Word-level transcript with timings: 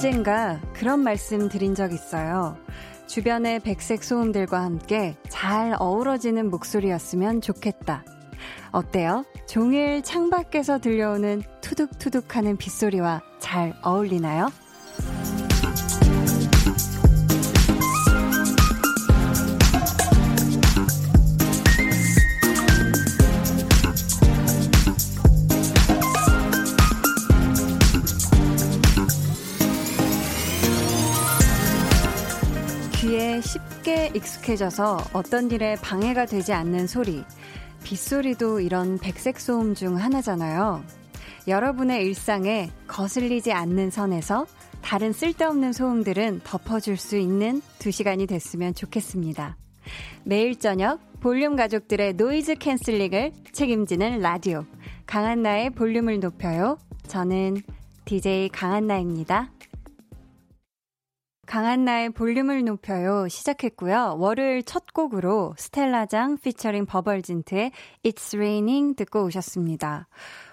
언젠가 0.00 0.60
그런 0.72 1.00
말씀 1.00 1.48
드린 1.48 1.74
적 1.74 1.92
있어요. 1.92 2.56
주변의 3.06 3.60
백색 3.60 4.04
소음들과 4.04 4.62
함께 4.62 5.16
잘 5.28 5.74
어우러지는 5.78 6.50
목소리였으면 6.50 7.40
좋겠다. 7.40 8.04
어때요? 8.72 9.24
종일 9.46 10.02
창밖에서 10.02 10.78
들려오는 10.78 11.42
투둑투둑 11.60 12.36
하는 12.36 12.56
빗소리와 12.56 13.22
잘 13.40 13.74
어울리나요? 13.82 14.48
익숙해져서 34.20 34.98
어떤 35.12 35.50
일에 35.50 35.76
방해가 35.76 36.26
되지 36.26 36.52
않는 36.52 36.86
소리. 36.86 37.24
빗소리도 37.82 38.60
이런 38.60 38.98
백색 38.98 39.40
소음 39.40 39.74
중 39.74 39.96
하나잖아요. 39.96 40.84
여러분의 41.48 42.04
일상에 42.04 42.70
거슬리지 42.86 43.52
않는 43.52 43.90
선에서 43.90 44.46
다른 44.82 45.12
쓸데없는 45.12 45.72
소음들은 45.72 46.40
덮어줄 46.44 46.96
수 46.96 47.16
있는 47.16 47.62
두 47.78 47.90
시간이 47.90 48.26
됐으면 48.26 48.74
좋겠습니다. 48.74 49.56
매일 50.24 50.58
저녁 50.58 51.00
볼륨 51.20 51.56
가족들의 51.56 52.14
noise 52.14 52.56
canceling을 52.56 53.32
책임지는 53.52 54.20
라디오. 54.20 54.64
강한나의 55.06 55.70
볼륨을 55.70 56.20
높여요. 56.20 56.78
저는 57.08 57.62
DJ 58.04 58.50
강한나입니다. 58.50 59.50
강한 61.50 61.84
나의 61.84 62.10
볼륨을 62.10 62.64
높여요 62.64 63.26
시작했고요. 63.26 64.18
월요일 64.20 64.62
첫 64.62 64.94
곡으로 64.94 65.52
스텔라장 65.58 66.38
피처링 66.38 66.86
버벌진트의 66.86 67.72
It's 68.04 68.36
Raining 68.36 68.94
듣고 68.94 69.24
오셨습니다. 69.24 70.06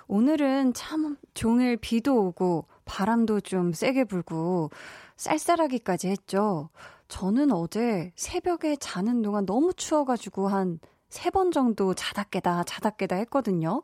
오늘은 0.08 0.74
참 0.74 1.18
종일 1.36 1.78
비도 1.78 2.20
오고 2.26 2.66
바람도 2.86 3.42
좀 3.42 3.74
세게 3.74 4.06
불고 4.06 4.72
쌀쌀하기까지 5.18 6.08
했죠. 6.08 6.70
저는 7.10 7.52
어제 7.52 8.12
새벽에 8.16 8.76
자는 8.76 9.22
동안 9.22 9.46
너무 9.46 9.76
추워가지고 9.76 10.48
한 10.48 10.80
세 11.10 11.32
번 11.32 11.52
정도 11.52 11.94
자다 11.94 12.24
깨다 12.24 12.64
자다 12.66 12.92
깨다 12.92 13.16
했거든요. 13.18 13.84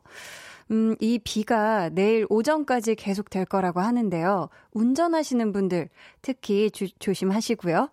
음, 0.70 0.96
이 1.00 1.18
비가 1.22 1.88
내일 1.90 2.26
오전까지 2.30 2.94
계속 2.94 3.30
될 3.30 3.44
거라고 3.44 3.80
하는데요. 3.80 4.48
운전하시는 4.72 5.52
분들 5.52 5.88
특히 6.22 6.70
주, 6.70 6.88
조심하시고요. 6.98 7.90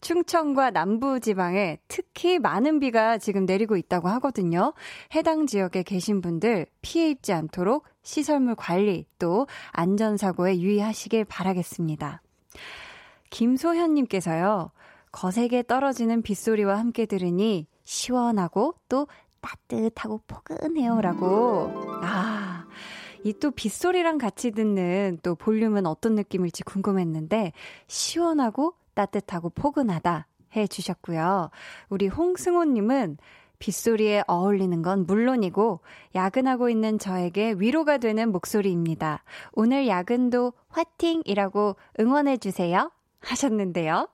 충청과 0.00 0.70
남부 0.70 1.20
지방에 1.20 1.78
특히 1.88 2.38
많은 2.38 2.78
비가 2.78 3.18
지금 3.18 3.44
내리고 3.44 3.76
있다고 3.76 4.08
하거든요. 4.08 4.72
해당 5.14 5.46
지역에 5.46 5.82
계신 5.82 6.20
분들 6.20 6.66
피해 6.80 7.10
입지 7.10 7.32
않도록 7.32 7.84
시설물 8.02 8.54
관리 8.54 9.06
또 9.18 9.46
안전사고에 9.72 10.58
유의하시길 10.58 11.24
바라겠습니다. 11.24 12.22
김소현님께서요. 13.30 14.70
거세게 15.10 15.64
떨어지는 15.64 16.22
빗소리와 16.22 16.78
함께 16.78 17.06
들으니 17.06 17.66
시원하고 17.84 18.74
또 18.88 19.06
따뜻하고 19.42 20.22
포근해요. 20.26 21.00
라고. 21.00 21.70
아, 22.02 22.64
이 23.24 23.34
또 23.34 23.50
빗소리랑 23.50 24.18
같이 24.18 24.50
듣는 24.52 25.18
또 25.22 25.34
볼륨은 25.34 25.86
어떤 25.86 26.14
느낌일지 26.14 26.62
궁금했는데, 26.64 27.52
시원하고 27.86 28.74
따뜻하고 28.94 29.50
포근하다 29.50 30.26
해 30.56 30.66
주셨고요. 30.66 31.50
우리 31.88 32.08
홍승호님은 32.08 33.18
빗소리에 33.58 34.24
어울리는 34.26 34.82
건 34.82 35.06
물론이고, 35.06 35.80
야근하고 36.16 36.68
있는 36.68 36.98
저에게 36.98 37.54
위로가 37.56 37.98
되는 37.98 38.32
목소리입니다. 38.32 39.22
오늘 39.52 39.86
야근도 39.86 40.52
화팅이라고 40.68 41.76
응원해주세요. 42.00 42.90
하셨는데요. 43.20 44.08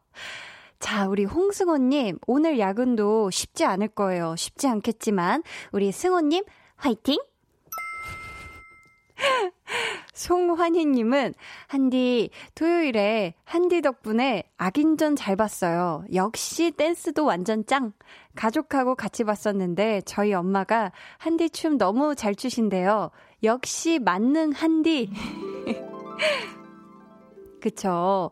자, 0.79 1.09
우리 1.09 1.25
홍승호님, 1.25 2.19
오늘 2.27 2.59
야근도 2.59 3.31
쉽지 3.31 3.65
않을 3.65 3.89
거예요. 3.89 4.37
쉽지 4.37 4.69
않겠지만, 4.69 5.43
우리 5.73 5.91
승호님, 5.91 6.45
화이팅! 6.77 7.19
송환희님은, 10.15 11.35
한디, 11.67 12.31
토요일에 12.55 13.35
한디 13.45 13.83
덕분에 13.83 14.45
악인전 14.57 15.17
잘 15.17 15.35
봤어요. 15.35 16.05
역시 16.15 16.71
댄스도 16.71 17.25
완전 17.25 17.67
짱! 17.67 17.93
가족하고 18.37 18.95
같이 18.95 19.25
봤었는데, 19.25 20.03
저희 20.03 20.33
엄마가 20.33 20.93
한디 21.19 21.51
춤 21.51 21.77
너무 21.77 22.15
잘 22.15 22.37
추신대요. 22.37 23.11
역시 23.43 23.99
만능 23.99 24.53
한디! 24.53 25.11
그쵸. 27.61 28.31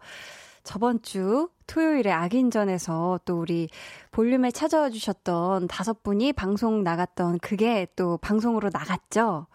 저번 0.66 1.00
주 1.00 1.48
토요일에 1.68 2.10
악인전에서 2.10 3.20
또 3.24 3.40
우리 3.40 3.68
볼륨에 4.10 4.50
찾아와 4.50 4.90
주셨던 4.90 5.68
다섯 5.68 6.02
분이 6.02 6.32
방송 6.32 6.82
나갔던 6.82 7.38
그게 7.38 7.86
또 7.94 8.18
방송으로 8.18 8.70
나갔죠. 8.72 9.46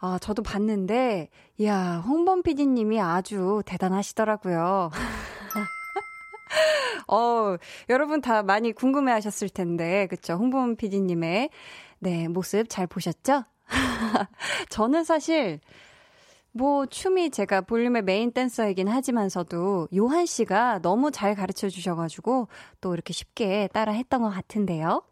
아, 0.00 0.18
저도 0.20 0.42
봤는데, 0.42 1.28
이야, 1.58 2.02
홍범 2.06 2.42
PD님이 2.42 3.00
아주 3.00 3.62
대단하시더라고요. 3.66 4.90
어, 7.08 7.56
여러분 7.88 8.20
다 8.20 8.42
많이 8.42 8.72
궁금해 8.72 9.12
하셨을 9.12 9.48
텐데, 9.48 10.06
그쵸? 10.08 10.34
홍범 10.34 10.76
PD님의, 10.76 11.50
네, 12.00 12.28
모습 12.28 12.68
잘 12.68 12.86
보셨죠? 12.86 13.44
저는 14.70 15.04
사실, 15.04 15.60
뭐 16.58 16.86
춤이 16.86 17.30
제가 17.30 17.60
볼륨의 17.60 18.02
메인 18.02 18.32
댄서이긴 18.32 18.88
하지만서도 18.88 19.86
요한 19.96 20.26
씨가 20.26 20.80
너무 20.82 21.12
잘 21.12 21.36
가르쳐 21.36 21.68
주셔가지고 21.68 22.48
또 22.80 22.94
이렇게 22.94 23.12
쉽게 23.12 23.68
따라 23.72 23.92
했던 23.92 24.22
것 24.22 24.30
같은데요. 24.30 25.04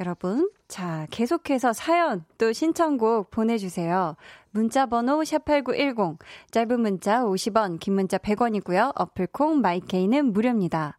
여러분, 0.00 0.50
자, 0.68 1.06
계속해서 1.10 1.72
사연 1.72 2.26
또 2.36 2.52
신청곡 2.52 3.30
보내주세요. 3.30 4.16
문자 4.50 4.84
번호 4.84 5.20
샵8910, 5.20 6.18
짧은 6.50 6.80
문자 6.80 7.22
50원, 7.22 7.80
긴 7.80 7.94
문자 7.94 8.18
100원이고요. 8.18 8.92
어플콩 8.94 9.62
마이케이는 9.62 10.34
무료입니다. 10.34 10.98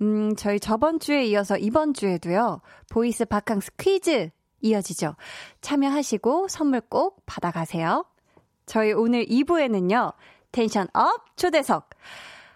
음, 0.00 0.34
저희 0.34 0.58
저번 0.58 0.98
주에 0.98 1.24
이어서 1.26 1.56
이번 1.56 1.94
주에도요, 1.94 2.62
voice 2.90 3.24
바캉스 3.24 3.76
퀴즈 3.76 4.30
이어지죠. 4.60 5.14
참여하시고 5.60 6.48
선물 6.48 6.80
꼭 6.80 7.22
받아가세요. 7.26 8.04
저희 8.70 8.92
오늘 8.92 9.24
2부에는요, 9.24 10.12
tension 10.52 10.86
up 10.94 11.36
초대석. 11.36 11.90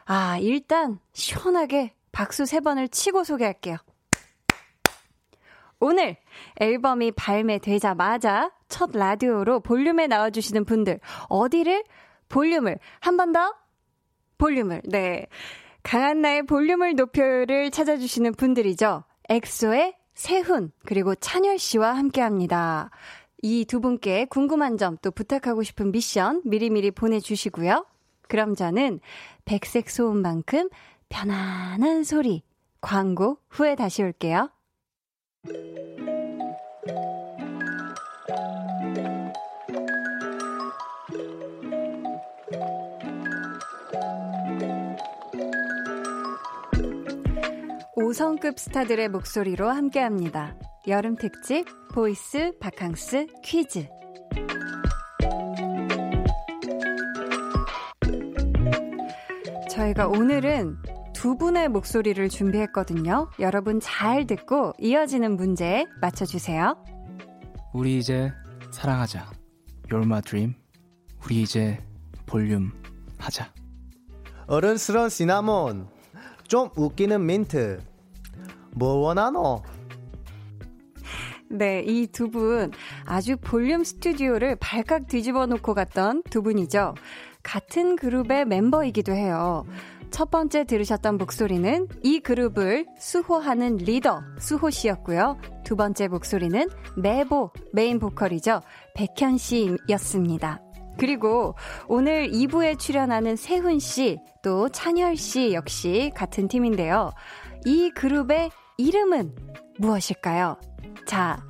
아, 0.04 0.38
일단 0.38 1.00
시원하게 1.12 1.92
박수 2.12 2.44
3번을 2.44 2.92
치고 2.92 3.24
소개할게요. 3.24 3.78
오늘 5.80 6.16
앨범이 6.60 7.10
발매되자마자 7.10 8.52
첫 8.68 8.92
라디오로 8.92 9.58
볼륨에 9.58 10.06
나와주시는 10.06 10.64
분들, 10.64 11.00
어디를? 11.28 11.82
볼륨을. 12.28 12.78
한 13.00 13.16
번 13.16 13.32
더? 13.32 13.52
볼륨을. 14.38 14.82
네. 14.84 15.26
강한 15.82 16.22
나의 16.22 16.44
볼륨을 16.46 16.94
높여를 16.94 17.72
찾아주시는 17.72 18.34
분들이죠. 18.34 19.02
엑소의 19.30 19.96
세훈, 20.14 20.70
그리고 20.86 21.16
찬열 21.16 21.58
씨와 21.58 21.92
함께 21.94 22.20
합니다. 22.20 22.90
이 23.44 23.66
두 23.66 23.80
분께 23.80 24.24
궁금한 24.24 24.78
점 24.78 24.96
또 25.02 25.10
부탁하고 25.10 25.62
싶은 25.62 25.92
미션 25.92 26.42
미리미리 26.46 26.90
보내주시고요. 26.92 27.84
그럼 28.28 28.54
저는 28.54 29.00
백색 29.44 29.90
소음만큼 29.90 30.70
편안한 31.10 32.04
소리 32.04 32.42
광고 32.80 33.38
후에 33.50 33.74
다시 33.76 34.02
올게요. 34.02 34.48
5성급 47.96 48.58
스타들의 48.58 49.08
목소리로 49.08 49.68
함께합니다. 49.68 50.56
여름 50.86 51.16
특집 51.16 51.64
voice 51.94 52.52
바캉스 52.60 53.26
퀴즈. 53.42 53.88
저희가 59.70 60.08
오늘은 60.08 60.76
두 61.14 61.38
분의 61.38 61.70
목소리를 61.70 62.28
준비했거든요. 62.28 63.30
여러분 63.40 63.80
잘 63.80 64.26
듣고 64.26 64.74
이어지는 64.78 65.36
문제 65.36 65.86
맞춰주세요. 66.02 66.76
우리 67.72 67.98
이제 67.98 68.30
사랑하자. 68.70 69.24
You're 69.88 70.04
my 70.04 70.20
dream. 70.20 70.54
우리 71.24 71.40
이제 71.42 71.78
볼륨 72.26 72.72
하자. 73.16 73.50
어른스러운 74.46 75.08
시나몬. 75.08 75.88
좀 76.46 76.68
웃기는 76.76 77.24
민트. 77.24 77.80
뭐 78.72 78.96
원하노? 78.96 79.62
네, 81.54 81.84
이 81.86 82.06
두 82.08 82.28
분 82.30 82.72
아주 83.04 83.36
볼륨 83.36 83.84
스튜디오를 83.84 84.56
발칵 84.56 85.06
뒤집어 85.06 85.46
놓고 85.46 85.74
갔던 85.74 86.24
두 86.28 86.42
분이죠. 86.42 86.94
같은 87.44 87.94
그룹의 87.96 88.46
멤버이기도 88.46 89.12
해요. 89.12 89.64
첫 90.10 90.30
번째 90.30 90.64
들으셨던 90.64 91.16
목소리는 91.18 91.88
이 92.02 92.20
그룹을 92.20 92.86
수호하는 92.98 93.76
리더 93.78 94.20
수호 94.38 94.70
씨였고요. 94.70 95.38
두 95.64 95.76
번째 95.76 96.08
목소리는 96.08 96.68
메보 96.96 97.50
메인 97.72 97.98
보컬이죠. 97.98 98.60
백현 98.94 99.38
씨였습니다. 99.38 100.60
그리고 100.98 101.54
오늘 101.88 102.28
2부에 102.30 102.78
출연하는 102.78 103.34
세훈 103.36 103.80
씨, 103.80 104.18
또 104.42 104.68
찬열 104.68 105.16
씨 105.16 105.52
역시 105.52 106.12
같은 106.14 106.46
팀인데요. 106.46 107.10
이 107.64 107.90
그룹의 107.90 108.50
이름은 108.78 109.34
무엇일까요? 109.78 110.56
자, 111.06 111.42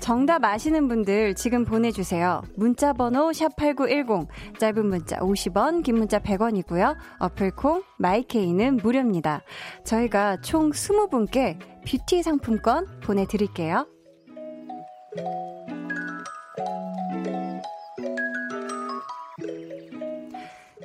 정답 0.00 0.44
아시는 0.44 0.88
분들 0.88 1.34
지금 1.34 1.64
보내주세요. 1.64 2.42
문자 2.56 2.92
번호 2.92 3.30
샵8910, 3.30 4.28
짧은 4.58 4.86
문자 4.86 5.16
50원, 5.18 5.82
긴 5.82 5.96
문자 5.96 6.18
100원이고요. 6.20 6.96
어플콩, 7.18 7.82
마이케이는 7.98 8.76
무료입니다. 8.76 9.42
저희가 9.84 10.40
총 10.40 10.70
20분께 10.70 11.58
뷰티 11.84 12.22
상품권 12.22 12.86
보내드릴게요. 13.00 13.86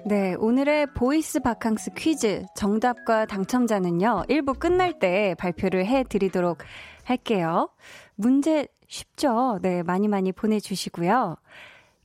네, 0.06 0.36
오늘의 0.38 0.88
voice 0.96 1.40
바캉스 1.40 1.92
퀴즈 1.96 2.44
정답과 2.56 3.26
당첨자는요, 3.26 4.26
1부 4.28 4.60
끝날 4.60 5.00
때 5.00 5.34
발표를 5.40 5.86
해 5.86 6.04
드리도록 6.04 6.58
할게요. 7.04 7.70
문제 8.16 8.68
쉽죠? 8.88 9.60
네, 9.62 9.84
많이 9.84 10.08
많이 10.08 10.32
보내주시고요. 10.32 11.38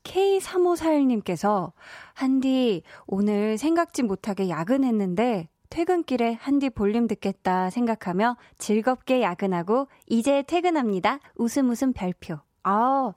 K3541님께서, 0.04 1.72
한디, 2.14 2.82
오늘 3.06 3.58
생각지 3.58 4.02
못하게 4.02 4.48
야근했는데, 4.48 5.48
퇴근길에 5.70 6.38
한디 6.40 6.70
볼륨 6.70 7.06
듣겠다 7.06 7.68
생각하며 7.68 8.36
즐겁게 8.56 9.20
야근하고, 9.20 9.88
이제 10.06 10.42
퇴근합니다. 10.42 11.18
웃음 11.36 11.68
웃음 11.68 11.92
별표. 11.92 12.38
아, 12.62 13.12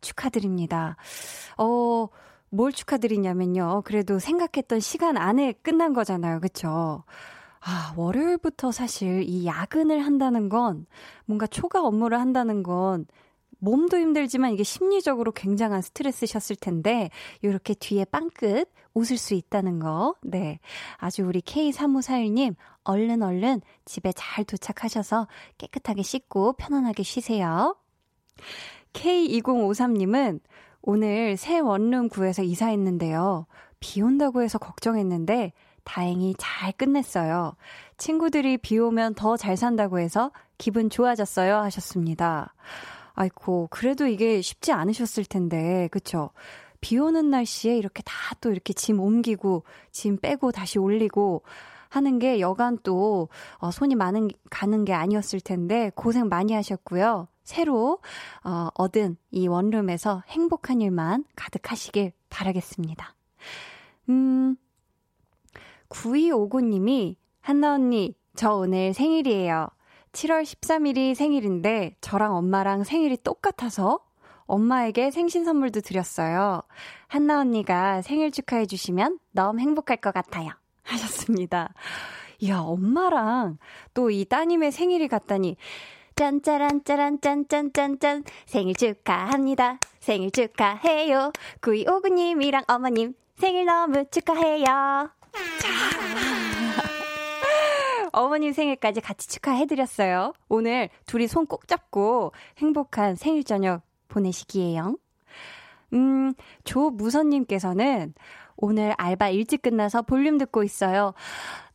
축하드립니다. 0.00 0.96
어, 1.58 2.08
뭘 2.50 2.72
축하드리냐면요. 2.72 3.82
그래도 3.84 4.18
생각했던 4.18 4.78
시간 4.80 5.16
안에 5.16 5.52
끝난 5.62 5.92
거잖아요. 5.92 6.40
그쵸? 6.40 7.02
아, 7.68 7.92
월요일부터 7.96 8.70
사실 8.70 9.24
이 9.28 9.44
야근을 9.44 9.98
한다는 10.04 10.48
건 10.48 10.86
뭔가 11.24 11.48
초과 11.48 11.82
업무를 11.82 12.20
한다는 12.20 12.62
건 12.62 13.06
몸도 13.58 13.98
힘들지만 13.98 14.52
이게 14.52 14.62
심리적으로 14.62 15.32
굉장한 15.32 15.82
스트레스셨을 15.82 16.56
텐데, 16.56 17.10
이렇게 17.42 17.74
뒤에 17.74 18.04
빵끝 18.04 18.70
웃을 18.94 19.16
수 19.16 19.34
있다는 19.34 19.80
거. 19.80 20.14
네. 20.22 20.60
아주 20.98 21.24
우리 21.24 21.40
K3541님, 21.40 22.54
얼른 22.84 23.22
얼른 23.22 23.62
집에 23.84 24.12
잘 24.14 24.44
도착하셔서 24.44 25.26
깨끗하게 25.58 26.02
씻고 26.02 26.52
편안하게 26.52 27.02
쉬세요. 27.02 27.76
K2053님은 28.92 30.40
오늘 30.82 31.36
새 31.36 31.58
원룸 31.58 32.10
구해서 32.10 32.42
이사했는데요. 32.42 33.46
비 33.80 34.02
온다고 34.02 34.42
해서 34.42 34.58
걱정했는데 34.58 35.52
다행히 35.86 36.34
잘 36.36 36.72
끝냈어요. 36.72 37.54
친구들이 37.96 38.58
비 38.58 38.78
오면 38.78 39.14
더 39.14 39.36
잘 39.38 39.56
산다고 39.56 39.98
해서 39.98 40.32
기분 40.58 40.90
좋아졌어요 40.90 41.56
하셨습니다. 41.56 42.52
아이고, 43.14 43.68
그래도 43.70 44.06
이게 44.06 44.42
쉽지 44.42 44.72
않으셨을 44.72 45.24
텐데, 45.24 45.88
그쵸? 45.90 46.30
비 46.82 46.98
오는 46.98 47.30
날씨에 47.30 47.78
이렇게 47.78 48.02
다 48.02 48.34
또 48.42 48.50
이렇게 48.50 48.74
짐 48.74 49.00
옮기고, 49.00 49.64
짐 49.92 50.18
빼고 50.18 50.52
다시 50.52 50.78
올리고 50.78 51.42
하는 51.88 52.18
게 52.18 52.40
여간 52.40 52.78
또, 52.82 53.28
어, 53.58 53.70
손이 53.70 53.94
많은, 53.94 54.28
가는 54.50 54.84
게 54.84 54.92
아니었을 54.92 55.40
텐데, 55.40 55.90
고생 55.94 56.28
많이 56.28 56.52
하셨고요. 56.52 57.28
새로 57.44 58.00
어, 58.44 58.68
얻은 58.74 59.16
이 59.30 59.46
원룸에서 59.48 60.24
행복한 60.28 60.80
일만 60.80 61.24
가득하시길 61.36 62.12
바라겠습니다. 62.28 63.14
음, 64.10 64.56
9259님이 65.88 67.16
한나 67.40 67.74
언니, 67.74 68.14
저 68.34 68.54
오늘 68.54 68.92
생일이에요. 68.92 69.68
7월 70.12 70.42
13일이 70.42 71.14
생일인데 71.14 71.96
저랑 72.00 72.34
엄마랑 72.36 72.84
생일이 72.84 73.16
똑같아서 73.22 74.00
엄마에게 74.46 75.10
생신 75.10 75.44
선물도 75.44 75.80
드렸어요. 75.80 76.62
한나 77.08 77.40
언니가 77.40 78.00
생일 78.02 78.30
축하해 78.30 78.66
주시면 78.66 79.18
너무 79.32 79.60
행복할 79.60 79.98
것 79.98 80.14
같아요. 80.14 80.50
하셨습니다. 80.84 81.74
이야, 82.40 82.58
엄마랑 82.58 83.58
또 83.94 84.10
이 84.10 84.24
따님의 84.24 84.72
생일이 84.72 85.08
같다니 85.08 85.56
짠짜란 86.14 86.84
짜란 86.84 87.20
짠짠짠짠 87.20 88.24
생일 88.46 88.74
축하합니다. 88.74 89.78
생일 90.00 90.30
축하해요. 90.30 91.32
9259님이랑 91.60 92.64
어머님 92.68 93.14
생일 93.36 93.66
너무 93.66 94.04
축하해요. 94.10 95.10
자. 95.60 95.68
어머님 98.12 98.52
생일까지 98.52 99.00
같이 99.00 99.28
축하해드렸어요. 99.28 100.32
오늘 100.48 100.88
둘이 101.06 101.26
손 101.28 101.46
꼭 101.46 101.68
잡고 101.68 102.32
행복한 102.58 103.14
생일 103.14 103.44
저녁 103.44 103.82
보내시기에요. 104.08 104.96
음, 105.92 106.32
조무선님께서는 106.64 108.14
오늘 108.56 108.94
알바 108.96 109.28
일찍 109.28 109.60
끝나서 109.62 110.02
볼륨 110.02 110.38
듣고 110.38 110.62
있어요. 110.64 111.12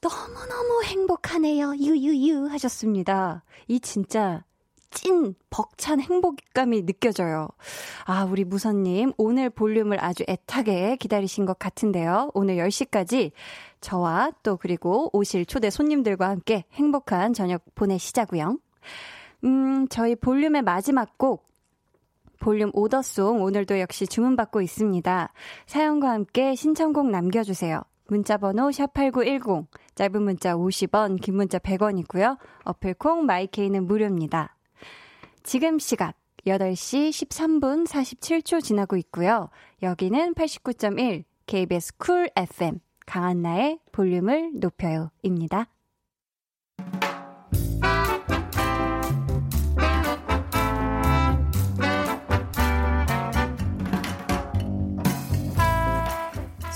너무너무 0.01 0.83
행복하네요. 0.83 1.75
유유유 1.75 2.47
하셨습니다. 2.47 3.43
이 3.67 3.79
진짜 3.79 4.43
찐 4.91 5.35
벅찬 5.49 5.99
행복감이 5.99 6.85
느껴져요. 6.85 7.47
아, 8.05 8.25
우리 8.25 8.43
무선님, 8.43 9.13
오늘 9.17 9.49
볼륨을 9.49 10.03
아주 10.03 10.23
애타게 10.27 10.97
기다리신 10.97 11.45
것 11.45 11.57
같은데요. 11.57 12.29
오늘 12.33 12.57
10시까지 12.57 13.31
저와 13.79 14.31
또 14.43 14.57
그리고 14.57 15.09
오실 15.13 15.45
초대 15.45 15.69
손님들과 15.69 16.29
함께 16.29 16.65
행복한 16.73 17.33
저녁 17.33 17.63
보내시자고요. 17.73 18.57
음, 19.43 19.87
저희 19.89 20.15
볼륨의 20.15 20.61
마지막 20.61 21.17
곡, 21.17 21.45
볼륨 22.39 22.71
오더송 22.73 23.41
오늘도 23.43 23.79
역시 23.79 24.07
주문받고 24.07 24.61
있습니다. 24.61 25.33
사연과 25.67 26.09
함께 26.09 26.55
신청곡 26.55 27.09
남겨주세요. 27.09 27.81
문자번호 28.07 28.69
샵8910, 28.69 29.67
짧은 29.95 30.21
문자 30.21 30.55
50원, 30.55 31.21
긴 31.21 31.35
문자 31.35 31.59
100원이고요. 31.59 32.37
어플콩 32.65 33.25
마이케이는 33.25 33.87
무료입니다. 33.87 34.55
지금 35.43 35.79
시각 35.79 36.15
8시 36.45 37.09
13분 37.09 37.87
47초 37.87 38.63
지나고 38.63 38.95
있고요. 38.97 39.49
여기는 39.81 40.33
89.1 40.33 41.23
KBS 41.45 41.97
쿨 41.97 42.29
FM 42.35 42.79
강한나의 43.05 43.79
볼륨을 43.91 44.51
높여요 44.55 45.11
입니다. 45.21 45.67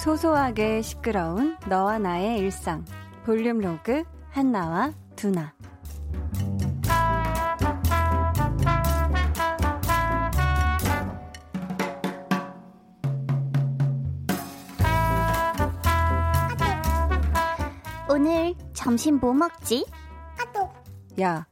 소소하게 0.04 0.84
시끄러운 0.84 1.58
너와 1.68 1.98
나의 1.98 2.38
일상 2.38 2.86
볼륨 3.26 3.60
로그 3.60 4.04
한나와 4.30 4.94
두나 5.16 5.56
점심 18.86 19.18
뭐 19.20 19.34
먹지? 19.34 19.84
아또 20.40 20.70
야, 21.20 21.48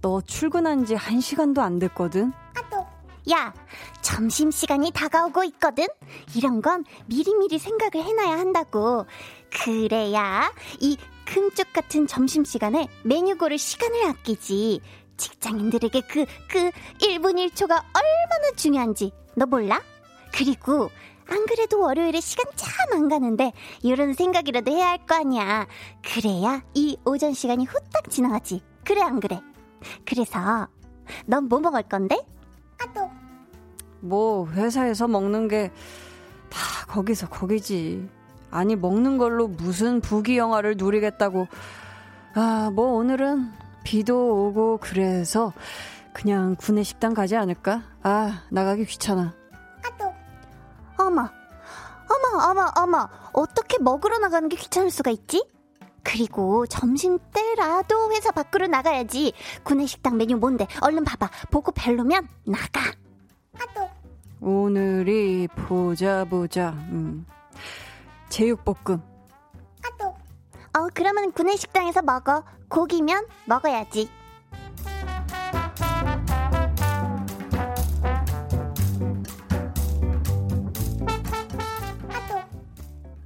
너 0.00 0.22
출근한 0.22 0.86
지 0.86 0.94
한 0.94 1.20
시간도 1.20 1.60
안 1.60 1.78
됐거든? 1.78 2.32
아또 2.56 2.86
야, 3.30 3.52
점심 4.00 4.50
시간이 4.50 4.90
다가오고 4.90 5.44
있거든? 5.44 5.86
이런 6.34 6.62
건 6.62 6.86
미리미리 7.04 7.58
생각을 7.58 8.02
해놔야 8.02 8.30
한다고. 8.38 9.04
그래야 9.52 10.50
이 10.80 10.96
금쪽 11.26 11.70
같은 11.74 12.06
점심 12.06 12.46
시간에 12.46 12.88
메뉴 13.04 13.36
고를 13.36 13.58
시간을 13.58 14.06
아끼지. 14.06 14.80
직장인들에게 15.18 16.00
그, 16.08 16.24
그 16.48 16.70
1분 17.00 17.34
1초가 17.50 17.72
얼마나 17.72 18.52
중요한지 18.56 19.12
너 19.36 19.44
몰라? 19.44 19.82
그리고 20.32 20.90
안 21.30 21.46
그래도 21.46 21.80
월요일에 21.80 22.20
시간 22.20 22.44
참 22.56 22.70
안 22.92 23.08
가는데 23.08 23.52
이런 23.82 24.14
생각이라도 24.14 24.72
해야 24.72 24.88
할 24.90 24.98
거 25.06 25.14
아니야. 25.14 25.66
그래야 26.02 26.62
이 26.74 26.96
오전 27.04 27.32
시간이 27.32 27.64
후딱 27.66 28.10
지나가지. 28.10 28.62
그래 28.84 29.00
안 29.02 29.20
그래? 29.20 29.40
그래서 30.04 30.66
넌 31.26 31.48
뭐 31.48 31.60
먹을 31.60 31.82
건데? 31.84 32.18
아또 32.82 33.08
뭐 34.00 34.46
회사에서 34.48 35.06
먹는 35.08 35.48
게 35.48 35.70
다 36.50 36.86
거기서 36.88 37.28
거기지. 37.28 38.08
아니 38.50 38.74
먹는 38.74 39.16
걸로 39.18 39.46
무슨 39.46 40.00
부귀 40.00 40.36
영화를 40.36 40.74
누리겠다고. 40.76 41.46
아, 42.34 42.70
뭐 42.74 42.94
오늘은 42.94 43.52
비도 43.84 44.46
오고 44.48 44.78
그래서 44.80 45.52
그냥 46.12 46.56
구내 46.58 46.82
식당 46.82 47.14
가지 47.14 47.36
않을까? 47.36 47.82
아, 48.02 48.42
나가기 48.50 48.84
귀찮아. 48.86 49.34
어머. 51.00 51.28
어머, 52.10 52.44
어머, 52.50 52.72
어머. 52.76 53.08
어떻게 53.32 53.78
먹으러 53.78 54.18
나가는 54.18 54.48
게 54.48 54.56
귀찮을 54.56 54.90
수가 54.90 55.10
있지? 55.10 55.44
그리고 56.02 56.66
점심 56.66 57.18
때라도 57.32 58.12
회사 58.12 58.30
밖으로 58.32 58.66
나가야지. 58.66 59.32
구내식당 59.62 60.16
메뉴 60.16 60.36
뭔데? 60.36 60.66
얼른 60.80 61.04
봐봐. 61.04 61.30
보고 61.50 61.72
별로면 61.72 62.28
나가. 62.44 62.80
아또 63.58 63.88
오늘이 64.40 65.48
보자 65.48 66.24
보자. 66.24 66.70
음. 66.90 67.26
제육볶음. 68.28 69.02
아또 69.84 70.06
어 70.78 70.88
그러면 70.94 71.32
구내식당에서 71.32 72.02
먹어. 72.02 72.44
고기면 72.68 73.26
먹어야지. 73.46 74.10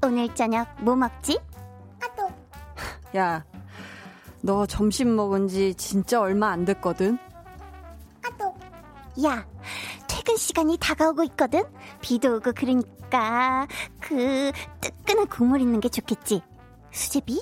오늘 0.04 0.34
저녁 0.34 0.68
뭐 0.82 0.94
먹지? 0.94 1.40
아또 2.02 2.30
야, 3.16 3.42
너 4.42 4.66
점심 4.66 5.16
먹은 5.16 5.48
지 5.48 5.74
진짜 5.74 6.20
얼마 6.20 6.50
안 6.50 6.66
됐거든? 6.66 7.18
아또 8.22 8.54
야 9.24 9.46
퇴근 10.06 10.36
시간이 10.36 10.76
다가오고 10.78 11.24
있거든? 11.24 11.62
비도 12.02 12.36
오고 12.36 12.52
그러니까 12.54 13.66
그 13.98 14.52
뜨끈한 14.80 15.26
국물 15.28 15.60
있는 15.62 15.80
게 15.80 15.88
좋겠지. 15.88 16.42
수제비? 16.92 17.40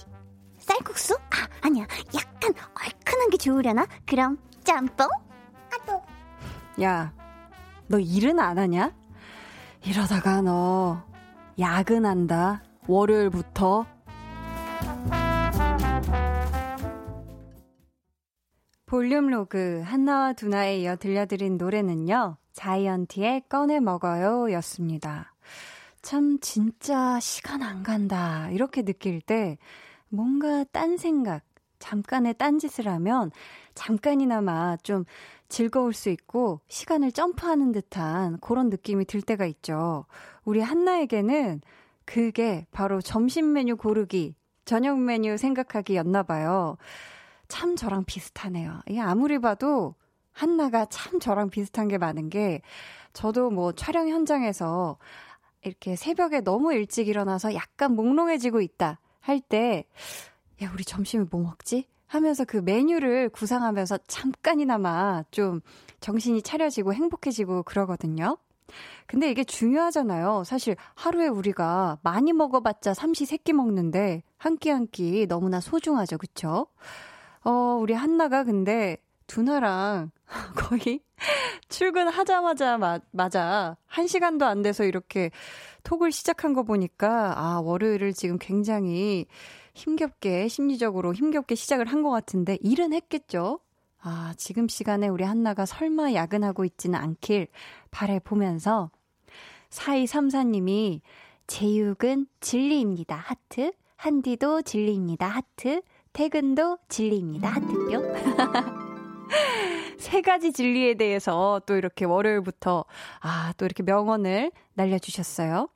쌀국수? 0.59 1.14
아 1.14 1.49
아니야 1.62 1.85
약간 2.14 2.54
얼큰한 2.81 3.31
게 3.31 3.37
좋으려나? 3.38 3.87
그럼 4.07 4.38
짬뽕? 4.62 5.09
아또 5.75 6.00
야, 6.81 7.12
너 7.88 7.99
일은 7.99 8.38
안 8.38 8.57
하냐? 8.59 8.92
이러다가 9.85 10.40
너 10.42 11.02
야근한다. 11.59 12.62
월요일부터. 12.87 13.87
볼륨 18.87 19.28
로그 19.28 19.80
한나와 19.85 20.32
두나에 20.32 20.78
이어 20.80 20.97
들려드린 20.97 21.56
노래는요. 21.56 22.37
자이언티의 22.52 23.44
꺼내 23.49 23.80
먹어요 23.80 24.52
였습니다. 24.52 25.35
참 26.02 26.38
진짜 26.40 27.18
시간 27.21 27.62
안 27.62 27.82
간다 27.82 28.50
이렇게 28.50 28.82
느낄 28.82 29.21
때 29.21 29.56
뭔가 30.09 30.64
딴 30.73 30.97
생각 30.97 31.42
잠깐의 31.78 32.35
딴짓을 32.35 32.87
하면 32.87 33.30
잠깐이나마 33.75 34.76
좀 34.82 35.04
즐거울 35.49 35.92
수 35.92 36.11
있고 36.11 36.61
시간을 36.68 37.12
점프하는 37.12 37.73
듯한 37.73 38.38
그런 38.40 38.68
느낌이 38.68 39.04
들 39.04 39.23
때가 39.23 39.47
있죠. 39.47 40.06
우리 40.45 40.61
한나에게는 40.61 41.61
그게 42.05 42.67
바로 42.73 43.01
점심 43.01 43.53
메뉴 43.53 43.77
고르기, 43.77 44.35
저녁 44.65 45.01
메뉴 45.01 45.37
생각하기였나 45.37 46.25
봐요. 46.25 46.77
참 47.49 47.77
저랑 47.77 48.05
비슷하네요. 48.05 48.81
이게 48.89 49.01
아무리 49.01 49.39
봐도 49.39 49.95
한나가 50.33 50.87
참 50.87 51.21
저랑 51.21 51.51
비슷한 51.51 51.89
게 51.89 51.99
많은 51.99 52.31
게 52.31 52.63
저도 53.13 53.51
뭐 53.51 53.73
촬영 53.73 54.09
현장에서 54.09 54.99
이렇게 55.63 55.95
새벽에 55.95 56.41
너무 56.41 56.73
일찍 56.73 57.09
일어나서 57.09 57.55
약간 57.55 57.95
몽롱해지고 57.95 58.61
있다 58.61 58.99
할 59.21 59.41
때, 59.41 59.85
야, 60.63 60.71
우리 60.73 60.85
점심에 60.85 61.27
뭐 61.31 61.43
먹지? 61.43 61.87
하면서 62.07 62.45
그 62.45 62.57
메뉴를 62.57 63.29
구상하면서 63.31 63.99
잠깐이나마 64.07 65.23
좀 65.31 65.61
정신이 66.01 66.43
차려지고 66.43 66.93
행복해지고 66.95 67.63
그러거든요. 67.63 68.37
근데 69.07 69.31
이게 69.31 69.45
중요하잖아요. 69.45 70.45
사실 70.45 70.76
하루에 70.95 71.29
우리가 71.29 71.99
많이 72.02 72.33
먹어봤자 72.33 72.95
삼시 72.95 73.26
세끼 73.26 73.52
먹는데 73.52 74.23
한 74.38 74.57
끼 74.59 74.71
한 74.71 74.87
끼 74.91 75.26
너무나 75.29 75.61
소중하죠. 75.61 76.19
그쵸? 76.19 76.67
어, 77.45 77.50
우리 77.81 77.95
한나가 77.95 78.45
근데 78.45 78.97
두나랑 79.26 80.11
거의 80.57 81.00
출근하자마자 81.69 82.79
마, 82.79 82.99
맞아. 83.11 83.76
한 83.87 84.07
시간도 84.07 84.47
안 84.47 84.62
돼서 84.62 84.85
이렇게 84.85 85.31
톡을 85.85 86.12
시작한 86.12 86.52
거 86.52 86.62
보니까 86.62 87.35
아, 87.38 87.61
월요일을 87.64 88.12
지금 88.12 88.38
굉장히 88.38 89.26
힘겹게 89.75 90.49
심리적으로 90.49 91.14
힘겹게 91.14 91.55
시작을 91.55 91.87
한 91.87 92.02
것 92.02 92.11
같은데 92.11 92.59
일은 92.62 92.93
했겠죠. 92.93 93.61
아, 94.05 94.35
지금 94.37 94.67
시간에 94.69 95.07
우리 95.09 95.23
한나가 95.25 95.64
설마 95.64 96.12
야근하고 96.14 96.64
있지는 96.64 96.99
않길 96.99 97.47
바래 97.93 98.19
보면서 98.19 98.91
4234님이 99.71 101.01
제육은 101.47 102.27
진리입니다. 102.41 103.15
하트. 103.15 103.73
한디도 103.97 104.63
진리입니다. 104.63 105.29
하트. 105.29 105.83
퇴근도 106.13 106.79
진리입니다. 106.89 107.49
하트뿅. 107.49 108.03
세 109.99 110.21
가지 110.21 110.53
진리에 110.53 110.95
대해서 110.95 111.61
또 111.65 111.77
이렇게 111.77 112.05
월요일부터 112.05 112.85
아, 113.21 113.53
또 113.57 113.65
이렇게 113.65 113.83
명언을 113.85 114.51
날려주셨어요. 114.75 115.69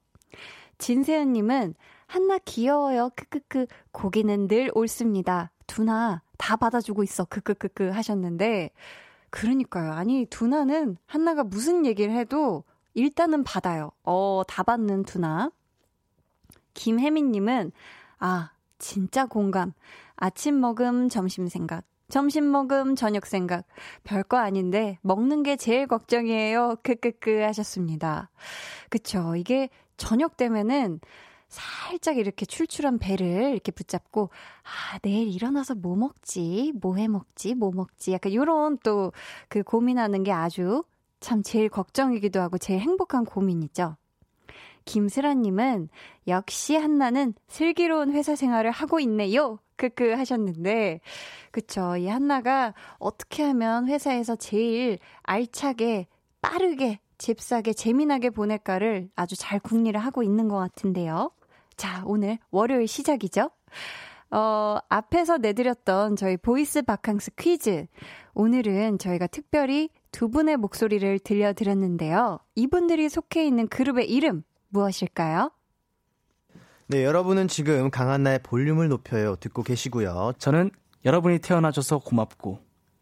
진세연님은 0.78 1.74
한나 2.06 2.38
귀여워요. 2.44 3.10
크크크. 3.14 3.66
고기는 3.92 4.48
늘 4.48 4.70
옳습니다. 4.74 5.52
두나 5.66 6.22
다 6.38 6.56
받아주고 6.56 7.02
있어. 7.02 7.24
크크크크 7.24 7.88
하셨는데 7.90 8.70
그러니까요. 9.30 9.92
아니 9.92 10.26
두나는 10.26 10.96
한나가 11.06 11.44
무슨 11.44 11.84
얘기를 11.86 12.14
해도 12.14 12.64
일단은 12.94 13.44
받아요. 13.44 13.90
어, 14.04 14.42
다 14.46 14.62
받는 14.62 15.04
두나. 15.04 15.50
김혜민님은 16.74 17.72
아 18.18 18.52
진짜 18.78 19.26
공감. 19.26 19.72
아침 20.16 20.60
먹음 20.60 21.08
점심 21.08 21.48
생각. 21.48 21.84
점심 22.08 22.50
먹음, 22.50 22.94
저녁 22.94 23.26
생각. 23.26 23.66
별거 24.04 24.36
아닌데, 24.36 24.98
먹는 25.02 25.42
게 25.42 25.56
제일 25.56 25.88
걱정이에요. 25.88 26.76
크크크 26.82 27.40
하셨습니다. 27.40 28.30
그쵸. 28.90 29.34
이게 29.34 29.68
저녁 29.96 30.36
되면은 30.36 31.00
살짝 31.48 32.18
이렇게 32.18 32.44
출출한 32.46 32.98
배를 32.98 33.52
이렇게 33.52 33.70
붙잡고, 33.72 34.30
아, 34.64 34.98
내일 35.00 35.28
일어나서 35.32 35.74
뭐 35.76 35.96
먹지? 35.96 36.72
뭐 36.80 36.96
해 36.96 37.08
먹지? 37.08 37.54
뭐 37.54 37.70
먹지? 37.72 38.12
약간 38.12 38.34
요런 38.34 38.78
또 38.82 39.12
그 39.48 39.62
고민하는 39.62 40.22
게 40.24 40.32
아주 40.32 40.82
참 41.20 41.42
제일 41.42 41.68
걱정이기도 41.68 42.40
하고 42.40 42.58
제일 42.58 42.80
행복한 42.80 43.24
고민이죠. 43.24 43.96
김슬아님은 44.84 45.88
역시 46.28 46.76
한나는 46.76 47.34
슬기로운 47.48 48.12
회사 48.12 48.36
생활을 48.36 48.70
하고 48.70 49.00
있네요. 49.00 49.58
크크 49.76 50.12
하셨는데, 50.12 51.00
그쵸. 51.50 51.96
이 51.96 52.06
한나가 52.06 52.72
어떻게 52.98 53.42
하면 53.42 53.88
회사에서 53.88 54.36
제일 54.36 54.98
알차게, 55.24 56.06
빠르게, 56.40 57.00
잽싸게, 57.18 57.72
재미나게 57.72 58.30
보낼까를 58.30 59.10
아주 59.16 59.36
잘 59.36 59.58
궁리를 59.60 59.98
하고 59.98 60.22
있는 60.22 60.48
것 60.48 60.56
같은데요. 60.56 61.30
자, 61.76 62.02
오늘 62.06 62.38
월요일 62.50 62.88
시작이죠? 62.88 63.50
어, 64.30 64.78
앞에서 64.88 65.38
내드렸던 65.38 66.16
저희 66.16 66.36
voice 66.36 66.82
바캉스 66.82 67.32
퀴즈. 67.36 67.86
오늘은 68.34 68.98
저희가 68.98 69.28
특별히 69.28 69.88
두 70.10 70.28
분의 70.28 70.56
목소리를 70.56 71.18
들려드렸는데요. 71.20 72.38
이분들이 72.54 73.08
속해 73.08 73.46
있는 73.46 73.68
그룹의 73.68 74.10
이름 74.10 74.42
무엇일까요? 74.68 75.52
네, 76.88 77.04
여러분은 77.04 77.48
지금 77.48 77.90
강한나의 77.90 78.40
볼륨을 78.42 78.88
높여요 78.88 79.36
듣고 79.36 79.62
계시고요. 79.62 80.32
저는 80.38 80.70
여러분이 81.04 81.38
태어나줘서 81.38 81.98
고맙고 81.98 82.60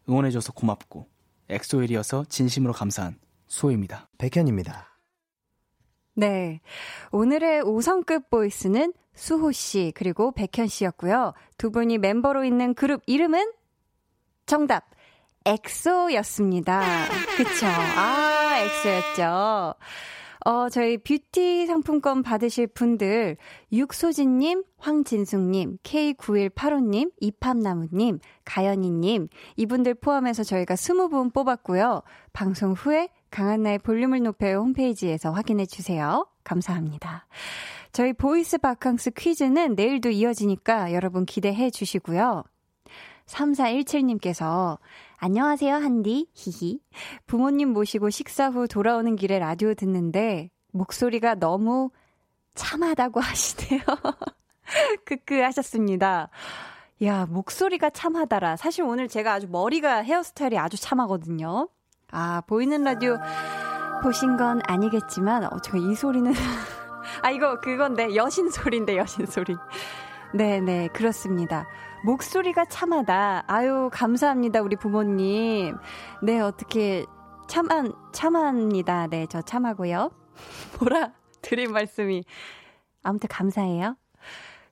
응원해줘서 0.09 0.53
고맙고 0.53 1.07
엑소일이어서 1.49 2.25
진심으로 2.25 2.73
감사한 2.73 3.17
수호입니다. 3.55 4.09
백현입니다. 4.17 4.99
네. 6.15 6.59
오늘의 7.11 7.63
5성급 7.63 8.29
보이스는 8.29 8.93
수호 9.13 9.53
씨, 9.53 9.93
그리고 9.95 10.33
백현 10.33 10.67
씨였고요. 10.67 11.33
두 11.57 11.71
분이 11.71 11.99
멤버로 11.99 12.43
있는 12.43 12.73
그룹 12.73 13.01
이름은? 13.05 13.53
정답. 14.45 14.83
엑소였습니다. 15.45 16.81
그쵸. 17.37 17.65
아, 17.67 18.57
엑소였죠. 18.59 19.75
어, 20.47 20.69
저희 20.69 20.97
뷰티 20.97 21.65
상품권 21.65 22.23
받으실 22.23 22.67
분들, 22.67 23.37
육소진님, 23.71 24.63
황진숙님, 24.77 25.77
K9185님, 25.81 27.11
이팝나무님, 27.21 28.19
가연이님, 28.43 29.29
이분들 29.55 29.95
포함해서 29.95 30.43
저희가 30.43 30.75
20분 30.75 31.33
뽑았고요. 31.33 32.03
방송 32.33 32.73
후에 32.73 33.09
강한나의 33.29 33.79
볼륨을 33.79 34.21
높여요 34.23 34.59
홈페이지에서 34.59 35.31
확인해 35.31 35.65
주세요. 35.65 36.27
감사합니다. 36.43 37.27
저희 37.91 38.13
voice 38.13 38.57
바캉스 38.57 39.11
퀴즈는 39.11 39.75
내일도 39.75 40.09
이어지니까 40.09 40.93
여러분 40.93 41.25
기대해 41.25 41.69
주시고요. 41.69 42.43
3417님께서 43.25 44.77
안녕하세요, 45.17 45.75
한디. 45.75 46.27
히히. 46.33 46.79
부모님 47.25 47.69
모시고 47.69 48.09
식사 48.09 48.49
후 48.49 48.67
돌아오는 48.67 49.15
길에 49.15 49.39
라디오 49.39 49.73
듣는데 49.73 50.49
목소리가 50.71 51.35
너무 51.35 51.89
참하다고 52.53 53.19
하시네요. 53.21 53.81
크크 55.05 55.39
하셨습니다. 55.39 56.29
야, 57.03 57.25
목소리가 57.25 57.89
참하다라. 57.89 58.57
사실 58.57 58.83
오늘 58.83 59.07
제가 59.07 59.33
아주 59.33 59.47
머리가 59.49 59.97
헤어스타일이 59.97 60.57
아주 60.57 60.77
참하거든요. 60.77 61.69
아, 62.11 62.41
보이는 62.47 62.83
라디오 62.83 63.17
보신 64.03 64.37
건 64.37 64.61
아니겠지만, 64.65 65.45
어, 65.45 65.59
제가 65.59 65.77
이 65.77 65.95
소리는. 65.95 66.31
아, 67.21 67.31
이거 67.31 67.59
그건데, 67.59 68.15
여신 68.15 68.49
소리인데, 68.49 68.97
여신 68.97 69.25
소리. 69.25 69.55
네네, 70.33 70.89
그렇습니다. 70.89 71.67
목소리가 72.03 72.65
참하다. 72.65 73.45
아유, 73.47 73.89
감사합니다, 73.91 74.61
우리 74.61 74.75
부모님. 74.75 75.77
네, 76.21 76.39
어떻게, 76.39 77.05
참한, 77.47 77.93
참합니다. 78.11 79.07
네, 79.07 79.25
저 79.29 79.41
참하고요. 79.41 80.11
뭐라 80.79 81.13
드릴 81.41 81.69
말씀이. 81.69 82.23
아무튼 83.03 83.27
감사해요. 83.29 83.95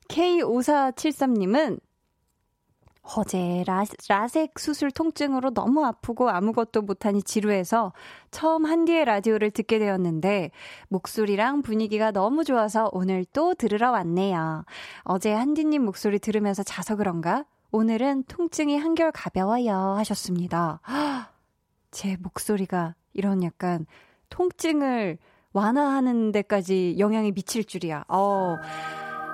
K5473님은 0.09 1.79
어제 3.03 3.63
라, 3.67 3.83
라섹 4.07 4.57
수술 4.57 4.89
통증으로 4.89 5.51
너무 5.53 5.85
아프고 5.85 6.29
아무것도 6.29 6.81
못하니 6.83 7.21
지루해서 7.21 7.91
처음 8.31 8.65
한디의 8.65 9.03
라디오를 9.05 9.51
듣게 9.51 9.77
되었는데 9.77 10.51
목소리랑 10.87 11.63
분위기가 11.63 12.11
너무 12.11 12.45
좋아서 12.45 12.89
오늘 12.93 13.25
또 13.33 13.53
들으러 13.55 13.91
왔네요. 13.91 14.63
어제 15.03 15.33
한디님 15.33 15.83
목소리 15.83 16.17
들으면서 16.17 16.63
자서 16.63 16.95
그런가? 16.95 17.45
오늘은 17.71 18.23
통증이 18.27 18.77
한결 18.77 19.11
가벼워요 19.11 19.95
하셨습니다. 19.97 20.79
제 21.91 22.15
목소리가 22.21 22.95
이런 23.13 23.43
약간 23.43 23.85
통증을 24.29 25.17
완화하는 25.51 26.31
데까지 26.31 26.95
영향이 26.97 27.33
미칠 27.33 27.65
줄이야. 27.65 28.05
어. 28.07 28.57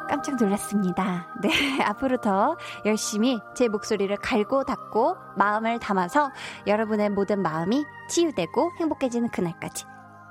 깜짝 0.09 0.37
놀랐습니다. 0.37 1.27
네, 1.41 1.49
앞으로 1.83 2.17
더 2.17 2.57
열심히 2.83 3.39
제 3.55 3.67
목소리를 3.67 4.13
갈고 4.17 4.63
닦고 4.63 5.15
마음을 5.37 5.79
담아서 5.79 6.31
여러분의 6.65 7.11
모든 7.11 7.43
마음이 7.43 7.85
치유되고 8.09 8.71
행복해지는 8.79 9.29
그날까지 9.29 9.85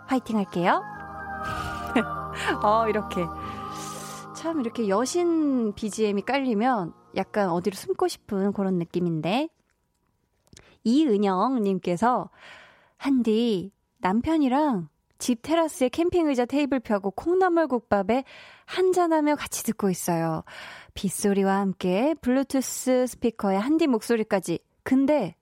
화이팅 0.09 0.37
할게요. 0.37 0.83
어, 2.63 2.89
이렇게. 2.89 3.25
참, 4.35 4.61
이렇게 4.61 4.89
여신 4.89 5.73
BGM이 5.75 6.23
깔리면 6.23 6.93
약간 7.17 7.49
어디로 7.51 7.75
숨고 7.75 8.09
싶은 8.09 8.53
그런 8.53 8.75
느낌인데. 8.79 9.49
이은영님께서, 10.85 12.31
한디, 12.97 13.73
남편이랑 13.99 14.88
집 15.18 15.42
테라스에 15.42 15.88
캠핑 15.88 16.28
의자 16.28 16.44
테이블 16.46 16.81
펴고 16.81 17.11
콩나물국밥에 17.12 18.24
한잔하며 18.66 19.37
같이 19.37 19.64
듣고 19.64 19.90
있어요. 19.90 20.44
빗소리와 20.94 21.57
함께 21.57 22.14
블루투스 22.20 23.07
스피커에 23.09 23.57
한디 23.57 23.87
목소리까지. 23.87 24.59
근데 24.83 25.35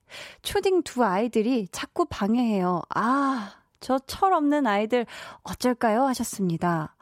초딩 0.43 0.83
두 0.83 1.05
아이들이 1.05 1.69
자꾸 1.73 2.07
방해해요. 2.09 2.83
아, 2.95 3.53
저 3.81 3.99
철없는 3.99 4.67
아이들 4.67 5.07
어쩔까요? 5.43 6.05
하셨습니다. 6.05 6.97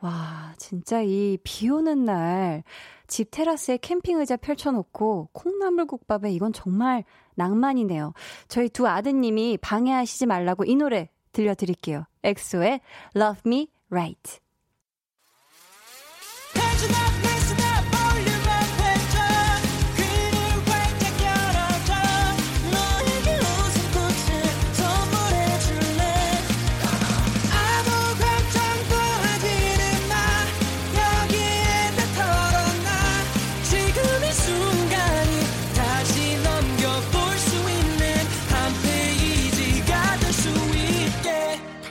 와, 0.00 0.54
진짜 0.58 1.02
이 1.02 1.38
비 1.42 1.68
오는 1.70 2.04
날 2.04 2.62
집 3.10 3.32
테라스에 3.32 3.78
캠핑 3.78 4.20
의자 4.20 4.36
펼쳐놓고 4.36 5.30
콩나물국밥에 5.32 6.30
이건 6.30 6.52
정말 6.52 7.02
낭만이네요. 7.34 8.12
저희 8.46 8.68
두 8.68 8.86
아드님이 8.86 9.58
방해하시지 9.60 10.26
말라고 10.26 10.64
이 10.64 10.76
노래 10.76 11.10
들려드릴게요. 11.32 12.04
엑소의 12.22 12.80
Love 13.16 13.42
Me 13.46 13.68
Right. 13.90 14.40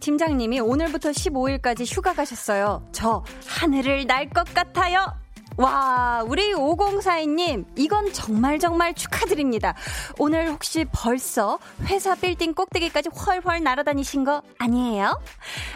팀장님이 0.00 0.60
오늘부터 0.60 1.10
15일까지 1.10 1.84
휴가 1.94 2.12
가셨어요. 2.12 2.86
저 2.92 3.24
하늘을 3.46 4.06
날 4.06 4.26
것 4.30 4.52
같아요. 4.52 5.06
와, 5.58 6.22
우리 6.26 6.52
5042님, 6.52 7.64
이건 7.76 8.12
정말 8.12 8.58
정말 8.58 8.92
축하드립니다. 8.92 9.74
오늘 10.18 10.50
혹시 10.50 10.84
벌써 10.92 11.58
회사 11.86 12.14
빌딩 12.14 12.52
꼭대기까지 12.52 13.08
훨훨 13.08 13.62
날아다니신 13.62 14.24
거 14.24 14.42
아니에요? 14.58 15.18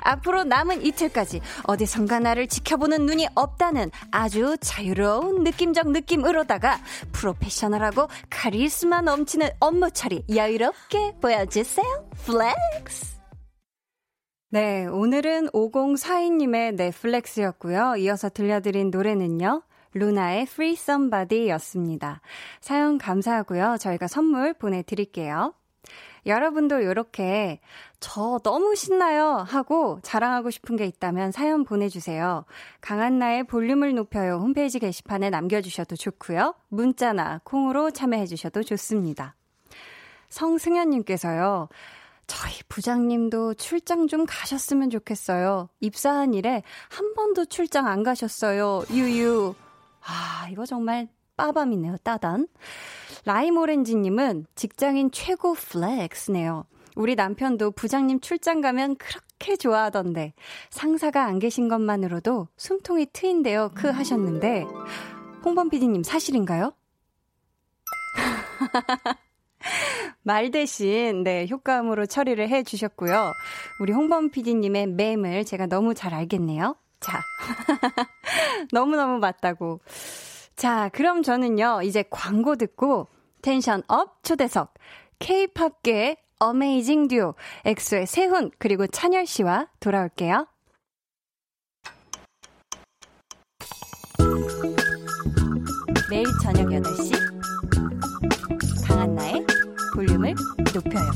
앞으로 0.03 0.45
남은 0.45 0.85
이틀까지 0.85 1.41
어디선가 1.63 2.19
나를 2.19 2.47
지켜보는 2.49 3.07
눈이 3.07 3.29
없다는 3.35 3.91
아주 4.11 4.59
자유로운 4.61 5.45
느낌적 5.45 5.89
느낌으로다가 5.93 6.79
프로페셔널하고 7.13 8.09
카리스마 8.29 9.01
넘치는 9.01 9.49
업무 9.61 9.91
처리 9.93 10.23
여유롭게 10.29 11.15
보여주세요. 11.23 11.87
flex! 12.27 13.20
네, 14.53 14.85
오늘은 14.85 15.51
5042님의 15.51 16.75
넷플렉스였고요. 16.75 17.95
이어서 17.99 18.29
들려드린 18.29 18.91
노래는요. 18.91 19.63
루나의 19.95 20.43
Free 20.43 20.73
Somebody 20.73 21.49
였습니다. 21.51 22.21
사연 22.61 22.99
감사하고요. 22.99 23.77
저희가 23.79 24.09
선물 24.09 24.53
보내드릴게요. 24.55 25.55
여러분도 26.27 26.81
이렇게 26.81 27.61
저 28.01 28.41
너무 28.43 28.75
신나요 28.75 29.37
하고 29.37 30.01
자랑하고 30.03 30.51
싶은 30.51 30.75
게 30.75 30.85
있다면 30.85 31.31
사연 31.31 31.63
보내주세요. 31.63 32.45
강한나의 32.81 33.45
볼륨을 33.45 33.95
높여요 33.95 34.39
홈페이지 34.39 34.81
게시판에 34.81 35.31
남겨주셔도 35.31 35.95
좋고요. 35.95 36.57
문자나 36.71 37.43
콩으로 37.45 37.93
참여해주셔도 37.93 38.65
좋습니다. 38.65 39.37
성승현님께서요. 40.29 41.69
저희 42.31 42.63
부장님도 42.69 43.55
출장 43.55 44.07
좀 44.07 44.25
가셨으면 44.25 44.89
좋겠어요. 44.91 45.69
입사한 45.81 46.33
일에 46.33 46.63
한 46.89 47.13
번도 47.15 47.47
출장 47.47 47.89
안 47.89 48.05
가셨어요. 48.05 48.85
유유. 48.93 49.53
아, 50.03 50.47
이거 50.49 50.65
정말 50.65 51.09
빠밤이네요. 51.37 51.97
따단. 52.05 52.47
라임 53.25 53.57
오렌지님은 53.57 54.47
직장인 54.55 55.11
최고 55.11 55.55
플렉스네요. 55.55 56.67
우리 56.95 57.17
남편도 57.17 57.73
부장님 57.73 58.21
출장 58.21 58.61
가면 58.61 58.95
그렇게 58.95 59.57
좋아하던데 59.57 60.33
상사가 60.71 61.25
안 61.25 61.41
계신 61.41 61.67
것만으로도 61.69 62.47
숨통이 62.57 63.07
트인대요. 63.13 63.73
크 63.75 63.89
하셨는데 63.89 64.67
홍범 65.45 65.69
PD님 65.69 66.05
사실인가요? 66.05 66.75
말 70.23 70.51
대신 70.51 71.23
네 71.23 71.47
효과음으로 71.49 72.07
처리를 72.07 72.49
해 72.49 72.63
주셨고요. 72.63 73.33
우리 73.81 73.93
홍범 73.93 74.31
PD님의 74.31 74.89
맴을 74.89 75.45
제가 75.45 75.67
너무 75.67 75.95
잘 75.95 76.15
알겠네요. 76.15 76.77
자, 77.01 77.21
너무 78.73 78.97
너무 78.97 79.19
맞다고. 79.19 79.81
자, 80.57 80.91
그럼 80.93 81.23
저는요, 81.23 81.81
이제 81.83 82.05
광고 82.11 82.57
듣고 82.57 83.09
tension 83.41 83.83
up 83.89 84.23
초대석, 84.23 84.75
K-팝계의 85.19 86.17
amazing 86.39 87.09
듀오, 87.09 87.35
엑소의 87.65 88.07
세훈, 88.07 88.51
그리고 88.59 88.87
찬열 88.87 89.27
씨와 89.27 89.69
돌아올게요. 89.81 90.47
매일 96.11 96.25
저녁 96.43 96.67
8시, 96.67 97.40
강한나의 99.01 99.47
볼륨을 99.95 100.35
높여요. 100.75 101.11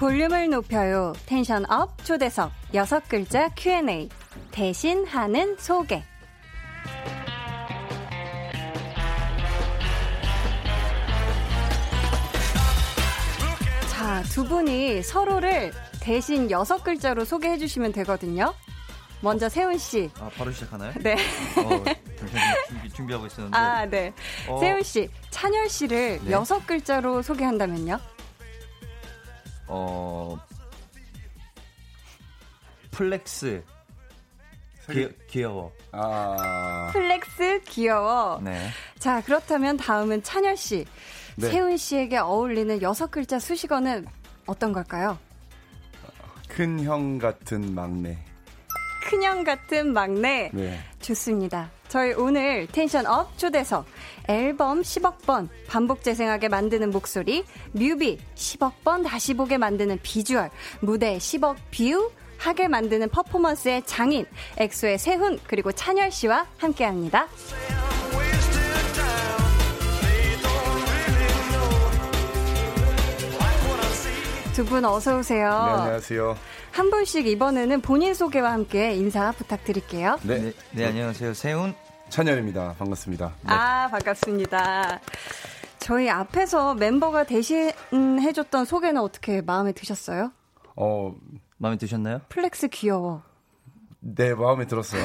볼륨을 0.00 0.50
높여요. 0.50 1.12
tension 1.26 1.64
up 1.70 2.04
초대석 2.04 2.50
여섯 2.74 3.08
글자 3.08 3.48
Q&A 3.50 4.08
대신 4.50 5.06
하는 5.06 5.56
소개. 5.58 6.02
자, 13.92 14.22
두 14.24 14.44
분이 14.44 15.04
서로를 15.04 15.70
대신 16.00 16.50
여섯 16.50 16.82
글자로 16.82 17.24
소개해 17.24 17.58
주시면 17.58 17.92
되거든요. 17.92 18.54
먼저 19.22 19.48
세훈 19.48 19.76
씨. 19.76 20.10
아 20.18 20.30
바로 20.34 20.50
시작하나요? 20.50 20.92
네. 21.00 21.12
어, 21.12 21.84
잠시만요. 22.18 22.54
준비 22.68 22.90
준비 22.90 23.12
하고 23.12 23.26
있었는데. 23.26 23.56
아, 23.56 23.84
네. 23.86 24.12
어, 24.48 24.58
세훈 24.58 24.82
씨, 24.82 25.08
찬열 25.30 25.68
씨를 25.68 26.20
네. 26.24 26.30
여섯 26.30 26.66
글자로 26.66 27.20
소개한다면요? 27.22 28.00
어 29.68 30.38
flex 32.90 33.62
귀, 34.90 35.08
귀여워. 35.28 35.70
아, 35.92 36.90
flex 36.92 37.60
귀여워. 37.66 38.40
네. 38.42 38.70
자, 38.98 39.20
그렇다면 39.22 39.76
다음은 39.76 40.22
찬열 40.22 40.56
씨. 40.56 40.84
네. 41.36 41.48
세훈 41.48 41.76
씨에게 41.76 42.16
어울리는 42.18 42.82
여섯 42.82 43.10
글자 43.10 43.38
수식어는 43.38 44.06
어떤 44.46 44.72
걸까요? 44.72 45.16
큰 46.54 46.80
형 46.84 47.18
같은 47.18 47.74
막내. 47.74 48.18
큰형 49.08 49.44
같은 49.44 49.92
막내. 49.92 50.50
네. 50.52 50.78
좋습니다. 51.00 51.70
저희 51.88 52.12
오늘 52.12 52.66
tension 52.68 53.06
up 53.06 53.36
초대석 53.38 53.84
앨범 54.28 54.82
10억 54.82 55.22
번 55.26 55.48
반복 55.66 56.04
재생하게 56.04 56.48
만드는 56.48 56.90
목소리 56.90 57.44
뮤비 57.72 58.18
10억 58.36 58.72
번 58.84 59.02
다시 59.02 59.34
보게 59.34 59.58
만드는 59.58 59.98
비주얼 60.02 60.50
무대 60.80 61.18
10억 61.18 61.56
뷰 61.72 62.12
하게 62.38 62.68
만드는 62.68 63.08
퍼포먼스의 63.08 63.82
장인 63.86 64.24
엑소의 64.58 64.98
세훈 64.98 65.40
그리고 65.48 65.72
찬열 65.72 66.12
씨와 66.12 66.46
함께합니다. 66.58 67.26
두 74.54 74.64
분 74.64 74.84
어서 74.84 75.16
오세요. 75.18 75.48
네, 75.48 75.70
안녕하세요. 75.70 76.36
한 76.72 76.90
분씩 76.90 77.26
이번에는 77.26 77.80
본인 77.80 78.14
소개와 78.14 78.52
함께 78.52 78.94
인사 78.94 79.32
부탁드릴게요. 79.32 80.18
네, 80.22 80.38
네, 80.40 80.52
네, 80.72 80.86
안녕하세요. 80.86 81.34
세훈. 81.34 81.74
찬열입니다. 82.08 82.74
반갑습니다. 82.78 83.26
네. 83.42 83.52
아, 83.52 83.88
반갑습니다. 83.90 85.00
저희 85.78 86.10
앞에서 86.10 86.74
멤버가 86.74 87.24
대신 87.24 87.70
해줬던 87.92 88.64
소개는 88.64 89.00
어떻게 89.00 89.40
마음에 89.40 89.72
드셨어요? 89.72 90.32
어, 90.76 91.14
마음에 91.58 91.76
드셨나요? 91.76 92.20
flex 92.28 92.68
귀여워. 92.68 93.22
네, 94.00 94.34
마음에 94.34 94.66
들었어요. 94.66 95.02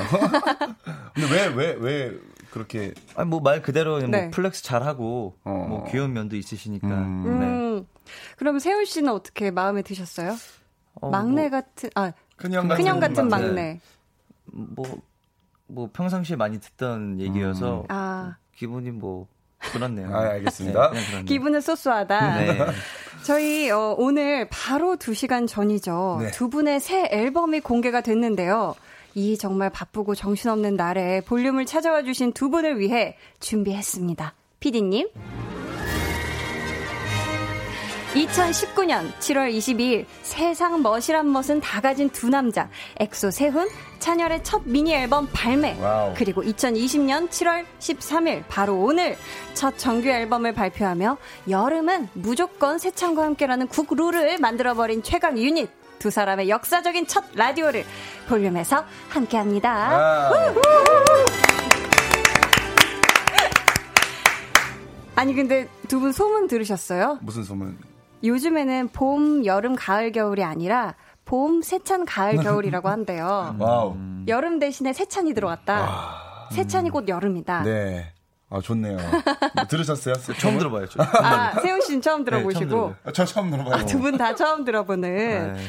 근데 1.13 1.31
왜, 1.31 1.45
왜, 1.47 1.75
왜 1.79 2.11
그렇게, 2.55 2.93
아니 3.17 3.29
뭐 3.29 3.41
말 3.41 3.61
그대로 3.61 3.99
네. 3.99 4.21
뭐 4.23 4.31
flex 4.31 4.63
잘하고 4.63 5.35
어. 5.43 5.65
뭐 5.69 5.83
귀여운 5.91 6.13
면도 6.13 6.37
있으시니까. 6.37 6.87
음. 6.87 7.23
네. 7.39 7.45
음. 7.45 7.87
그럼 8.37 8.59
세훈 8.59 8.85
씨는 8.85 9.11
어떻게 9.11 9.51
마음에 9.51 9.81
드셨어요? 9.81 10.35
어, 11.01 11.09
막내 11.09 11.49
뭐, 11.49 11.51
같은, 11.51 11.89
아, 11.95 12.13
큰형 12.37 12.67
같은, 12.69 12.83
큰형 12.83 12.99
같은 13.01 13.27
막내. 13.27 13.45
막내. 13.47 13.79
뭐, 14.45 14.85
뭐 15.67 15.89
평상시에 15.91 16.37
많이 16.37 16.59
듣던 16.61 17.19
얘기여서 17.19 17.81
음. 17.81 17.85
아, 17.89 18.37
기분이 18.55 18.91
뭐 18.91 19.27
그렇네요. 19.59 20.15
아, 20.15 20.21
알겠습니다. 20.29 20.91
네, 20.91 21.05
그냥. 21.09 21.25
기분은 21.25 21.59
쏘쏘하다. 21.59 22.37
네. 22.37 22.57
저희 23.25 23.69
어, 23.71 23.95
오늘 23.97 24.47
바로 24.49 24.95
2시간 24.95 25.47
전이죠. 25.47 26.19
네. 26.21 26.31
두 26.31 26.49
분의 26.49 26.79
새 26.79 27.09
앨범이 27.11 27.59
공개가 27.61 27.99
됐는데요. 28.01 28.75
이 29.15 29.37
정말 29.37 29.69
바쁘고 29.69 30.13
정신없는 30.13 30.75
날에 30.75 31.21
볼륨을 31.21 31.65
찾아와 31.65 32.03
주신 32.03 32.33
두 32.33 32.49
분을 32.49 32.79
위해 32.79 33.17
준비했습니다. 33.39 34.33
피디님. 34.59 35.07
2019년 38.13 39.11
7월 39.19 39.53
22일 39.53 40.05
세상 40.21 40.81
멋이란 40.81 41.29
멋은 41.31 41.59
다 41.59 41.81
가진 41.81 42.09
두 42.09 42.29
남자 42.29 42.69
엑소 42.97 43.29
세훈 43.31 43.67
찬열의 43.99 44.41
첫 44.43 44.61
미니 44.63 44.93
앨범 44.93 45.27
발매 45.33 45.77
wow. 45.81 46.13
그리고 46.15 46.41
2020년 46.41 47.27
7월 47.27 47.65
13일 47.79 48.43
바로 48.47 48.75
오늘 48.75 49.17
첫 49.53 49.77
정규 49.77 50.07
앨범을 50.07 50.53
발표하며 50.53 51.17
여름은 51.49 52.07
무조건 52.13 52.77
세찬과 52.77 53.21
함께라는 53.23 53.67
국룰을 53.67 54.37
만들어버린 54.37 55.03
최강 55.03 55.37
유닛 55.37 55.69
두 56.05 56.11
사람의 56.11 56.49
역사적인 56.49 57.07
첫 57.07 57.23
라디오를 57.33 57.83
볼륨에서 58.29 58.85
함께합니다. 59.09 59.71
아, 59.73 60.31
아니 65.15 65.33
근데 65.33 65.67
두 65.87 65.99
분 65.99 66.11
소문 66.11 66.45
들으셨어요? 66.45 67.17
무슨 67.23 67.43
소문? 67.43 67.75
요즘에는 68.23 68.89
봄, 68.89 69.45
여름, 69.45 69.75
가을, 69.75 70.11
겨울이 70.11 70.43
아니라 70.43 70.93
봄, 71.25 71.63
세찬, 71.63 72.05
가을, 72.05 72.35
겨울이라고 72.37 72.87
한대요. 72.87 73.55
wow. 73.57 73.95
여름 74.27 74.59
대신에 74.59 74.93
세찬이 74.93 75.33
들어갔다. 75.33 76.49
세찬이 76.51 76.91
곧 76.91 77.09
여름이다. 77.09 77.63
네. 77.63 78.11
아, 78.51 78.61
좋네요. 78.61 78.97
뭐 79.55 79.65
들으셨어요? 79.67 80.13
처음 80.39 80.59
들어봐요. 80.59 80.87
저. 80.87 81.01
아, 81.01 81.59
세훈 81.61 81.81
씨는 81.81 82.01
처음 82.03 82.23
들어보시고. 82.23 82.63
네, 82.63 82.65
처음 82.65 82.85
들어봐요. 82.85 82.99
아, 83.05 83.11
저 83.11 83.25
처음 83.25 83.49
들어봐요. 83.49 83.85
두분 83.87 84.17
다 84.19 84.35
처음 84.35 84.63
들어보는. 84.63 85.53
네. 85.55 85.63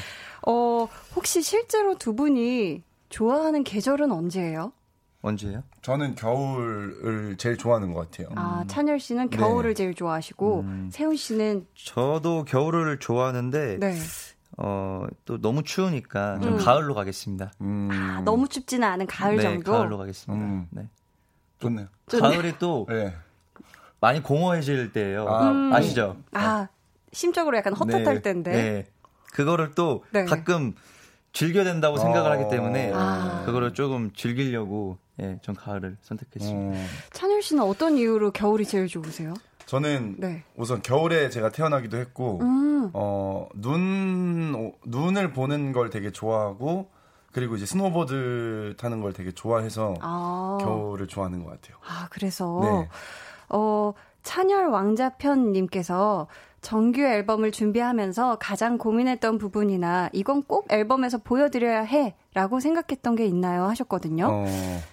어, 0.47 0.89
혹시 1.15 1.43
실제로 1.43 1.97
두 1.99 2.15
분이 2.15 2.83
좋아하는 3.09 3.65
계절은 3.65 4.11
언제예요? 4.11 4.73
언제요? 5.23 5.65
저는 5.83 6.15
겨울을 6.15 7.37
제일 7.37 7.57
좋아하는 7.57 7.93
것 7.93 8.11
같아요. 8.11 8.29
아, 8.37 8.65
찬열 8.69 9.01
씨는 9.01 9.31
네. 9.31 9.37
겨울을 9.37 9.75
제일 9.75 9.93
좋아하시고, 9.95 10.65
세훈 10.91 11.17
씨는, 11.17 11.67
저도 11.75 12.45
겨울을 12.45 13.01
좋아하는데 13.01 13.79
네. 13.81 13.95
어, 14.59 15.05
또 15.25 15.41
너무 15.41 15.65
추우니까 15.65 16.39
좀 16.41 16.55
음. 16.55 16.59
가을로 16.59 16.95
가겠습니다. 16.95 17.51
음, 17.61 17.89
아, 17.93 18.21
너무 18.25 18.49
춥지는 18.49 18.87
않은 18.87 19.07
가을 19.07 19.37
네, 19.37 19.43
정도? 19.43 19.73
가을로 19.73 19.99
가겠습니다. 19.99 20.45
음. 20.45 20.69
네. 20.71 20.89
좋네요. 21.59 21.89
가을이 22.07 22.59
또 22.61 22.87
네. 22.89 23.13
많이 24.01 24.23
공허해질 24.23 24.93
때예요. 24.93 25.27
아, 25.29 25.51
음. 25.51 25.73
아시죠? 25.73 26.17
아, 26.33 26.69
심적으로 27.13 27.57
약간 27.57 27.73
헛헛할 27.73 28.17
네, 28.17 28.23
때인데. 28.23 28.87
네. 29.37 29.43
그거를 29.43 29.73
또 29.75 30.03
네. 30.11 30.25
가끔 30.25 30.75
즐겨야 31.33 31.65
된다고 31.65 31.99
생각을 31.99 32.31
하기 32.33 32.49
때문에 32.51 32.93
아. 32.95 33.43
그거를 33.45 33.75
조금 33.75 34.11
즐기려고 34.15 34.97
예, 35.21 35.39
전 35.43 35.55
가을을 35.55 35.97
선택했습니다. 36.03 36.79
음, 36.79 36.87
찬열 37.13 37.43
씨는 37.43 37.63
어떤 37.63 37.97
이유로 37.97 38.33
겨울이 38.33 38.65
제일 38.67 38.87
좋으세요? 38.87 39.35
저는 39.65 40.17
네. 40.19 40.45
우선 40.57 40.81
겨울에 40.83 41.31
제가 41.31 41.51
태어나기도 41.51 41.97
했고, 41.97 42.39
음. 42.43 42.91
어, 42.93 43.49
눈, 43.55 44.55
오- 44.55 44.75
눈을 44.85 45.33
보는 45.33 45.73
걸 45.73 45.89
되게 45.91 46.11
좋아하고, 46.13 46.91
그리고 47.33 47.57
이제 47.57 47.65
스노보드 47.67 48.75
타는 48.79 49.01
걸 49.01 49.13
되게 49.15 49.33
좋아해서 49.33 49.95
아. 50.01 50.59
겨울을 50.61 51.07
좋아하는 51.09 51.43
것 51.45 51.51
같아요. 51.51 51.79
아, 51.87 52.07
그래서, 52.11 52.61
네. 52.63 52.89
어, 53.49 53.93
찬열 54.23 54.67
왕자편님께서 54.69 56.27
정규 56.67 57.01
앨범을 57.01 57.53
준비하면서 57.53 58.39
가장 58.41 58.77
고민했던 58.77 59.39
부분이나 59.39 60.11
이건 60.13 60.43
꼭 60.43 60.67
앨범에서 60.73 61.19
보여드려야 61.19 61.83
해 61.83 62.17
라고 62.35 62.59
생각했던 62.59 63.15
게 63.15 63.25
있나요? 63.25 63.67
하셨거든요. 63.67 64.27
어, 64.29 64.47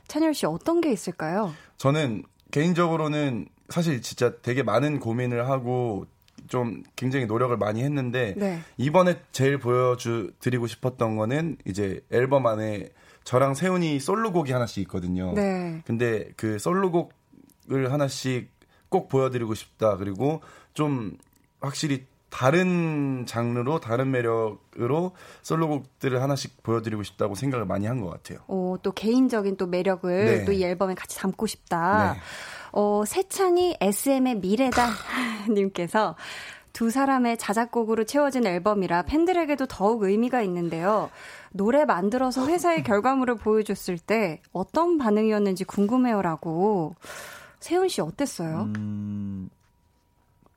찬열 0.08 0.36
씨 0.36 0.46
어떤 0.46 0.82
게 0.82 0.92
있을까요? 0.92 1.52
저는 1.78 2.26
개인적으로는 2.52 3.48
사실 3.70 4.04
진짜 4.04 4.34
되게 4.44 4.62
많은 4.62 5.00
고민을 5.00 5.50
하고 5.50 6.06
좀 6.48 6.84
굉장히 6.96 7.26
노력을 7.26 7.58
많이 7.58 7.82
했는데 7.82 8.36
네. 8.38 8.60
이번에 8.78 9.20
제일 9.32 9.58
보여주 9.58 10.30
드리고 10.42 10.68
싶었던 10.68 11.16
거는 11.16 11.58
이제 11.66 12.02
앨범 12.12 12.46
안에 12.46 12.90
저랑 13.24 13.56
세훈이 13.56 14.00
솔로곡이 14.00 14.52
하나씩 14.52 14.78
있거든요. 14.84 15.34
네. 15.34 15.82
근데 15.86 16.30
그 16.38 16.60
솔로곡을 16.60 17.92
하나씩 17.92 18.52
꼭 18.90 19.10
보여드리고 19.10 19.56
싶다. 19.56 19.98
그리고 19.98 20.42
좀 20.76 21.18
확실히 21.64 22.06
다른 22.30 23.26
장르로 23.28 23.80
다른 23.80 24.10
매력으로 24.10 25.12
솔로곡들을 25.44 26.22
하나씩 26.22 26.64
보여드리고 26.64 27.04
싶다고 27.04 27.36
생각을 27.36 27.66
많이 27.66 27.86
한 27.86 28.02
것 28.02 28.10
같아요. 28.10 28.40
어, 28.48 28.76
또 28.82 28.92
개인적인 28.92 29.58
또 29.58 29.68
매력을 29.68 30.26
네. 30.26 30.46
또이 30.46 30.64
앨범에 30.64 30.96
같이 30.96 31.18
담고 31.18 31.46
싶다. 31.46 32.14
네. 32.14 32.20
어, 32.72 33.04
세찬이 33.06 33.78
SM의 33.80 34.36
미래다 34.40 34.90
님께서 35.54 36.16
두 36.74 36.90
사람의 36.90 37.38
자작곡으로 37.38 38.04
채워진 38.06 38.48
앨범이라 38.48 39.04
팬들에게도 39.04 39.68
더욱 39.68 40.02
의미가 40.02 40.42
있는데요. 40.42 41.12
노래 41.52 41.86
만들어서 41.86 42.48
회사의 42.48 42.82
결과물을 42.84 43.36
보여줬을 43.36 44.00
때 44.00 44.42
어떤 44.52 44.98
반응이었는지 44.98 45.66
궁금해요라고. 45.66 46.96
세훈 47.60 47.88
씨 47.90 48.02
어땠어요? 48.02 48.72
음, 48.76 49.50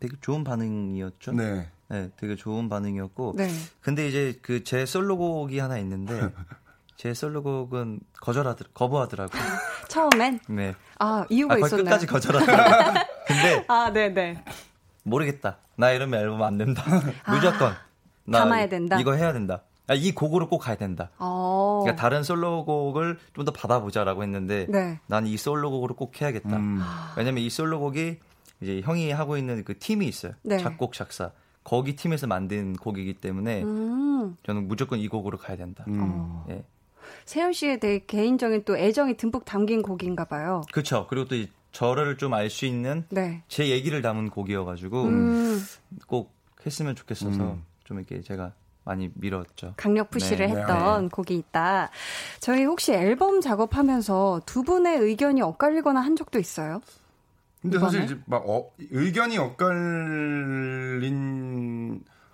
되게 0.01 0.17
좋은 0.21 0.45
반응이었죠. 0.45 1.33
네. 1.33 1.69
네. 1.89 2.11
되게 2.17 2.37
좋은 2.37 2.69
반응이었고. 2.69 3.35
네. 3.37 3.49
근데 3.81 4.09
이제 4.09 4.39
그 4.43 4.63
제 4.65 4.85
솔로곡이 4.87 5.59
하나 5.59 5.79
있는데 5.79 6.21
제 6.97 7.15
솔로곡은 7.15 8.01
거절하더 8.21 8.65
거부하더라고요. 8.75 9.41
처음엔 9.89 10.41
네. 10.49 10.75
아 10.99 11.25
이유가 11.31 11.55
아, 11.55 11.59
거의 11.59 11.69
있었나요? 11.69 11.85
끝까지 11.85 12.07
거절하더라고요. 12.07 13.03
근데 13.27 13.65
아, 13.69 13.93
네네. 13.93 14.43
모르겠다. 15.05 15.59
나 15.77 15.91
이러면 15.93 16.21
앨범 16.21 16.43
안 16.43 16.59
된다. 16.59 16.83
무조건. 17.29 17.75
나 18.25 18.39
아, 18.39 18.41
담아야 18.43 18.69
된다? 18.69 18.99
이거 18.99 19.13
해야 19.15 19.33
된다. 19.33 19.63
아, 19.89 19.95
이 19.95 20.11
곡으로 20.13 20.49
꼭 20.49 20.59
가야 20.59 20.75
된다. 20.77 21.11
어. 21.19 21.83
그러니까 21.85 22.01
다른 22.03 22.25
솔로곡을 22.25 23.19
좀 23.35 23.45
더 23.45 23.53
받아보자라고 23.53 24.25
했는데 24.25 24.67
네. 24.69 24.99
난이 25.07 25.37
솔로곡으로 25.37 25.95
꼭 25.95 26.21
해야겠다. 26.21 26.57
음. 26.57 26.81
왜냐면 27.17 27.45
이 27.45 27.51
솔로곡이 27.51 28.19
이제 28.61 28.81
형이 28.83 29.11
하고 29.13 29.37
있는 29.37 29.65
그 29.65 29.79
팀이 29.79 30.07
있어요. 30.07 30.33
네. 30.43 30.59
작곡 30.59 30.93
작사. 30.93 31.33
거기 31.65 31.97
팀에서 31.97 32.27
만든 32.27 32.75
곡이기 32.75 33.15
때문에 33.15 33.63
음. 33.65 34.37
저는 34.45 34.69
무조건 34.69 35.01
이 35.01 35.09
곡으로 35.09 35.37
가야 35.37 35.57
된다. 35.57 35.85
음. 35.89 36.43
예. 36.49 36.65
세훈 37.25 37.53
씨에 37.53 37.79
대해 37.79 38.01
개인적인 38.07 38.63
또 38.65 38.77
애정이 38.77 39.17
듬뿍 39.17 39.45
담긴 39.45 39.83
곡인가 39.83 40.25
봐요. 40.25 40.63
그렇죠. 40.73 41.07
그리고 41.09 41.27
또이 41.27 41.49
저를 41.73 42.17
좀 42.17 42.33
알 42.35 42.49
수 42.51 42.65
있는 42.67 43.05
네. 43.11 43.43
제 43.49 43.69
얘기를 43.69 44.01
담은 44.01 44.31
곡이어가지고 44.31 45.03
음. 45.05 45.63
꼭 46.07 46.33
했으면 46.65 46.95
좋겠어서 46.97 47.43
음. 47.43 47.65
좀 47.85 47.99
이렇게 47.99 48.23
제가 48.23 48.53
많이 48.85 49.11
밀었죠. 49.15 49.75
강력 49.77 50.11
푸시를 50.11 50.47
네, 50.47 50.55
했던 50.55 51.03
네. 51.03 51.09
곡이 51.13 51.37
있다. 51.37 51.91
저희 52.41 52.65
혹시 52.65 52.93
앨범 52.93 53.41
작업하면서 53.41 54.43
두 54.47 54.63
분의 54.63 54.99
의견이 55.01 55.43
엇갈리거나 55.43 56.01
한 56.01 56.15
적도 56.17 56.39
있어요? 56.39 56.81
근데 57.67 57.79
이번에? 57.79 57.91
사실 57.93 58.05
이제 58.05 58.19
막 58.27 58.49
어, 58.49 58.71
의견이 58.79 59.39
엇갈린 59.39 61.05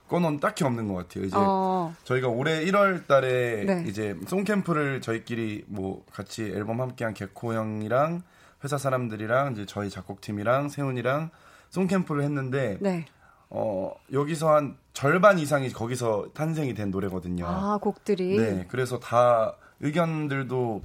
거는 0.09 0.41
딱히 0.41 0.65
없는 0.65 0.89
것 0.89 0.95
같아요. 0.95 1.25
이제 1.25 1.37
어, 1.37 1.95
저희가 2.05 2.29
올해 2.29 2.65
1월 2.67 3.07
달에 3.07 3.65
네. 3.65 3.85
이제 3.89 4.15
송캠프를 4.27 5.01
저희끼리 5.01 5.65
뭐 5.69 6.05
같이 6.13 6.43
앨범 6.45 6.81
함께한 6.83 7.15
개코 7.15 7.55
형이랑 7.55 8.23
회사 8.63 8.77
사람들이랑 8.77 9.53
이제 9.53 9.65
저희 9.67 9.89
작곡팀이랑 9.91 10.69
세훈이랑 10.69 11.31
송캠프를 11.71 12.23
했는데 12.23 12.77
네. 12.81 13.07
어 13.49 13.93
여기서 14.13 14.55
한 14.55 14.77
절반 14.93 15.39
이상이 15.39 15.71
거기서 15.71 16.27
탄생이 16.35 16.75
된 16.75 16.91
노래거든요. 16.91 17.47
아, 17.47 17.79
곡들이. 17.79 18.37
네, 18.37 18.67
그래서 18.69 18.99
다 18.99 19.57
의견들도 19.81 20.83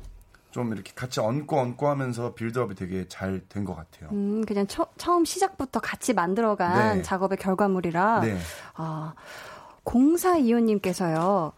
좀 0.57 0.73
이렇게 0.73 0.91
같이 0.95 1.19
얹고 1.19 1.55
얹고 1.59 1.87
하면서 1.87 2.33
빌드업이 2.33 2.73
되게 2.73 3.07
잘 3.07 3.41
된 3.47 3.63
것 3.63 3.75
같아요. 3.75 4.09
음, 4.11 4.43
그냥 4.47 4.65
처, 4.65 4.87
처음 4.97 5.23
시작부터 5.23 5.79
같이 5.79 6.13
만들어간 6.13 6.97
네. 6.97 7.01
작업의 7.03 7.37
결과물이라. 7.37 8.21
네. 8.21 8.35
아, 8.73 9.13
0425님께서요. 9.85 11.51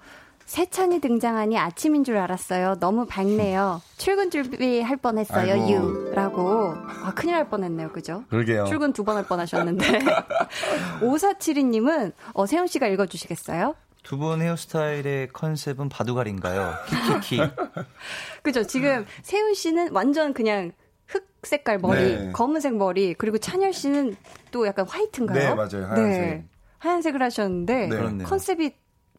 세찬이 0.45 0.99
등장하니 0.99 1.57
아침인 1.57 2.03
줄 2.03 2.17
알았어요. 2.17 2.75
너무 2.81 3.05
밝네요. 3.05 3.81
출근 3.97 4.29
준비할 4.31 4.97
뻔했어요. 4.97 5.53
아이고. 5.53 5.71
유. 5.71 6.11
라고. 6.13 6.73
아, 7.03 7.13
큰일 7.15 7.35
날 7.35 7.47
뻔했네요. 7.49 7.91
그죠? 7.93 8.25
그러게요. 8.29 8.65
출근 8.65 8.91
두 8.91 9.03
번 9.05 9.15
할 9.15 9.25
뻔하셨는데. 9.27 9.99
5472님은 11.01 12.11
어, 12.33 12.45
세훈 12.45 12.67
씨가 12.67 12.87
읽어주시겠어요? 12.87 13.75
두분 14.09 14.41
헤어스타일의 14.41 15.27
컨셉은 15.33 15.87
바둑알인가요? 15.87 16.73
키키키. 17.19 17.43
그죠? 18.41 18.65
지금 18.65 19.05
세훈 19.21 19.53
씨는 19.53 19.91
완전 19.91 20.33
그냥 20.33 20.71
흑 21.05 21.27
색깔 21.43 21.77
머리, 21.77 22.17
네. 22.17 22.31
검은색 22.31 22.75
머리, 22.75 23.13
그리고 23.13 23.37
찬열 23.37 23.71
씨는 23.71 24.15
또 24.49 24.65
약간 24.65 24.87
화이트인가요? 24.87 25.37
네, 25.37 25.53
맞아요. 25.53 25.85
하얀색. 25.85 26.21
네. 26.21 26.45
하얀색을 26.79 27.21
하셨는데 27.21 27.87
네. 27.87 28.23
컨셉이 28.23 28.71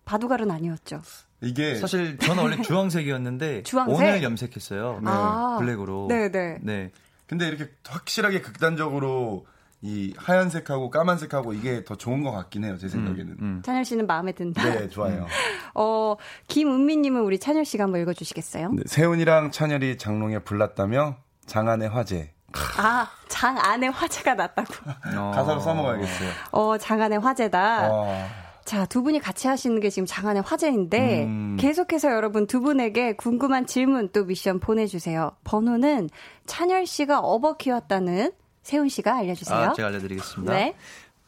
바둑알은 0.05 0.51
아니었죠. 0.51 1.03
이게 1.41 1.77
사실 1.77 2.19
저는 2.19 2.43
원래 2.43 2.61
주황색이었는데 2.61 3.63
주황색? 3.63 3.97
오늘 3.97 4.23
염색했어요. 4.25 5.03
네. 5.05 5.09
아. 5.09 5.59
블랙으로. 5.61 6.07
네 6.09 6.33
네. 6.33 6.59
네. 6.63 6.91
근데 7.29 7.47
이렇게 7.47 7.71
확실하게 7.87 8.41
극단적으로 8.41 9.47
이 9.83 10.13
하얀색하고 10.17 10.91
까만색하고 10.91 11.55
이게 11.55 11.85
더 11.85 11.95
좋은 11.95 12.23
것 12.23 12.33
같긴 12.33 12.65
해요. 12.65 12.77
제 12.79 12.89
생각에는. 12.89 13.37
음. 13.41 13.63
찬열 13.65 13.85
씨는 13.85 14.07
마음에 14.07 14.33
든다. 14.33 14.63
네, 14.63 14.89
좋아요. 14.89 15.27
어, 15.75 16.17
김은미님은 16.49 17.23
우리 17.23 17.39
찬열 17.39 17.65
씨가 17.65 17.85
한번 17.85 18.03
읽어주시겠어요? 18.03 18.73
네, 18.73 18.83
세훈이랑 18.85 19.53
찬열이 19.53 19.97
장롱에 19.97 20.41
불났다며 20.41 21.17
장안의 21.47 21.89
화제. 21.89 22.35
아, 22.77 23.09
장 23.29 23.57
안에 23.59 23.89
화제가 23.89 24.35
났다고. 24.35 24.75
어. 25.17 25.31
가사로 25.35 25.61
써먹어야겠어요. 25.61 26.31
어, 26.53 26.77
장 26.77 27.01
안에 27.01 27.17
화제다. 27.17 27.91
와. 27.91 28.27
자, 28.67 28.85
두 28.85 29.03
분이 29.03 29.19
같이 29.19 29.49
하시는 29.49 29.81
게 29.81 29.89
지금 29.89 30.05
장안의 30.07 30.43
화제인데, 30.43 31.25
음. 31.25 31.57
계속해서 31.59 32.13
여러분 32.13 32.47
두 32.47 32.61
분에게 32.61 33.17
궁금한 33.17 33.67
질문 33.67 34.11
또 34.13 34.25
미션 34.25 34.61
보내주세요. 34.61 35.33
번호는 35.45 36.11
찬열 36.47 36.87
씨가 36.87 37.21
업어 37.21 37.57
키웠다는 37.57 38.33
세훈 38.63 38.89
씨가 38.89 39.17
알려주세요. 39.17 39.59
아, 39.59 39.73
제가 39.73 39.89
알려드리겠습니다. 39.89 40.53
네. 40.53 40.77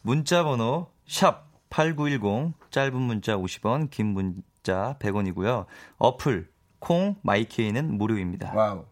문자 0.03 0.45
번호 0.45 0.88
샵 1.07 1.47
8910 1.71 2.53
짧은 2.71 2.95
문자 2.95 3.37
50원 3.37 3.90
긴 3.90 4.09
문자 4.09 4.97
100원이고요. 4.99 5.66
어플 5.99 6.49
콩 6.79 7.16
마이케이는 7.23 7.97
무료입니다. 7.97 8.53
wow. 8.55 8.85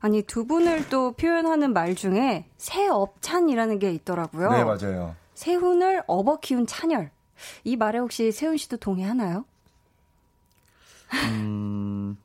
아니, 0.00 0.22
두 0.22 0.46
분을 0.46 0.88
또 0.88 1.12
표현하는 1.12 1.72
말 1.72 1.94
중에 1.94 2.48
세업찬이라는 2.58 3.78
게 3.78 3.92
있더라고요. 3.92 4.50
네, 4.50 4.62
맞아요. 4.62 5.16
세훈을 5.34 6.02
업어 6.06 6.38
키운 6.38 6.66
찬열. 6.66 7.10
이 7.64 7.76
말에 7.76 7.98
혹시 7.98 8.30
세훈 8.30 8.56
씨도 8.56 8.76
동의하나요? 8.76 9.44
음, 11.12 12.16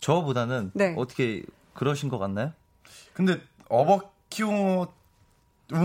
저보다는 0.00 0.70
네. 0.74 0.94
어떻게 0.96 1.42
그러신 1.74 2.08
것 2.08 2.18
같나요? 2.18 2.52
근데 3.12 3.40
어버 3.68 4.10
키운 4.30 4.86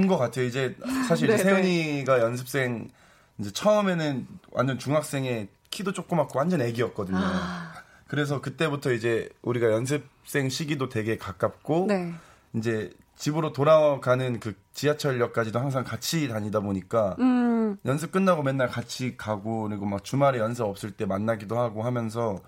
것 0.08 0.17
같아요. 0.17 0.45
이제 0.45 0.75
사실 1.08 1.29
이제 1.29 1.38
네, 1.38 1.43
세훈이가 1.43 2.19
연습생 2.19 2.89
이제 3.38 3.51
처음에는 3.51 4.27
완전 4.51 4.79
중학생의 4.79 5.49
키도 5.69 5.91
조그맣고 5.91 6.39
완전 6.39 6.62
애기였거든요. 6.62 7.17
아. 7.19 7.73
그래서 8.08 8.39
그때부터 8.39 8.93
이제 8.93 9.29
우리가 9.41 9.71
연습생 9.71 10.49
시기도 10.49 10.89
되게 10.89 11.17
가깝고 11.17 11.88
네. 11.89 12.13
이제 12.53 12.91
집으로 13.17 13.51
돌아가는 13.51 14.39
그 14.39 14.53
지하철역까지도 14.73 15.60
항상 15.60 15.84
같이 15.84 16.27
다니다 16.27 16.60
보니까 16.60 17.15
음, 17.19 17.77
연습 17.86 18.12
끝나고 18.12 18.43
맨날 18.43 18.67
같이 18.67 19.15
가고 19.17 19.67
그리고 19.67 19.86
막 19.86 20.03
주말에 20.03 20.39
연습 20.39 20.63
없을 20.63 20.91
때 20.91 21.05
만나기도 21.05 21.58
하고 21.58 21.84
하면서 21.84 22.39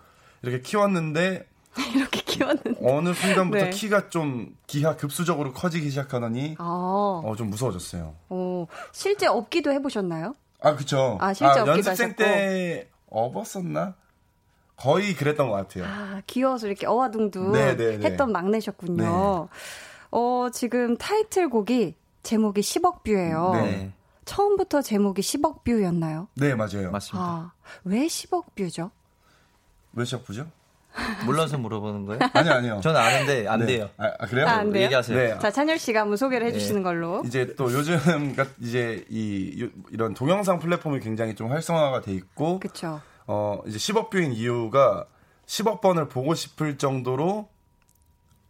이렇게 0.42 0.62
키웠는데 0.62 1.48
이렇게 1.96 2.22
키웠는데. 2.22 2.76
어느 2.82 3.14
순간부터 3.14 3.66
네. 3.66 3.70
키가 3.72 4.10
좀 4.10 4.56
기하 4.68 4.96
급수적으로 4.96 5.54
커지기 5.54 5.90
시작하더니 5.90 6.56
아, 6.60 7.22
어 7.24 7.36
좀 7.38 7.50
무서워졌어요. 7.50 8.16
어, 8.30 8.68
실제 8.92 9.28
업기도 9.28 9.72
해보셨나요? 9.72 10.36
아 10.62 10.76
그쵸. 10.76 11.18
아, 11.22 11.34
실제 11.34 11.60
업기도 11.60 11.72
연습생 11.72 11.92
하셨고. 12.10 12.24
때 12.24 12.90
업었었나? 13.10 13.96
거의 14.76 15.16
그랬던 15.16 15.50
것 15.50 15.56
같아요. 15.56 15.86
아, 15.86 16.22
귀여워서 16.28 16.68
이렇게 16.68 16.86
어와둥둥 16.86 17.52
네, 17.52 17.76
네, 17.76 17.98
네. 17.98 18.06
했던 18.06 18.32
막내셨군요. 18.32 19.04
네. 19.52 19.58
어, 20.12 20.50
지금 20.54 20.98
타이틀곡이 20.98 21.96
제목이 22.24 22.62
10억 22.62 23.04
뷰예요. 23.04 23.52
네. 23.54 23.94
처음부터 24.26 24.82
제목이 24.82 25.22
10억 25.22 25.64
뷰였나요? 25.64 26.28
네, 26.36 26.54
맞아요. 26.54 26.92
맞습니다. 26.92 27.26
아, 27.28 27.52
왜 27.86 28.06
10억 28.08 28.54
뷰죠? 28.56 28.92
몇 29.92 30.04
시작 30.06 30.24
뷰죠? 30.26 30.46
몰라서 31.26 31.58
물어보는 31.58 32.06
거예요? 32.06 32.20
아니요, 32.34 32.54
아니요. 32.54 32.80
저는 32.84 33.00
아는데 33.00 33.48
안 33.48 33.60
네. 33.62 33.66
돼요. 33.66 33.90
아, 33.98 34.12
아, 34.20 34.26
그래요? 34.26 34.48
아, 34.48 34.52
안 34.52 34.72
돼요? 34.72 34.84
얘기하세요. 34.86 35.18
네. 35.18 35.40
자, 35.40 35.52
찬열 35.52 35.78
씨가 35.80 36.02
한번 36.02 36.18
소개를 36.18 36.48
해주시는 36.48 36.84
걸로. 36.84 37.22
이제 37.26 37.54
또 37.56 37.72
요즘 37.72 38.36
같- 38.36 38.48
이제 38.62 39.06
이 39.10 39.64
요- 39.64 39.70
이런 39.92 40.14
동영상 40.14 40.60
플랫폼이 40.60 41.00
굉장히 41.00 41.36
좀 41.36 41.52
활성화가 41.52 42.02
돼 42.02 42.12
있고 42.14 42.60
그쵸. 42.60 43.02
어 43.28 43.62
이제 43.68 43.78
10억 43.78 44.10
뷰인 44.10 44.32
이유가 44.34 45.06
10억 45.46 45.82
번을 45.82 46.08
보고 46.10 46.34
싶을 46.34 46.78
정도로 46.78 47.50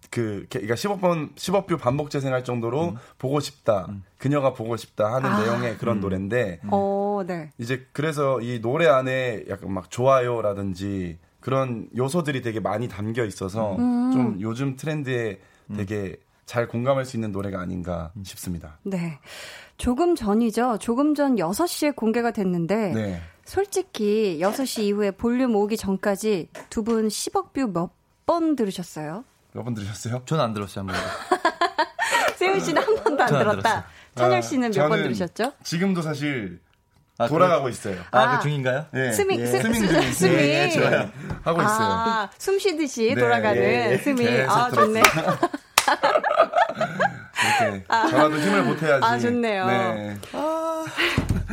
그 0.10 0.46
그러니까 0.50 0.76
10억 0.76 1.02
번 1.02 1.32
10억 1.36 1.68
뷰 1.68 1.78
반복 1.78 2.10
재생할 2.10 2.44
정도로 2.44 2.96
보고 3.18 3.40
싶다. 3.40 3.88
그녀가 4.18 4.54
보고 4.54 4.78
싶다 4.78 5.14
하는 5.14 5.30
아. 5.30 5.42
내용의 5.42 5.78
그런 5.78 6.00
노래인데 6.00 6.62
어, 6.72 7.24
네. 7.28 7.50
이제 7.58 7.86
그래서 7.92 8.40
이 8.42 8.62
노래 8.62 8.88
안에 8.88 9.44
약간 9.50 9.74
막 9.74 9.90
좋아요라든지 9.92 11.18
그런 11.48 11.88
요소들이 11.96 12.42
되게 12.42 12.60
많이 12.60 12.90
담겨 12.90 13.24
있어서 13.24 13.78
음. 13.78 14.12
좀 14.12 14.38
요즘 14.42 14.76
트렌드에 14.76 15.40
되게 15.78 16.18
잘 16.46 16.68
공감할 16.68 17.06
수 17.06 17.16
있는 17.16 17.32
노래가 17.32 17.62
아닌가 17.62 18.12
싶습니다. 18.24 18.80
네. 18.84 19.18
조금 19.78 20.14
전이죠. 20.14 20.78
조금 20.82 21.16
전 21.16 21.38
6시에 21.38 21.96
공개가 21.96 22.32
됐는데, 22.32 22.92
네. 22.94 23.22
솔직히 23.46 24.40
6시 24.42 24.84
이후에 24.84 25.12
볼륨 25.12 25.56
오기 25.56 25.78
전까지 25.78 26.50
두 26.70 26.84
분 26.84 27.08
10억 27.08 27.54
뷰 27.54 27.68
몇 27.72 27.92
번 28.26 28.58
들으셨어요? 28.58 29.24
몇 29.54 29.64
번 29.64 29.74
들으셨어요? 29.74 30.24
저는 30.26 30.44
안 30.44 30.54
들었어요, 30.54 30.86
한 30.86 30.88
번도. 30.88 31.02
세훈 32.36 32.60
씨는 32.60 32.82
한 32.82 32.96
번도 32.96 33.24
안안 33.24 33.40
들었다. 33.40 33.62
들었어요. 33.62 33.84
찬열 34.16 34.38
아, 34.38 34.42
씨는 34.42 34.72
몇번 34.72 34.90
저는 34.90 35.04
들으셨죠? 35.04 35.54
지금도 35.64 36.02
사실 36.02 36.60
아, 37.20 37.28
돌아가고 37.28 37.68
있어요. 37.70 37.96
아, 38.12 38.20
아. 38.20 38.38
그 38.38 38.44
중인가요? 38.44 38.86
예, 38.94 39.12
스밍, 39.12 39.40
예. 39.40 39.46
스- 39.48 39.60
스밍 39.62 39.74
스- 39.82 39.88
중에 39.88 40.12
스밍. 40.12 40.34
예, 40.40 40.64
예, 40.66 40.70
좋아요. 40.70 41.10
하고 41.44 41.62
있어요. 41.62 41.78
아, 41.90 42.30
숨 42.38 42.60
쉬듯이 42.60 43.14
네, 43.16 43.20
돌아가는 43.22 43.62
예, 43.62 43.92
예. 43.94 43.98
스밍. 43.98 44.24
계속 44.26 44.52
아, 44.52 44.70
좋네. 44.70 45.02
이렇게 47.60 47.84
저라도 47.90 48.38
힘을 48.40 48.64
보태야지. 48.66 49.06
아, 49.06 49.18
좋네요. 49.18 49.66
네. 49.66 50.18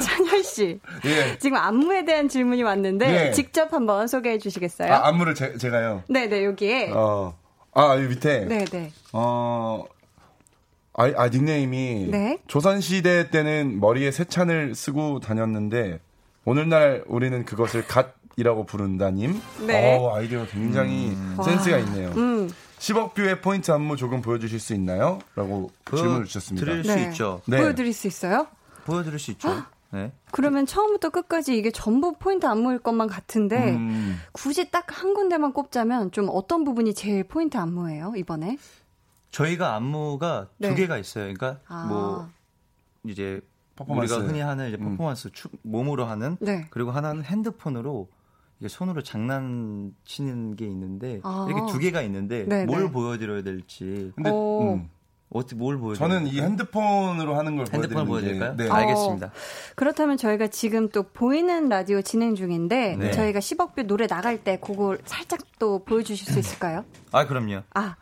찬열 0.03 0.43
씨. 0.45 0.81
예. 1.07 1.39
지금 1.39 1.57
안무에 1.57 2.05
대한 2.05 2.29
질문이 2.29 2.63
왔는데, 2.63 3.07
네. 3.07 3.31
직접 3.33 3.73
한번 3.73 4.07
소개해 4.07 4.39
주시겠어요? 4.39 4.93
아, 4.93 5.07
안무를 5.09 5.35
제, 5.35 5.57
제가요. 5.57 6.03
네 6.09 6.27
네, 6.27 6.45
여기에. 6.45 6.91
어. 6.93 7.35
아, 7.73 7.95
여기 7.97 8.09
밑에. 8.09 8.41
네 8.47 8.65
네. 8.67 8.93
어. 9.13 9.85
아, 10.97 11.11
아 11.17 11.29
닉네임이 11.29 12.09
네. 12.11 12.39
조선 12.47 12.81
시대 12.81 13.31
때는 13.31 13.81
머리에 13.81 14.11
세찬을 14.11 14.75
쓰고 14.75 15.21
다녔는데 15.21 16.01
오늘날 16.45 17.03
우리는 17.07 17.45
그것을 17.45 17.85
갓이라고 17.87 18.65
부른다님. 18.67 19.41
네. 19.67 19.97
어, 19.99 20.15
아이디어 20.15 20.47
굉장히 20.47 21.17
센스가 21.45 21.79
있네요. 21.79 22.11
음. 22.17 22.51
10억 22.79 23.15
뷰의 23.15 23.41
포인트 23.41 23.71
안무 23.71 23.97
조금 23.97 24.21
보여주실 24.21 24.61
수 24.61 24.75
있나요? 24.75 25.19
라고 25.35 25.71
그 25.85 25.97
질문을 25.97 26.27
주셨습니다. 26.27 26.65
드릴 26.67 26.83
네. 26.83 26.93
수 26.93 26.99
있죠. 27.09 27.41
네. 27.47 27.57
보여드릴 27.59 27.93
수 27.93 28.07
있어요? 28.07 28.47
보여드릴 28.85 29.19
수 29.19 29.31
있죠. 29.33 29.65
네. 29.91 30.13
그러면 30.33 30.67
처음부터 30.67 31.11
끝까지 31.11 31.57
이게 31.57 31.71
전부 31.71 32.15
포인트 32.19 32.45
안무일 32.47 32.81
것만 32.81 33.07
같은데, 33.09 33.71
음, 33.75 34.21
굳이 34.33 34.71
딱 34.71 34.85
한 34.89 35.15
군데만 35.15 35.53
꼽자면 35.53 36.11
좀 36.11 36.29
어떤 36.31 36.65
부분이 36.65 36.95
제일 36.95 37.25
포인트 37.25 37.57
안무예요, 37.57 38.15
이번에? 38.17 38.59
저희가 39.35 39.75
안무가 39.75 40.49
네. 40.59 40.69
두 40.69 40.75
개가 40.77 40.97
있어요. 40.99 41.25
그러니까 41.35 41.59
아. 41.67 41.87
뭐 41.89 42.29
이제 43.05 43.41
퍼포먼스. 43.75 44.13
우리가 44.15 44.29
흔히 44.29 44.41
하는 44.41 44.69
이제 44.69 44.77
음. 44.81 44.91
퍼포먼스 44.93 45.31
추- 45.33 45.49
몸으로 45.63 46.05
하는 46.05 46.37
네. 46.41 46.67
그리고 46.71 46.93
하나는 46.93 47.25
핸드폰으로 47.25 48.09
이게 48.61 48.69
손으로 48.69 49.03
장난치는 49.03 50.55
게 50.55 50.67
있는데 50.67 51.21
아. 51.25 51.47
이렇게 51.51 51.73
두 51.73 51.81
개가 51.81 52.03
있는데 52.03 52.45
네, 52.47 52.65
뭘 52.65 52.85
네. 52.85 52.91
보여드려야 52.93 53.43
될지 53.43 54.13
근데 54.15 54.31
오. 54.31 54.75
음, 54.75 54.89
어떻게 55.35 55.57
뭘 55.57 55.77
보여드려야 55.79 56.09
저는 56.09 56.29
이? 56.29 56.41
핸드폰으로 56.41 57.35
하는 57.37 57.57
걸 57.57 57.67
게- 57.67 57.89
보여드릴까요? 57.89 58.55
네. 58.57 58.71
아, 58.71 58.77
알겠습니다. 58.77 59.33
그렇다면 59.75 60.17
저희가 60.17 60.47
지금 60.47 60.89
또 60.91 61.03
보이는 61.03 61.69
라디오 61.69 62.01
진행 62.03 62.37
중인데, 62.37 62.97
네. 62.97 63.11
저희가 63.11 63.41
10억뷰 63.41 63.87
노래 63.89 64.07
나갈 64.07 64.39
때 64.39 64.59
그걸 64.63 64.99
살짝 65.05 65.41
또 65.59 65.85
보여주실 65.85 66.33
수 66.33 66.39
있을까요? 66.39 66.85
아 67.11 67.27
그럼요. 67.27 67.63
아, 67.75 67.97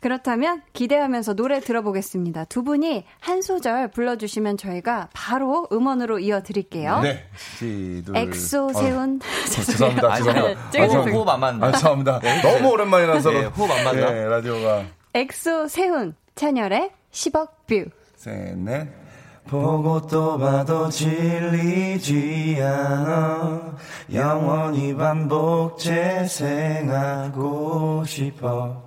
그렇다면 0.00 0.62
기대하면서 0.72 1.34
노래 1.34 1.60
들어보겠습니다. 1.60 2.46
두 2.46 2.62
분이 2.62 3.04
한 3.20 3.42
소절 3.42 3.90
불러주시면 3.90 4.56
저희가 4.56 5.10
바로 5.12 5.68
음원으로 5.70 6.18
이어드릴게요. 6.20 7.00
네. 7.00 7.26
시, 7.58 8.02
둘. 8.04 8.16
엑소 8.16 8.66
어, 8.66 8.72
세훈. 8.72 9.20
죄송합니다. 9.50 10.12
아니, 10.12 10.24
죄송합니다. 10.24 10.70
제가 10.70 10.86
죄송해요. 10.88 11.14
호흡 11.16 11.28
안 11.28 11.40
맞는다. 11.40 11.66
아, 11.66 11.72
죄송합니다. 11.72 12.20
너무 12.42 12.70
오랜만이라서. 12.70 13.30
네, 13.30 13.44
호흡 13.44 13.70
안 13.70 13.84
맞나? 13.84 14.10
네, 14.10 14.24
라디오가. 14.26 14.84
엑소 15.14 15.68
세훈 15.68 16.14
찬열의 16.38 16.90
10억 17.10 17.48
뷰. 17.66 17.84
셋, 18.14 18.56
넷. 18.58 18.86
보고 19.48 20.00
또 20.06 20.38
봐도 20.38 20.88
질리지 20.88 22.58
않아. 22.62 23.76
영원히 24.12 24.94
반복 24.94 25.78
재생하고 25.80 27.24
싶어. 28.04 28.86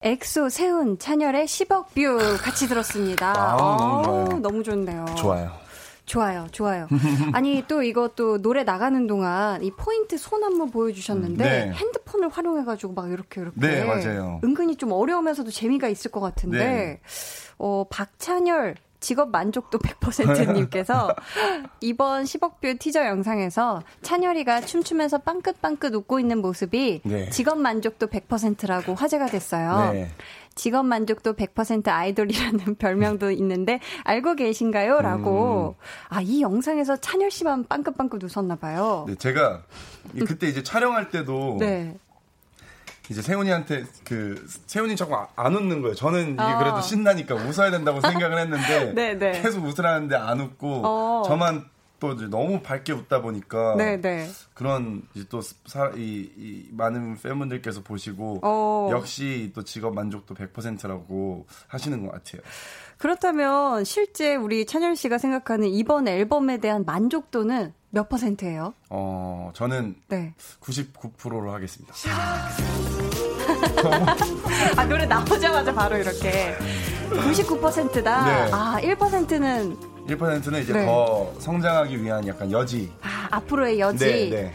엑소 0.00 0.48
세훈 0.48 0.98
찬열의 0.98 1.44
10억 1.46 1.88
뷰 1.94 2.16
같이 2.40 2.66
들었습니다. 2.66 3.32
아, 3.32 3.56
너무 3.56 3.72
아우, 3.82 4.02
좋아요. 4.04 4.28
너무 4.40 4.62
좋네요. 4.62 5.04
좋아요. 5.16 5.52
좋아요, 6.08 6.46
좋아요. 6.50 6.88
아니, 7.34 7.62
또 7.68 7.82
이것도 7.82 8.40
노래 8.40 8.64
나가는 8.64 9.06
동안 9.06 9.62
이 9.62 9.70
포인트 9.70 10.16
손 10.16 10.42
한번 10.42 10.70
보여주셨는데 10.70 11.44
네. 11.44 11.72
핸드폰을 11.72 12.30
활용해가지고 12.30 12.94
막 12.94 13.10
이렇게 13.10 13.42
이렇게. 13.42 13.60
네, 13.60 13.84
맞아요. 13.84 14.40
은근히 14.42 14.76
좀 14.76 14.90
어려우면서도 14.92 15.50
재미가 15.50 15.88
있을 15.88 16.10
것 16.10 16.20
같은데, 16.20 16.58
네. 16.58 17.00
어, 17.58 17.84
박찬열 17.90 18.76
직업 19.00 19.30
만족도 19.30 19.78
100%님께서 19.78 21.14
이번 21.80 22.24
10억 22.24 22.60
뷰 22.60 22.74
티저 22.78 23.06
영상에서 23.06 23.82
찬열이가 24.02 24.62
춤추면서 24.62 25.18
빵긋빵긋 25.18 25.94
웃고 25.94 26.18
있는 26.20 26.38
모습이 26.40 27.02
네. 27.04 27.30
직업 27.30 27.58
만족도 27.58 28.08
100%라고 28.08 28.94
화제가 28.94 29.26
됐어요. 29.26 29.92
네. 29.92 30.10
직업 30.54 30.86
만족도 30.86 31.34
100% 31.34 31.86
아이돌이라는 31.88 32.74
별명도 32.80 33.30
있는데 33.30 33.78
알고 34.02 34.34
계신가요? 34.34 35.00
라고. 35.02 35.76
아, 36.08 36.20
이 36.20 36.40
영상에서 36.42 36.96
찬열 36.96 37.30
씨만 37.30 37.66
빵긋빵긋 37.68 38.24
웃었나 38.24 38.56
봐요. 38.56 39.04
네, 39.08 39.14
제가 39.14 39.62
이- 40.14 40.20
그때 40.20 40.48
이제 40.48 40.64
촬영할 40.64 41.10
때도 41.10 41.58
네. 41.60 41.96
이제 43.10 43.22
세훈이한테 43.22 43.84
그 44.04 44.46
세훈이 44.66 44.96
자꾸 44.96 45.16
아- 45.16 45.28
안 45.36 45.54
웃는 45.54 45.80
거예요. 45.80 45.94
저는 45.94 46.34
이게 46.34 46.42
어. 46.42 46.58
그래도 46.58 46.80
신나니까 46.80 47.34
웃어야 47.34 47.70
된다고 47.70 48.00
생각을 48.00 48.38
했는데 48.38 48.92
네, 48.94 49.14
네. 49.18 49.40
계속 49.40 49.64
웃으라는데 49.64 50.14
안 50.16 50.40
웃고 50.40 50.82
어. 50.84 51.22
저만 51.26 51.64
또 52.00 52.12
이제 52.12 52.26
너무 52.26 52.60
밝게 52.60 52.92
웃다 52.92 53.22
보니까 53.22 53.74
네, 53.76 54.00
네. 54.00 54.28
그런 54.54 55.02
이제 55.14 55.26
또 55.28 55.40
사, 55.40 55.90
이, 55.96 56.30
이 56.36 56.68
많은 56.72 57.16
팬분들께서 57.20 57.82
보시고 57.82 58.40
어. 58.42 58.88
역시 58.92 59.50
또 59.54 59.64
직업 59.64 59.94
만족도 59.94 60.34
100%라고 60.34 61.46
하시는 61.66 62.04
것 62.06 62.12
같아요. 62.12 62.42
그렇다면 62.98 63.84
실제 63.84 64.34
우리 64.34 64.66
찬열 64.66 64.96
씨가 64.96 65.18
생각하는 65.18 65.68
이번 65.68 66.08
앨범에 66.08 66.58
대한 66.58 66.84
만족도는 66.84 67.72
몇 67.90 68.08
퍼센트예요? 68.08 68.74
어 68.90 69.50
저는 69.54 69.94
네. 70.08 70.34
99%로 70.60 71.52
하겠습니다. 71.52 71.94
아, 74.76 74.84
노래 74.84 75.06
나오자마자 75.06 75.72
바로 75.72 75.96
이렇게. 75.96 76.54
99%다. 77.10 78.24
네. 78.26 78.50
아, 78.52 78.78
1%는 78.82 79.76
1%는 80.06 80.62
이제 80.62 80.72
네. 80.72 80.84
더 80.84 81.32
성장하기 81.38 82.02
위한 82.02 82.26
약간 82.26 82.50
여지. 82.50 82.92
아, 83.00 83.28
앞으로의 83.30 83.80
여지. 83.80 84.04
네, 84.04 84.30
네. 84.30 84.52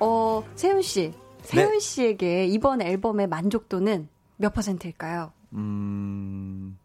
어, 0.00 0.44
세훈 0.54 0.82
씨. 0.82 1.12
세훈 1.42 1.78
씨에게 1.80 2.46
이번 2.46 2.82
앨범의 2.82 3.28
만족도는 3.28 4.08
몇 4.36 4.52
퍼센트일까요? 4.52 5.32
음, 5.54 6.76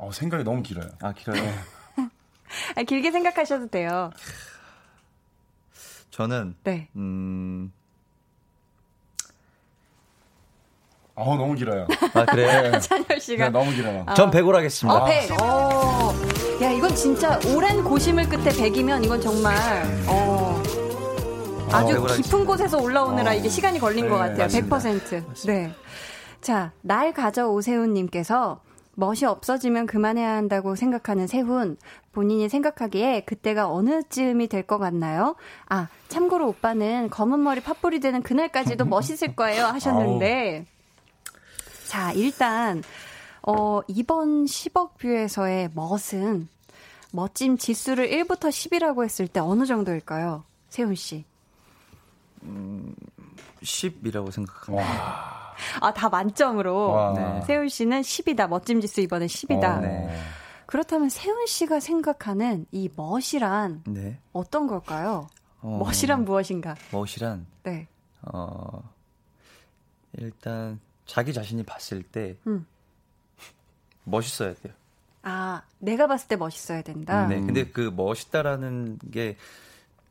어, 0.00 0.10
생각이 0.10 0.44
너무 0.44 0.62
길어요. 0.62 0.88
아 1.02 1.12
길어요. 1.12 1.42
아, 2.74 2.82
길게 2.82 3.10
생각하셔도 3.10 3.68
돼요. 3.68 4.10
저는 6.10 6.56
네. 6.64 6.88
음, 6.96 7.70
아 11.14 11.24
너무 11.24 11.54
길어요. 11.54 11.86
아 12.14 12.24
그래요. 12.24 12.78
찬열 12.80 13.06
네, 13.08 13.18
씨가. 13.18 13.50
너무 13.50 13.70
길어요. 13.72 14.06
전 14.16 14.30
100으로 14.30 14.54
하겠습니다. 14.54 15.02
어, 15.02 15.04
100. 15.04 15.42
어. 15.42 16.14
야, 16.62 16.70
이건 16.70 16.94
진짜 16.94 17.38
오랜 17.54 17.84
고심을 17.84 18.28
끝에 18.28 18.50
100이면 18.50 19.04
이건 19.04 19.20
정말, 19.20 19.54
어. 20.06 20.62
아주 21.72 22.02
어, 22.02 22.06
깊은 22.06 22.44
곳에서 22.46 22.78
올라오느라 22.78 23.34
이게 23.34 23.48
시간이 23.48 23.78
걸린 23.78 24.04
네, 24.04 24.10
것 24.10 24.16
같아요. 24.16 24.44
맞습니다. 24.44 24.78
100%. 24.78 25.46
네. 25.46 25.72
자, 26.40 26.72
날 26.80 27.12
가져오세훈님께서 27.12 28.60
멋이 29.00 29.24
없어지면 29.24 29.86
그만해야 29.86 30.36
한다고 30.36 30.76
생각하는 30.76 31.26
세훈. 31.26 31.78
본인이 32.12 32.48
생각하기에 32.50 33.22
그때가 33.22 33.66
어느 33.72 34.02
쯤이 34.10 34.46
될 34.48 34.62
것 34.66 34.76
같나요? 34.78 35.36
아, 35.70 35.88
참고로 36.08 36.46
오빠는 36.48 37.08
검은 37.08 37.40
머리 37.42 37.60
팥불이 37.62 38.00
되는 38.00 38.22
그날까지도 38.22 38.84
멋있을 38.86 39.34
거예요 39.34 39.64
하셨는데. 39.64 40.66
자, 41.86 42.12
일단, 42.12 42.82
어, 43.42 43.80
이번 43.88 44.44
10억 44.44 44.98
뷰에서의 44.98 45.70
멋은 45.74 46.48
멋짐 47.12 47.56
지수를 47.56 48.10
1부터 48.10 48.50
10이라고 48.50 49.02
했을 49.02 49.26
때 49.26 49.40
어느 49.40 49.64
정도일까요? 49.64 50.44
세훈 50.68 50.94
씨. 50.94 51.24
음, 52.42 52.94
10이라고 53.62 54.30
생각합니다. 54.30 55.39
아, 55.80 55.92
다 55.92 56.08
만점으로. 56.08 56.90
와. 56.90 57.12
네. 57.14 57.40
세훈 57.46 57.68
씨는 57.68 58.00
10이다. 58.02 58.48
멋짐 58.48 58.80
지수 58.80 59.00
이번에 59.00 59.26
10이다. 59.26 59.78
어. 59.78 59.80
네. 59.80 60.18
그렇다면 60.66 61.08
세훈 61.08 61.46
씨가 61.46 61.80
생각하는 61.80 62.64
이 62.70 62.88
멋이란 62.94 63.82
네. 63.88 64.20
어떤 64.32 64.68
걸까요? 64.68 65.26
어, 65.62 65.82
멋이란 65.84 66.24
무엇인가? 66.24 66.76
멋이란 66.92 67.44
네. 67.64 67.88
어 68.22 68.80
일단 70.16 70.78
자기 71.06 71.32
자신이 71.32 71.64
봤을 71.64 72.04
때 72.04 72.36
음. 72.46 72.66
멋있어야 74.04 74.54
돼요. 74.54 74.72
아, 75.22 75.62
내가 75.78 76.06
봤을 76.06 76.28
때 76.28 76.36
멋있어야 76.36 76.82
된다. 76.82 77.26
네. 77.26 77.40
근데 77.40 77.64
그 77.66 77.92
멋있다라는 77.94 78.98
게 79.12 79.36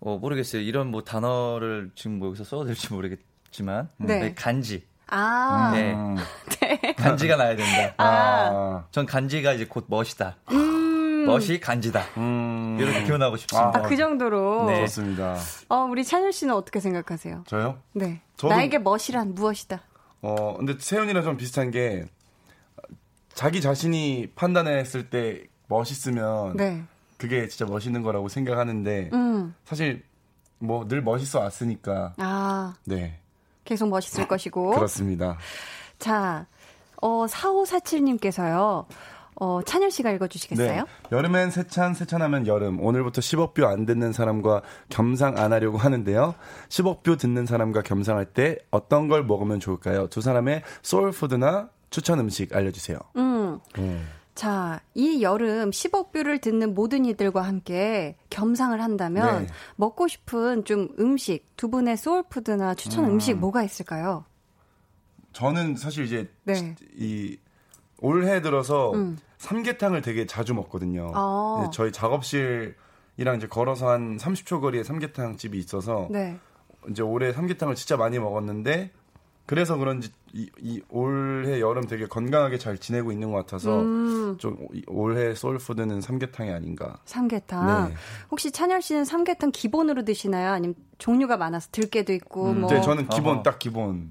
어, 0.02 0.18
모르겠어요. 0.18 0.62
이런 0.62 0.92
뭐 0.92 1.04
단어를 1.04 1.92
지금 1.96 2.20
뭐 2.20 2.28
여기서 2.28 2.44
써도 2.44 2.66
될지 2.66 2.92
모르겠지만 2.94 3.90
네. 3.98 4.34
간지. 4.34 4.84
아, 5.12 5.72
네. 5.74 5.94
음. 5.94 6.18
간지가 6.98 7.36
나야 7.36 7.56
된다. 7.56 7.94
아. 7.98 8.86
전 8.92 9.06
간지가 9.06 9.54
이제 9.54 9.66
곧 9.66 9.86
멋이다. 9.88 10.36
음. 10.52 11.26
멋이 11.26 11.60
간지다. 11.60 12.02
음. 12.18 12.78
이렇게 12.80 13.04
표현하고 13.06 13.38
싶습니다. 13.38 13.80
아, 13.80 13.82
그 13.82 13.96
정도로. 13.96 14.66
네. 14.68 14.82
좋습니다. 14.82 15.38
어, 15.70 15.78
우리 15.90 16.04
찬열 16.04 16.32
씨는 16.34 16.54
어떻게 16.54 16.80
생각하세요? 16.80 17.44
저요? 17.48 17.78
네. 17.94 18.22
저도- 18.38 18.50
나에게 18.50 18.80
멋이란 18.80 19.36
무엇이다? 19.36 19.82
어, 20.22 20.56
근데 20.58 20.76
세훈이랑 20.80 21.24
좀 21.24 21.38
비슷한 21.38 21.72
게 21.72 22.06
자기 23.34 23.62
자신이 23.62 24.32
판단했을 24.36 25.10
때 25.10 25.44
멋있으면 25.68 26.58
네. 26.58 26.84
그게 27.18 27.48
진짜 27.48 27.66
멋있는 27.72 28.02
거라고 28.02 28.28
생각하는데 28.28 29.10
음. 29.14 29.56
사실 29.66 30.04
뭐 30.58 30.88
늘 30.88 31.02
멋있어 31.02 31.40
왔으니까 31.40 32.14
아, 32.18 32.74
네 32.86 33.19
계속 33.70 33.88
멋있을 33.90 34.28
것이고. 34.28 34.72
그렇습니다. 34.72 35.38
자, 36.00 36.48
어, 37.02 37.28
4547님께서요. 37.28 38.86
어, 39.42 39.62
찬열 39.64 39.92
씨가 39.92 40.12
읽어주시겠어요? 40.12 40.82
네. 40.82 40.86
여름엔 41.12 41.52
세찬, 41.52 41.94
세찬하면 41.94 42.48
여름. 42.48 42.82
오늘부터 42.82 43.22
10억뷰 43.22 43.64
안 43.64 43.86
듣는 43.86 44.12
사람과 44.12 44.64
겸상 44.90 45.38
안 45.38 45.54
하려고 45.54 45.78
하는데요. 45.78 46.34
10억뷰 46.68 47.18
듣는 47.20 47.46
사람과 47.46 47.84
겸상할 47.84 48.26
때 48.26 48.58
어떤 48.72 49.08
걸 49.08 49.24
먹으면 49.24 49.60
좋을까요? 49.60 50.08
두 50.08 50.20
사람의 50.20 50.64
소울푸드나 50.82 51.70
추천 51.90 52.20
음식 52.20 52.54
알려주세요. 52.54 52.98
음. 53.16 53.60
음. 53.78 54.08
자, 54.40 54.80
이 54.96 55.22
여름 55.22 55.70
10억 55.70 56.14
뷰를 56.14 56.40
듣는 56.40 56.74
모든 56.74 57.04
이들과 57.04 57.42
함께 57.42 58.16
겸상을 58.30 58.82
한다면 58.82 59.44
네. 59.44 59.54
먹고 59.76 60.08
싶은 60.08 60.64
좀 60.64 60.88
음식, 60.98 61.58
두 61.58 61.70
분의 61.70 61.98
soul 61.98 62.29
food나 62.29 62.76
추천 62.76 63.04
음. 63.04 63.20
식 63.20 63.34
뭐가 63.36 63.64
있을까요? 63.64 64.24
저는 65.34 65.76
사실 65.76 66.06
이제 66.06 66.30
네. 66.46 66.74
이 66.96 67.38
올해 67.98 68.42
들어서 68.42 68.94
음. 68.94 69.18
삼계탕을 69.40 70.02
되게 70.02 70.26
자주 70.26 70.54
먹거든요. 70.54 71.12
아. 71.16 71.64
네, 71.66 71.70
저희 71.74 71.92
작업실이랑 71.92 73.36
이제 73.36 73.48
걸어서 73.50 73.90
한 73.90 74.16
30초 74.16 74.62
거리에 74.62 74.84
삼계탕 74.84 75.36
집이 75.36 75.58
있어서 75.58 76.08
네. 76.10 76.40
이제 76.90 77.02
올해 77.02 77.34
삼계탕을 77.34 77.76
진짜 77.76 77.98
많이 77.98 78.18
먹었는데 78.20 78.90
그래서 79.50 79.78
그런지 79.78 80.12
이, 80.32 80.48
이 80.60 80.80
올해 80.90 81.60
여름 81.60 81.88
되게 81.88 82.06
건강하게 82.06 82.60
잘 82.60 82.78
지내고 82.78 83.12
있는 83.12 83.32
것 83.32 83.38
같아서 83.40 83.82
음, 83.82 84.38
좀 84.38 84.68
이- 84.72 84.84
올해 84.86 85.34
soul 85.34 85.56
food는 85.56 86.02
삼계탕이 86.02 86.52
아닌가. 86.52 87.00
삼계탕. 87.06 87.90
네. 87.90 87.96
혹시 88.30 88.52
찬열 88.52 88.84
씨는 88.84 89.06
삼계탕 89.06 89.52
기본으로 89.52 90.06
드시나요? 90.06 90.52
아니면 90.52 90.76
종류가 91.00 91.38
많아서 91.38 91.68
들깨도 91.72 92.14
있고 92.14 92.54
뭐 92.54 92.70
네, 92.70 92.80
저는 92.82 93.08
기본 93.10 93.38
어허. 93.38 93.44
딱 93.44 93.58
기본. 93.58 94.08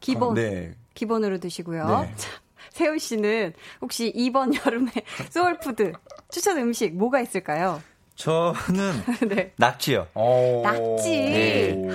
기본 0.00 0.34
네. 0.34 0.74
기본으로 0.92 1.38
드시고요. 1.38 2.00
네. 2.02 2.12
자, 2.18 2.28
세훈 2.72 2.98
씨는 2.98 3.54
혹시 3.80 4.12
이번 4.14 4.52
여름에 4.54 4.92
soul 5.32 5.62
food 5.62 5.92
추천 6.30 6.58
음식 6.58 6.94
뭐가 6.94 7.22
있을까요? 7.22 7.80
저는 8.20 8.92
네. 9.28 9.52
낙지요. 9.56 10.06
어. 10.14 10.60
낙지. 10.62 11.08
네. 11.10 11.88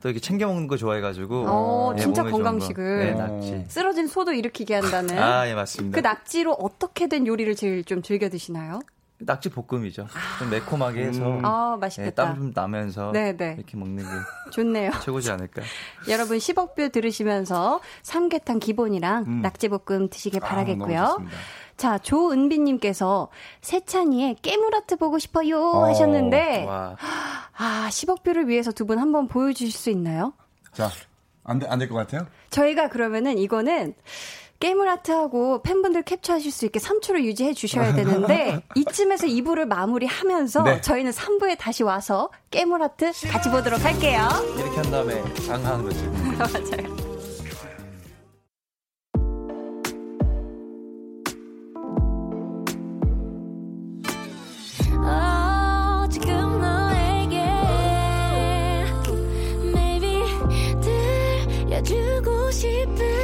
또 0.00 0.08
이렇게 0.08 0.18
챙겨 0.20 0.46
먹는 0.46 0.66
거 0.66 0.78
좋아해가지고. 0.78 1.44
어, 1.46 1.92
네, 1.94 2.02
진짜. 2.02 2.22
건강식을. 2.22 2.98
네, 2.98 3.12
낙지. 3.12 3.64
쓰러진 3.68 4.06
소도 4.06 4.32
일으키게 4.32 4.76
한다는 4.76 5.18
아, 5.18 5.46
예, 5.46 5.54
맞습니다. 5.54 5.94
그 5.94 6.00
낙지로 6.00 6.52
어떻게 6.54 7.06
된 7.06 7.26
요리를 7.26 7.54
제일 7.56 7.84
좀 7.84 8.00
즐겨 8.00 8.30
드시나요? 8.30 8.80
낙지 9.20 9.50
볶음이죠. 9.50 10.06
좀 10.38 10.50
매콤하게 10.50 11.02
해서. 11.06 11.38
아, 11.42 11.72
네, 11.74 11.80
맛있겠다. 11.80 12.24
땀좀 12.26 12.52
나면서 12.54 13.10
네, 13.12 13.36
네. 13.36 13.54
이렇게 13.58 13.76
먹는 13.76 14.04
게 14.04 14.10
좋네요. 14.52 14.92
최고지 15.02 15.30
않을까. 15.32 15.62
여러분 16.08 16.38
10억 16.38 16.76
뷰 16.76 16.88
들으시면서 16.88 17.80
삼계탕 18.04 18.60
기본이랑 18.60 19.24
음. 19.26 19.42
낙지 19.42 19.68
볶음 19.68 20.08
드시길 20.08 20.42
아, 20.44 20.48
바라겠고요. 20.48 20.96
너무 20.96 21.08
좋습니다. 21.08 21.36
자, 21.78 21.96
조은비님께서 21.96 23.28
세찬이의 23.62 24.36
깨물하트 24.42 24.96
보고 24.96 25.18
싶어요 25.20 25.58
어, 25.60 25.84
하셨는데 25.86 26.64
와. 26.66 26.96
아 27.56 27.86
10억 27.90 28.22
뷰를 28.24 28.48
위해서 28.48 28.72
두 28.72 28.84
분 28.84 28.98
한번 28.98 29.28
보여주실 29.28 29.72
수 29.72 29.88
있나요? 29.90 30.32
자, 30.72 30.90
안, 31.44 31.58
돼- 31.60 31.66
안될 31.68 31.88
것 31.88 31.94
같아요? 31.94 32.26
저희가 32.50 32.88
그러면은 32.88 33.38
이거는 33.38 33.94
깨물하트하고 34.60 35.62
팬분들 35.62 36.02
캡처하실 36.02 36.50
수 36.50 36.64
있게 36.66 36.80
3초를 36.80 37.22
유지해 37.22 37.52
주셔야 37.54 37.94
되는데 37.94 38.60
이쯤에서 38.74 39.28
2부를 39.28 39.66
마무리하면서 39.66 40.62
네. 40.64 40.80
저희는 40.80 41.12
3부에 41.12 41.56
다시 41.58 41.84
와서 41.84 42.30
깨물하트 42.50 43.12
같이 43.30 43.50
보도록 43.50 43.84
할게요. 43.84 44.26
이렇게 44.56 44.76
한 44.78 44.90
다음에 44.90 45.22
앙하는 45.48 45.84
거지. 45.84 46.04
맞아요. 46.36 47.07
들려주고 62.50 63.17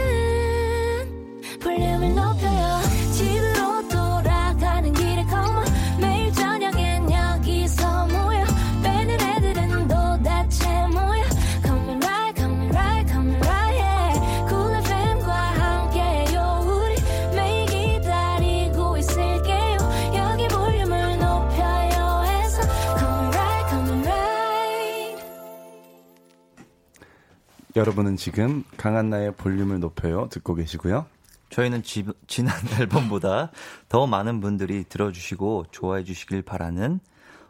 여러분은 27.76 28.16
지금 28.16 28.62
강한나의 28.76 29.32
볼륨을 29.32 29.80
높여요 29.80 30.28
듣고 30.30 30.54
계시고요. 30.54 31.06
저희는 31.50 31.82
지, 31.82 32.04
지난 32.26 32.54
앨범보다 32.80 33.50
더 33.88 34.06
많은 34.06 34.40
분들이 34.40 34.84
들어주시고 34.88 35.66
좋아해 35.70 36.04
주시길 36.04 36.42
바라는 36.42 37.00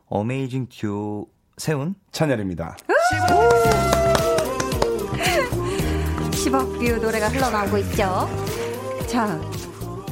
어메이징 0.06 0.68
듀오 0.70 1.26
세운 1.56 1.94
찬열입니다. 2.10 2.76
10억뷰 6.44 7.00
노래가 7.00 7.28
흘러나오고 7.28 7.78
있죠. 7.78 8.28
자, 9.06 9.40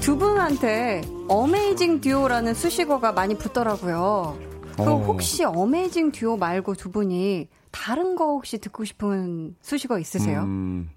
두 0.01 0.17
분한테 0.17 1.03
어메이징 1.29 2.01
듀오라는 2.01 2.55
수식어가 2.55 3.13
많이 3.13 3.37
붙더라고요. 3.37 4.39
그 4.77 4.83
어. 4.83 4.97
혹시 5.05 5.45
어메이징 5.45 6.13
듀오 6.13 6.37
말고 6.39 6.75
두 6.75 6.91
분이 6.91 7.49
다른 7.73 8.15
거 8.15 8.27
혹시 8.27 8.59
듣고 8.59 8.85
싶은 8.85 9.57
수식어 9.61 9.99
있으세요? 9.99 10.43
음, 10.43 10.91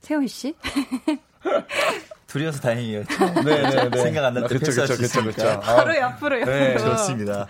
세훈 0.00 0.26
씨? 0.26 0.54
둘이어서 2.26 2.60
다행이에요. 2.60 3.04
네 3.44 3.62
네 3.62 3.88
네. 3.90 3.98
생각 4.02 4.24
안날때 4.26 4.58
그쵸, 4.58 4.72
그쵸, 4.72 4.94
수 4.94 5.22
그쵸. 5.22 5.24
그쵸. 5.24 5.48
아, 5.48 5.60
바로 5.60 5.96
옆으로 5.96 6.40
옆으로. 6.40 6.52
네, 6.54 6.78
좋습니다. 6.78 7.46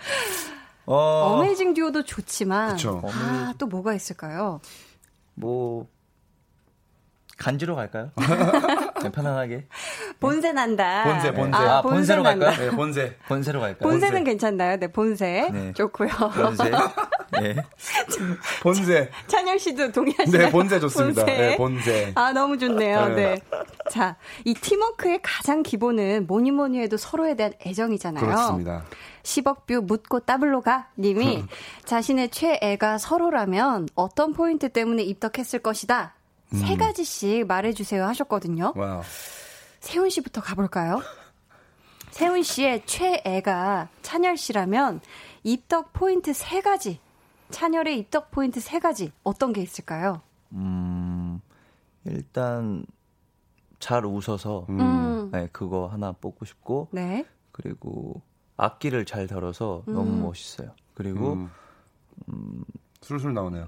어, 0.85 0.95
어메이징 1.33 1.73
듀오도 1.73 2.03
좋지만 2.03 2.75
그쵸. 2.75 3.01
아, 3.03 3.53
또 3.57 3.65
뭐가 3.65 3.93
있을까요? 3.95 4.61
뭐 5.33 5.87
간지로 7.37 7.75
갈까요? 7.75 8.11
네, 9.05 9.11
편안하게. 9.11 9.67
본세 10.19 10.51
난다. 10.53 11.03
본세, 11.03 11.33
본세. 11.33 11.57
아, 11.57 11.77
아, 11.77 11.81
본세로 11.81 12.23
난다. 12.23 12.47
갈까요? 12.47 12.69
네, 12.69 12.75
본세. 12.75 13.17
본세로 13.27 13.59
갈까요? 13.59 13.89
본세는 13.89 14.23
괜찮나요? 14.23 14.77
네, 14.77 14.87
본세. 14.87 15.49
네. 15.51 15.73
좋고요. 15.73 16.09
본세. 16.09 16.71
네. 17.41 17.55
본세. 18.61 19.09
찬열 19.27 19.59
씨도 19.59 19.91
동의하시나요? 19.91 20.45
네, 20.45 20.51
본세 20.51 20.79
좋습니다. 20.79 21.25
본세. 21.25 21.37
네, 21.37 21.57
본세. 21.57 22.11
아, 22.15 22.31
너무 22.31 22.57
좋네요. 22.57 23.07
네. 23.09 23.15
네. 23.15 23.41
자, 23.89 24.15
이 24.43 24.53
팀워크의 24.53 25.19
가장 25.21 25.63
기본은 25.63 26.27
뭐니 26.27 26.51
뭐니 26.51 26.79
해도 26.81 26.97
서로에 26.97 27.35
대한 27.35 27.53
애정이잖아요. 27.65 28.25
그렇습니다. 28.25 28.83
10억 29.23 29.65
뷰 29.65 29.81
묻고 29.81 30.21
따블로 30.21 30.61
가 30.61 30.87
님이 30.97 31.43
자신의 31.85 32.29
최애가 32.29 32.97
서로라면 32.99 33.87
어떤 33.95 34.33
포인트 34.33 34.69
때문에 34.69 35.03
입덕했을 35.03 35.59
것이다. 35.59 36.13
음. 36.53 36.57
세 36.57 36.75
가지씩 36.75 37.47
말해주세요 37.47 38.05
하셨거든요. 38.05 38.73
wow. 38.75 39.01
세훈 39.79 40.09
씨부터 40.09 40.41
가볼까요? 40.41 41.01
세훈 42.11 42.43
씨의 42.43 42.85
최애가 42.85 43.89
찬열 44.01 44.37
씨라면 44.37 45.01
입덕 45.43 45.93
포인트 45.93 46.33
세 46.33 46.61
가지. 46.61 46.99
찬열의 47.51 47.99
입덕 47.99 48.31
포인트 48.31 48.59
세 48.59 48.79
가지. 48.79 49.11
어떤 49.23 49.53
게 49.53 49.61
있을까요? 49.61 50.21
음, 50.53 51.39
일단, 52.05 52.85
잘 53.79 54.05
웃어서, 54.05 54.65
음. 54.69 55.29
네, 55.31 55.49
그거 55.51 55.87
하나 55.87 56.11
뽑고 56.13 56.45
싶고, 56.45 56.87
네. 56.91 57.25
그리고 57.51 58.21
악기를 58.57 59.05
잘 59.05 59.27
다뤄서 59.27 59.83
너무 59.85 60.09
음. 60.09 60.21
멋있어요. 60.23 60.71
그리고, 60.93 61.47
음. 62.29 62.63
술술 63.01 63.33
나오네요. 63.33 63.67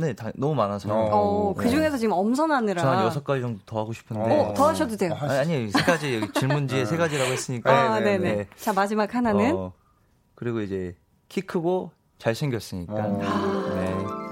네, 0.00 0.14
다, 0.14 0.30
너무 0.34 0.54
많아서. 0.54 0.92
어. 0.92 1.08
어, 1.12 1.54
그 1.54 1.68
중에서 1.68 1.96
지금 1.98 2.14
엄선하느라. 2.14 2.80
저한 2.80 3.04
여섯 3.04 3.22
가지 3.22 3.42
정도 3.42 3.60
더 3.66 3.80
하고 3.80 3.92
싶은데. 3.92 4.22
어, 4.22 4.54
더 4.54 4.68
하셔도 4.68 4.96
돼요. 4.96 5.16
아니, 5.20 5.38
아니, 5.38 5.70
세 5.70 5.82
가지, 5.82 6.20
질문지에 6.34 6.86
세 6.86 6.96
가지라고 6.96 7.30
했으니까. 7.30 7.70
아, 7.70 8.00
네, 8.00 8.16
네 8.16 8.18
네. 8.18 8.36
네. 8.36 8.46
자, 8.56 8.72
마지막 8.72 9.14
하나는. 9.14 9.54
어, 9.54 9.72
그리고 10.34 10.60
이제, 10.60 10.96
키 11.28 11.42
크고 11.42 11.92
잘생겼으니까. 12.18 12.94
어. 12.94 13.74
네. 13.74 14.30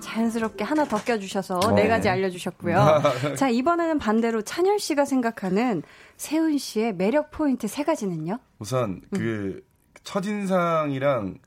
자연스럽게 0.00 0.64
하나 0.64 0.84
더 0.84 0.96
껴주셔서 0.96 1.58
어. 1.58 1.72
네 1.72 1.88
가지 1.88 2.08
알려주셨고요. 2.08 3.02
자, 3.36 3.48
이번에는 3.48 3.98
반대로 3.98 4.42
찬열 4.42 4.78
씨가 4.78 5.04
생각하는 5.04 5.82
세훈 6.16 6.56
씨의 6.56 6.94
매력 6.94 7.30
포인트 7.30 7.66
세 7.66 7.82
가지는요? 7.82 8.38
우선 8.58 9.02
그 9.12 9.62
첫인상이랑 10.04 11.38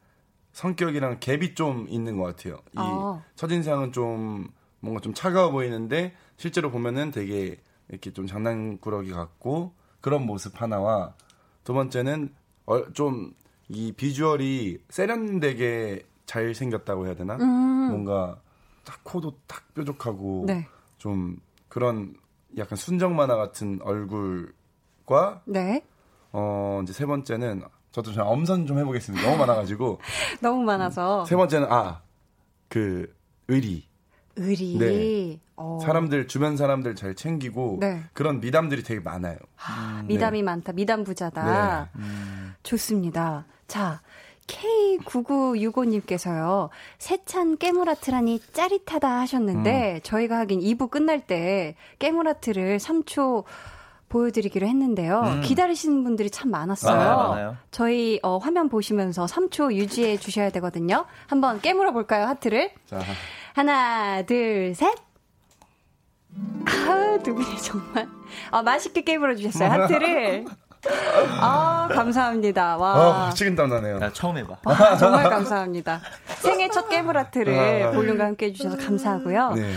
성격이랑 0.54 1.20
갭이 1.20 1.56
좀 1.56 1.88
있는 1.90 2.18
것 2.18 2.24
같아요. 2.24 2.56
이 2.74 2.78
아. 2.78 3.24
첫인상은 3.36 3.92
좀 3.92 4.50
뭔가 4.80 5.00
좀 5.02 5.14
차가워 5.14 5.52
보이는데 5.52 6.14
실제로 6.38 6.72
보면은 6.72 7.12
되게 7.12 7.58
이렇게 7.90 8.12
좀 8.12 8.28
장난꾸러기 8.28 9.12
같고 9.12 9.74
그런 10.02 10.26
모습 10.26 10.62
하나와 10.62 11.14
두 11.64 11.74
번째는 11.74 12.34
좀 12.94 13.34
이 13.74 13.94
비주얼이 13.94 14.80
세련되게 14.90 16.06
잘 16.26 16.54
생겼다고 16.54 17.06
해야 17.06 17.16
되나? 17.16 17.36
음. 17.38 17.48
뭔가 17.90 18.38
딱 18.84 19.02
코도 19.04 19.34
딱 19.48 19.74
뾰족하고 19.74 20.44
네. 20.46 20.68
좀 20.98 21.38
그런 21.70 22.14
약간 22.58 22.76
순정 22.76 23.16
만화 23.16 23.38
같은 23.38 23.80
얼굴과 23.82 25.44
네. 25.46 25.86
어 26.34 26.82
이제 26.84 26.92
세 26.92 27.06
번째는 27.06 27.64
저도 27.92 28.14
좀 28.14 28.26
엄선 28.26 28.66
좀 28.66 28.80
해보겠습니다. 28.80 29.26
너무 29.26 29.38
많아가지고 29.40 30.00
너무 30.42 30.64
많아서. 30.64 31.26
세 31.26 31.36
번째는 31.36 31.68
아 31.70 32.02
그 32.72 33.14
의리 33.50 33.86
의리. 34.38 34.78
네. 34.78 35.42
어. 35.58 35.78
사람들 35.84 36.30
주변 36.30 36.56
사람들 36.56 36.96
잘 36.96 37.16
챙기고 37.16 37.80
네. 37.82 38.02
그런 38.14 38.40
미담들이 38.40 38.82
되게 38.82 39.02
많아요. 39.02 39.36
아, 39.58 40.04
미담이 40.08 40.42
많다. 40.42 40.72
미담 40.72 41.04
부자다. 41.04 41.90
네. 41.94 42.04
좋습니다. 42.64 43.46
자, 43.68 44.00
K9965님께서요, 44.48 46.70
세찬 46.98 47.58
깨물아트라니 47.58 48.40
짜릿하다 48.54 49.20
하셨는데, 49.20 49.96
음. 49.96 50.00
저희가 50.02 50.38
하긴 50.40 50.62
2부 50.62 50.90
끝날 50.90 51.28
때 51.28 51.76
깨물아트를 52.00 52.78
3초 52.80 53.44
보여드리기로 54.12 54.68
했는데요. 54.68 55.22
음. 55.22 55.42
기다리시는 55.42 56.04
분들이 56.04 56.30
참 56.30 56.52
많았어요. 56.52 56.96
많아요, 56.96 57.18
많아요. 57.30 57.58
저희 57.72 58.20
어, 58.22 58.38
화면 58.38 58.68
보시면서 58.70 59.26
3초 59.26 59.74
유지해 59.74 60.18
주셔야 60.18 60.50
되거든요. 60.52 61.06
한번 61.28 61.62
깨물어 61.62 61.94
볼까요, 61.94 62.26
하트를? 62.28 62.72
자 62.86 63.00
하나, 63.54 64.22
둘, 64.24 64.74
셋. 64.76 64.94
아, 66.66 67.18
두 67.24 67.34
분이 67.36 67.58
정말 67.62 68.08
아, 68.52 68.62
맛있게 68.62 69.02
깨물어 69.02 69.36
주셨어요. 69.36 69.70
하트를. 69.70 70.46
아, 71.40 71.88
감사합니다. 71.94 72.78
와. 72.78 73.28
어, 73.28 73.32
식은땀 73.32 73.70
나네요. 73.70 74.00
나 74.00 74.12
처음 74.14 74.38
해봐. 74.38 74.58
아, 74.66 74.98
정말 74.98 75.30
감사합니다. 75.30 76.02
생애 76.40 76.70
첫 76.70 76.88
깨물 76.90 77.18
하트를 77.18 77.84
아. 77.88 77.92
볼륨과 77.92 78.26
함께 78.26 78.48
해주셔서 78.48 78.78
감사하고요. 78.78 79.54
네. 79.56 79.74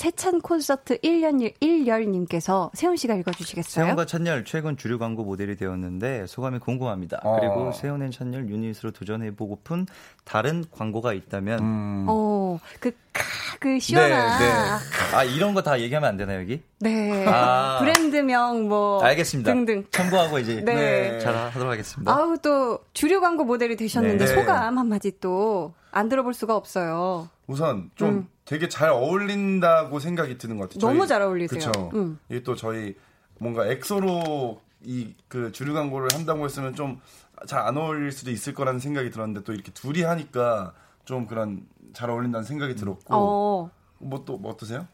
세찬 0.00 0.42
콘서트 0.42 0.98
1년 0.98 1.50
1열님께서 1.58 2.70
세훈 2.74 2.96
씨가 2.96 3.14
읽어주시겠어요? 3.14 3.82
세훈과 3.86 4.04
찬열 4.04 4.44
최근 4.44 4.76
주류 4.76 4.98
광고 4.98 5.24
모델이 5.24 5.56
되었는데 5.56 6.26
소감이 6.26 6.58
궁금합니다. 6.58 7.20
어. 7.24 7.40
그리고 7.40 7.72
세훈 7.72 8.02
and 8.02 8.10
찬열 8.10 8.50
유닛으로 8.50 8.90
도전해보고픈 8.90 9.86
다른 10.24 10.66
광고가 10.70 11.14
있다면 11.14 11.58
음. 11.60 12.06
어, 12.10 12.60
그, 12.78 12.90
카, 13.14 13.24
그 13.58 13.78
시원한. 13.80 14.38
네, 14.38 15.16
아 15.16 15.24
이런 15.24 15.54
거 15.54 15.62
다 15.62 15.80
얘기하면 15.80 16.10
안 16.10 16.16
되나 16.18 16.36
여기? 16.36 16.60
네. 16.78 17.24
아. 17.26 17.78
브랜드명 17.80 18.68
뭐. 18.68 19.02
알겠습니다. 19.02 19.50
등등. 19.50 19.82
첨부하고 19.92 20.38
이제 20.40 20.60
네. 20.62 21.18
잘 21.20 21.34
하도록 21.34 21.72
하겠습니다. 21.72 22.12
아우, 22.14 22.36
또, 22.42 22.80
주류 22.92 23.22
광고 23.22 23.44
모델이 23.44 23.76
되셨는데 23.76 24.26
네. 24.26 24.34
소감 24.34 24.76
한마디 24.76 25.18
또, 25.20 25.72
안 25.96 26.08
들어볼 26.08 26.34
수가 26.34 26.54
없어요. 26.56 27.28
우선 27.46 27.90
좀 27.94 28.08
음. 28.08 28.28
되게 28.44 28.68
잘 28.68 28.90
어울린다고 28.90 29.98
생각이 29.98 30.38
드는 30.38 30.58
것 30.58 30.68
같아요. 30.68 30.88
너무 30.88 31.06
잘 31.06 31.22
어울리세요. 31.22 31.58
그렇죠. 31.60 31.90
음. 31.94 32.18
이게 32.28 32.42
또 32.42 32.54
저희 32.54 32.94
뭔가 33.38 33.66
엑소로 33.66 34.60
이 34.84 35.14
그 35.28 35.50
주류 35.52 35.72
광고를 35.74 36.08
한다고 36.12 36.44
했으면 36.44 36.74
좀 36.74 37.00
잘 37.46 37.60
안 37.66 37.76
어울릴 37.76 38.12
수도 38.12 38.30
있을 38.30 38.54
거라는 38.54 38.80
생각이 38.80 39.10
들었는데 39.10 39.44
또 39.44 39.52
이렇게 39.52 39.70
둘이 39.72 40.02
하니까 40.02 40.72
좀 41.04 41.26
그런 41.26 41.66
잘 41.92 42.08
어울린다는 42.08 42.44
생각이 42.46 42.74
들었고 42.74 43.04
어. 43.10 43.70
뭐또뭐 43.98 44.50
어떠세요? 44.52 44.86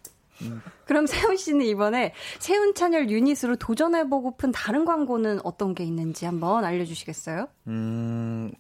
그럼 0.86 1.07
세훈 1.07 1.36
씨는 1.36 1.64
이번에 1.66 2.14
세훈 2.40 2.74
찬열 2.74 3.11
유닛으로 3.11 3.55
도전해보고픈 3.57 4.50
다른 4.50 4.84
광고는 4.84 5.38
어떤 5.44 5.72
게 5.74 5.84
있는지 5.84 6.26
한번 6.26 6.64
알려주시겠어요? 6.64 7.46
음 7.68 8.50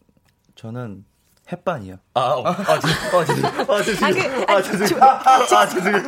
저는 0.54 1.04
햇반이요. 1.50 1.96
아, 2.14 2.20
어, 2.20 2.44
아, 2.46 2.78
죄송, 2.78 3.20
아, 3.20 3.24
죄송, 3.24 3.50
아, 3.70 3.82
죄송, 3.82 4.06
아, 4.06 4.12
그, 4.12 4.44
아, 4.52 4.56
아, 4.56 4.62
죄송, 4.62 4.86
조- 4.86 4.98
아, 5.02 5.66
죄송해요. 5.66 6.02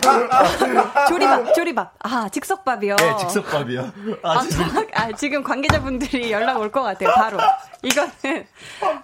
조리밥, 1.08 1.54
조리밥. 1.54 1.94
아, 2.00 2.28
즉석밥이요. 2.28 2.96
네, 2.96 3.16
즉석밥이요. 3.20 3.92
아, 4.22 4.32
아, 4.32 4.40
죄송. 4.42 4.68
저- 4.68 4.84
아, 4.92 5.12
지금 5.12 5.42
관계자분들이 5.42 6.30
연락 6.30 6.60
올 6.60 6.70
것 6.70 6.82
같아요, 6.82 7.10
바로. 7.14 7.38
이거는. 7.82 8.46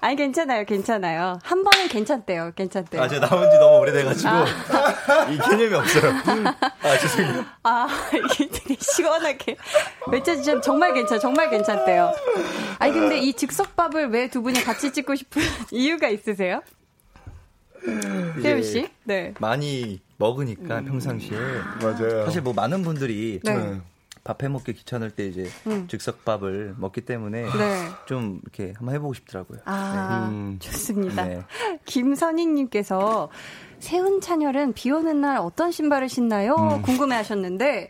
아니, 0.02 0.14
괜찮아요, 0.16 0.64
괜찮아요. 0.66 1.38
한 1.42 1.64
번은 1.64 1.88
괜찮대요, 1.88 2.52
괜찮대요. 2.54 3.02
아, 3.02 3.08
제가 3.08 3.26
나온 3.28 3.50
지 3.50 3.56
너무 3.56 3.78
오래돼가지고 3.78 4.30
이 5.30 5.38
개념이 5.38 5.74
없어요. 5.74 6.12
아, 6.82 6.98
죄송해요. 6.98 7.44
아, 7.62 7.88
이게 8.12 8.46
되게 8.48 8.76
시원하게 8.78 9.56
외쳐주시면 10.08 10.60
정말 10.60 10.92
괜찮, 10.92 11.18
정말 11.18 11.48
괜찮대요. 11.48 12.12
아니, 12.78 12.92
근데 12.92 13.16
이 13.18 13.32
즉석밥을 13.32 14.08
왜 14.10 14.28
두 14.28 14.42
분이 14.42 14.62
같이 14.64 14.92
찍고 14.92 15.14
싶은 15.14 15.40
이유가 15.72 16.08
있으세요? 16.08 16.60
세훈 18.42 18.62
씨? 18.62 18.88
네. 19.04 19.34
많이 19.40 20.00
먹으니까 20.18 20.82
평상시에 20.82 21.36
맞아요. 21.82 22.24
사실 22.26 22.42
뭐 22.42 22.52
많은 22.52 22.82
분들이 22.82 23.40
네. 23.44 23.56
네. 23.56 23.80
밥 24.22 24.42
해 24.42 24.48
먹기 24.48 24.74
귀찮을 24.74 25.10
때 25.12 25.26
이제 25.26 25.48
음. 25.66 25.88
즉석밥을 25.88 26.74
먹기 26.78 27.00
때문에 27.00 27.42
네. 27.42 27.88
좀 28.06 28.40
이렇게 28.42 28.74
한번 28.76 28.94
해보고 28.94 29.14
싶더라고요. 29.14 29.60
아, 29.64 30.28
음. 30.30 30.58
좋습니다. 30.60 31.24
네. 31.24 31.42
김선희님께서 31.86 33.30
세훈 33.78 34.20
찬열은 34.20 34.74
비 34.74 34.90
오는 34.90 35.22
날 35.22 35.38
어떤 35.38 35.72
신발을 35.72 36.10
신나요? 36.10 36.54
음. 36.54 36.82
궁금해 36.82 37.16
하셨는데, 37.16 37.88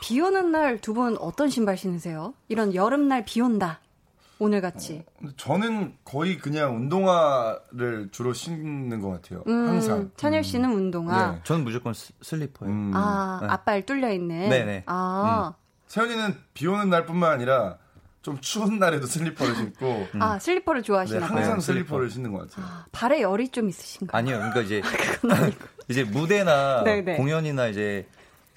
비 0.00 0.20
오는 0.20 0.50
날 0.50 0.78
두 0.80 0.94
분 0.94 1.16
어떤 1.18 1.48
신발 1.48 1.76
신으세요? 1.76 2.34
이런 2.48 2.74
여름날 2.74 3.24
비 3.24 3.40
온다. 3.40 3.78
오늘 4.42 4.60
같이. 4.60 5.04
근데 5.18 5.32
저는 5.36 5.94
거의 6.04 6.36
그냥 6.38 6.76
운동화를 6.76 8.08
주로 8.10 8.32
신는 8.32 9.00
것 9.00 9.10
같아요. 9.10 9.44
음, 9.46 9.68
항상. 9.68 10.10
찬열 10.16 10.42
씨는 10.42 10.72
운동화. 10.72 11.32
네. 11.32 11.40
저는 11.44 11.64
무조건 11.64 11.94
스, 11.94 12.12
슬리퍼예요. 12.20 12.72
음. 12.74 12.92
아, 12.94 13.38
네. 13.40 13.48
앞발 13.48 13.86
뚫려 13.86 14.12
있는. 14.12 14.48
네네. 14.48 14.84
아, 14.86 15.54
세훈이는 15.86 16.36
비 16.54 16.66
오는 16.66 16.90
날뿐만 16.90 17.30
아니라 17.32 17.76
좀 18.22 18.38
추운 18.40 18.78
날에도 18.78 19.06
슬리퍼를 19.06 19.54
신고 19.56 20.06
아 20.20 20.38
슬리퍼를 20.38 20.82
네, 20.82 20.86
좋아하시나 20.86 21.20
봐요. 21.26 21.28
항상 21.38 21.54
네, 21.56 21.60
슬리퍼를 21.60 22.08
신는 22.10 22.32
것 22.32 22.48
같아요. 22.50 22.66
발에 22.92 23.20
열이 23.20 23.48
좀 23.48 23.68
있으신가요? 23.68 24.16
아니요, 24.18 24.36
그러니까 24.38 24.60
이제 24.60 24.80
이제 25.88 26.04
무대나 26.04 26.84
네네. 26.84 27.16
공연이나 27.16 27.66
이제 27.66 28.06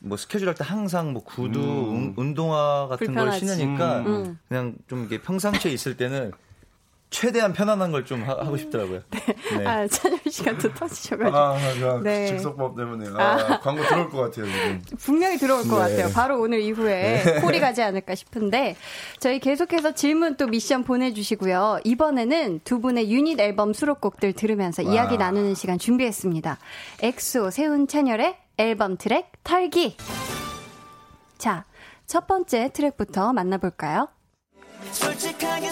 뭐 0.06 0.18
스케줄 0.18 0.48
할 0.48 0.56
때 0.56 0.64
항상 0.64 1.14
뭐 1.14 1.24
구두, 1.24 1.60
운- 1.60 2.14
운동화 2.16 2.88
같은 2.88 3.08
걸 3.08 3.26
불편하지. 3.26 3.40
신으니까 3.48 4.00
음. 4.02 4.40
그냥 4.48 4.76
좀 4.88 5.06
이게 5.06 5.22
평상시에 5.22 5.72
있을 5.72 5.98
때는 5.98 6.32
최대한 7.12 7.54
편안한 7.54 7.92
걸 7.92 8.04
좀 8.04 8.24
하고 8.24 8.58
싶더라고요. 8.58 9.02
네. 9.58 9.66
아, 9.66 9.88
찬열 9.88 10.20
씨가 10.30 10.58
또 10.58 10.74
터지셔가지고. 10.74 11.38
아, 11.38 11.56
야, 11.82 12.02
네. 12.04 12.28
직속법 12.28 12.76
때문에 12.76 13.08
아, 13.18 13.60
광고 13.62 13.84
들어올 13.84 14.10
것 14.10 14.18
같아요 14.18 14.46
지금. 14.46 14.82
분명히 14.98 15.38
들어올 15.38 15.64
것 15.68 15.86
네. 15.88 15.96
같아요. 15.96 16.14
바로 16.14 16.42
오늘 16.42 16.60
이후에 16.62 17.40
콜이 17.42 17.60
가지 17.60 17.82
않을까 17.82 18.16
싶은데 18.16 18.76
저희 19.20 19.40
계속해서 19.40 19.94
질문 19.94 20.36
또 20.36 20.48
미션 20.48 20.84
보내주시고요. 20.84 21.80
이번에는 21.86 22.60
두 22.64 22.82
분의 22.82 23.10
유닛 23.12 23.40
앨범 23.40 23.72
수록곡들 23.74 24.34
들으면서 24.34 24.82
이야기 24.82 25.18
나누는 25.18 25.56
시간 25.56 25.78
준비했습니다. 25.80 26.58
엑소 27.02 27.50
세훈 27.52 27.88
찬열의 27.88 28.36
앨범 28.58 28.98
트랙 28.98 29.32
털기. 29.46 29.96
자, 31.38 31.66
첫 32.08 32.28
번째 32.28 32.70
트랙부터 32.74 33.32
만나볼까요? 33.32 34.10
솔직하게 34.92 35.70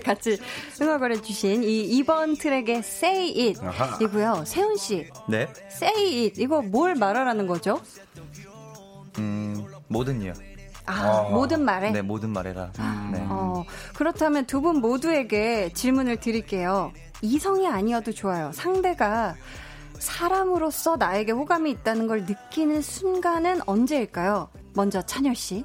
같이 0.04 0.38
응원을 0.80 1.12
해주신 1.16 1.62
이 1.64 2.02
2번 2.02 2.38
트랙의 2.38 2.76
Say 2.78 3.48
It 3.48 3.60
아하. 3.64 3.98
이고요. 4.00 4.44
세훈 4.46 4.76
씨, 4.76 5.08
네. 5.28 5.48
Say 5.72 6.24
It 6.26 6.42
이거 6.42 6.62
뭘 6.62 6.94
말하라는 6.94 7.46
거죠? 7.46 7.80
음, 9.18 9.66
모든요. 9.88 10.32
아, 10.86 11.22
모든 11.30 11.64
말에. 11.64 11.90
네, 11.90 12.00
모든 12.02 12.30
말해라. 12.30 12.72
네. 13.12 13.18
어, 13.28 13.62
그렇다면 13.94 14.46
두 14.46 14.60
분 14.62 14.80
모두에게 14.80 15.70
질문을 15.74 16.18
드릴게요. 16.18 16.92
이성이 17.20 17.66
아니어도 17.68 18.12
좋아요. 18.12 18.50
상대가 18.54 19.34
사람으로서 19.98 20.96
나에게 20.96 21.32
호감이 21.32 21.70
있다는 21.72 22.06
걸 22.06 22.24
느끼는 22.24 22.80
순간은 22.80 23.60
언제일까요? 23.66 24.48
먼저 24.74 25.02
찬열 25.02 25.34
씨. 25.34 25.64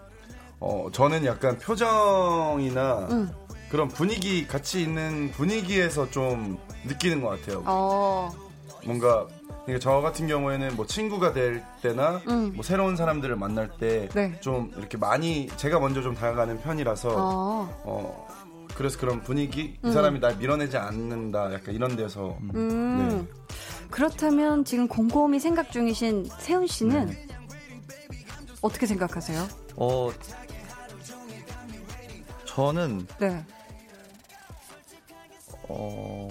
어, 0.60 0.88
저는 0.92 1.26
약간 1.26 1.58
표정이나 1.60 3.08
음. 3.12 3.32
그런 3.74 3.88
분위기 3.88 4.46
같이 4.46 4.84
있는 4.84 5.32
분위기에서 5.32 6.08
좀 6.12 6.60
느끼는 6.86 7.24
것 7.24 7.30
같아요. 7.30 7.64
어, 7.66 8.30
뭔가 8.86 9.26
그러니까 9.66 9.80
저 9.80 10.00
같은 10.00 10.28
경우에는 10.28 10.76
뭐 10.76 10.86
친구가 10.86 11.34
될 11.34 11.64
때나 11.82 12.22
음. 12.28 12.52
뭐 12.54 12.62
새로운 12.62 12.96
사람들을 12.96 13.36
만날 13.36 13.72
때 13.80 14.10
네. 14.14 14.40
좀 14.42 14.72
이렇게 14.78 15.00
많이 15.00 15.48
제가 15.58 15.80
먼저 15.80 16.04
좀 16.04 16.14
다가가는 16.14 16.62
편이라서 16.62 17.10
어, 17.18 17.82
어 17.84 18.28
그래서 18.76 19.00
그런 19.00 19.24
분위기 19.24 19.76
이 19.84 19.92
사람이 19.92 20.20
날 20.20 20.38
밀어내지 20.38 20.78
않는다 20.78 21.52
약간 21.56 21.74
이런 21.74 21.96
데서 21.96 22.38
음. 22.54 23.28
그렇다면 23.90 24.66
지금 24.66 24.88
곰곰이 24.88 25.40
생각 25.40 25.72
중이신 25.72 26.30
세훈 26.38 26.68
씨는 26.68 27.08
네. 27.08 27.28
어떻게 28.62 28.86
생각하세요? 28.86 29.48
어, 29.78 30.12
저는, 32.54 33.08
네. 33.20 33.44
어, 35.76 36.28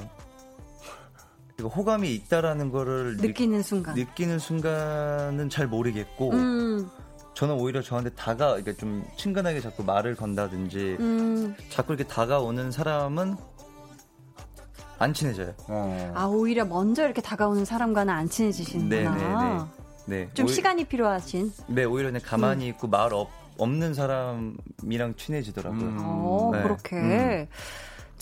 이거 1.59 1.69
호감이 1.69 2.13
있다라는 2.15 2.71
거를 2.71 3.17
느- 3.19 3.27
느끼는 3.27 3.63
순간. 3.63 3.95
느끼는 3.95 4.39
순간은 4.39 5.49
잘 5.51 5.67
모르겠고, 5.67 6.31
음, 6.33 6.89
저는 7.35 7.55
오히려 7.57 7.83
저한테 7.83 8.11
다가, 8.11 8.59
이게 8.59 8.73
좀 8.75 9.05
친근하게 9.17 9.61
자꾸 9.61 9.85
말을 9.85 10.17
건다든지, 10.17 10.97
음. 11.01 11.55
자꾸 11.71 11.95
이렇게 11.95 12.09
다가오는 12.09 12.71
사람은 12.71 13.37
안 14.99 15.13
친해져요. 15.15 15.53
어. 15.69 16.13
아, 16.15 16.27
오히려 16.27 16.65
먼저 16.65 17.05
이렇게 17.05 17.21
다가오는 17.21 17.65
사람과는 17.65 18.13
안 18.15 18.29
친해지시는구나. 18.29 19.15
네네네. 19.15 19.65
네. 20.07 20.31
좀 20.35 20.47
오히- 20.47 20.55
시간이 20.55 20.85
필요하신. 20.85 21.53
네, 21.69 21.85
오히려 21.85 22.09
그냥 22.09 22.23
가만히 22.25 22.69
있고 22.69 22.87
말 22.87 23.13
없, 23.13 23.29
없는 23.59 23.95
사람이랑 23.95 25.15
친해지더라고요. 25.17 25.81
음. 25.81 25.99
어, 26.01 26.51
네. 26.53 26.63
그렇게. 26.63 27.49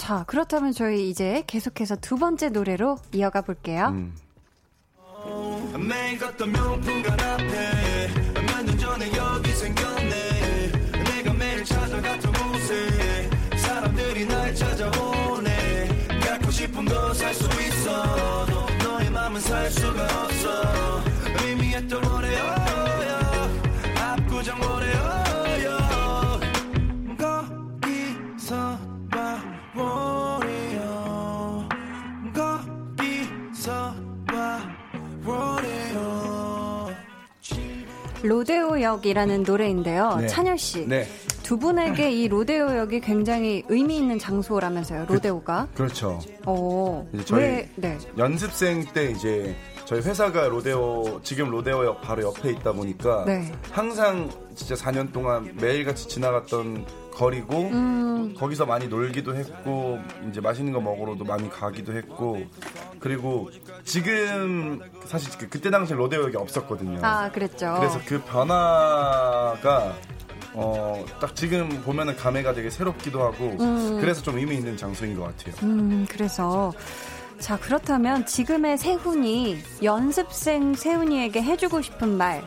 자, 0.00 0.24
그렇다면 0.26 0.72
저희 0.72 1.10
이제 1.10 1.44
계속해서 1.46 1.94
두 1.96 2.16
번째 2.16 2.48
노래로 2.48 2.96
이어가 3.12 3.42
볼게요. 3.42 3.88
음. 3.88 4.16
앞에 7.20 8.08
몇년 8.46 8.78
전에 8.78 9.10
로데오 38.22 38.80
역이라는 38.82 39.42
노래인데요. 39.44 40.16
네. 40.20 40.26
찬열 40.26 40.58
씨. 40.58 40.86
네, 40.86 41.06
두 41.42 41.58
분에게 41.58 42.10
이 42.10 42.28
로데오 42.28 42.76
역이 42.76 43.00
굉장히 43.00 43.62
의미 43.68 43.96
있는 43.96 44.18
장소라면서요. 44.18 45.06
로데오가. 45.08 45.68
그 45.74 45.82
렇죠. 45.82 46.20
어. 46.46 47.06
이제 47.14 47.24
저희- 47.24 47.42
왜 47.42 47.68
네. 47.76 47.98
연습생 48.18 48.84
때 48.92 49.10
이제 49.10 49.56
저희 49.86 50.00
회사가 50.02 50.48
로데오 50.48 51.20
지금 51.22 51.50
로데오역 51.50 52.02
바로 52.02 52.22
옆에 52.24 52.50
있다 52.50 52.72
보니까 52.72 53.24
네. 53.26 53.50
항상 53.70 54.30
진짜 54.54 54.74
4년 54.74 55.12
동안 55.12 55.50
매일같이 55.60 56.06
지나갔던 56.08 56.84
거리고 57.14 57.54
음. 57.68 58.34
거기서 58.38 58.66
많이 58.66 58.88
놀기도 58.88 59.34
했고 59.34 59.98
이제 60.28 60.40
맛있는 60.40 60.72
거 60.72 60.80
먹으러도 60.80 61.24
많이 61.24 61.48
가기도 61.50 61.92
했고 61.92 62.40
그리고 62.98 63.50
지금 63.84 64.80
사실 65.06 65.36
그- 65.38 65.48
그때 65.48 65.70
당시 65.70 65.92
로데오역이 65.94 66.36
없었거든요. 66.36 67.00
아, 67.02 67.30
그랬죠. 67.30 67.74
그래서 67.78 67.98
그 68.06 68.20
변화가 68.22 69.94
어, 70.52 71.04
딱 71.20 71.34
지금 71.36 71.68
보면은 71.84 72.16
감회가 72.16 72.54
되게 72.54 72.70
새롭기도 72.70 73.22
하고 73.22 73.56
그래서 74.00 74.20
좀 74.22 74.38
의미 74.38 74.56
있는 74.56 74.76
장소인 74.76 75.16
것 75.18 75.24
같아요. 75.24 75.54
음, 75.62 76.06
그래서 76.10 76.72
자, 77.38 77.56
그렇다면 77.58 78.26
지금의 78.26 78.76
세훈이 78.76 79.58
연습생 79.82 80.74
세훈이에게 80.74 81.42
해주고 81.42 81.80
싶은 81.82 82.16
말. 82.18 82.42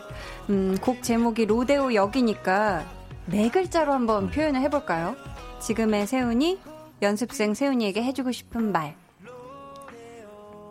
음, 0.49 0.78
곡 0.82 1.01
제목이 1.01 1.45
로데오 1.45 1.93
역이니까 1.93 2.84
네 3.26 3.49
글자로 3.49 3.93
한번 3.93 4.30
표현을 4.30 4.61
해볼까요? 4.61 5.15
지금의 5.59 6.07
세훈이 6.07 6.59
연습생 7.01 7.53
세훈이에게 7.53 8.03
해주고 8.03 8.32
싶은 8.32 8.71
말. 8.71 8.95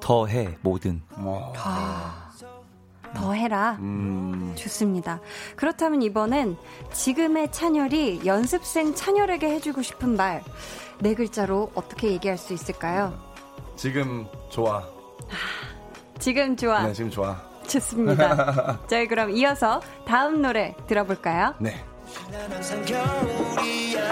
더해, 0.01 0.57
뭐든. 0.63 1.03
와. 1.19 1.53
더 3.15 3.33
해라. 3.33 3.77
음, 3.81 4.53
좋습니다. 4.57 5.21
그렇다면 5.57 6.03
이번엔 6.03 6.57
지금의 6.93 7.53
찬열이 7.53 8.23
연습생 8.27 8.95
찬열에게 8.95 9.49
해주고 9.51 9.83
싶은 9.83 10.17
말. 10.17 10.43
네 11.01 11.15
글자로 11.15 11.71
어떻게 11.75 12.11
얘기할 12.13 12.39
수 12.39 12.53
있을까요? 12.53 13.13
지금 13.77 14.27
좋아. 14.51 14.83
지금 16.19 16.57
좋아. 16.57 16.87
네, 16.87 16.93
지금 16.93 17.11
좋아. 17.11 17.37
좋습니다. 17.69 18.79
저희 18.89 19.07
그럼 19.07 19.31
이어서 19.31 19.81
다음 20.07 20.43
노래 20.43 20.75
들어볼까요? 20.87 21.55
네. 21.59 21.85
난 22.31 22.53
항상 22.53 22.85
겨울이야 22.85 24.03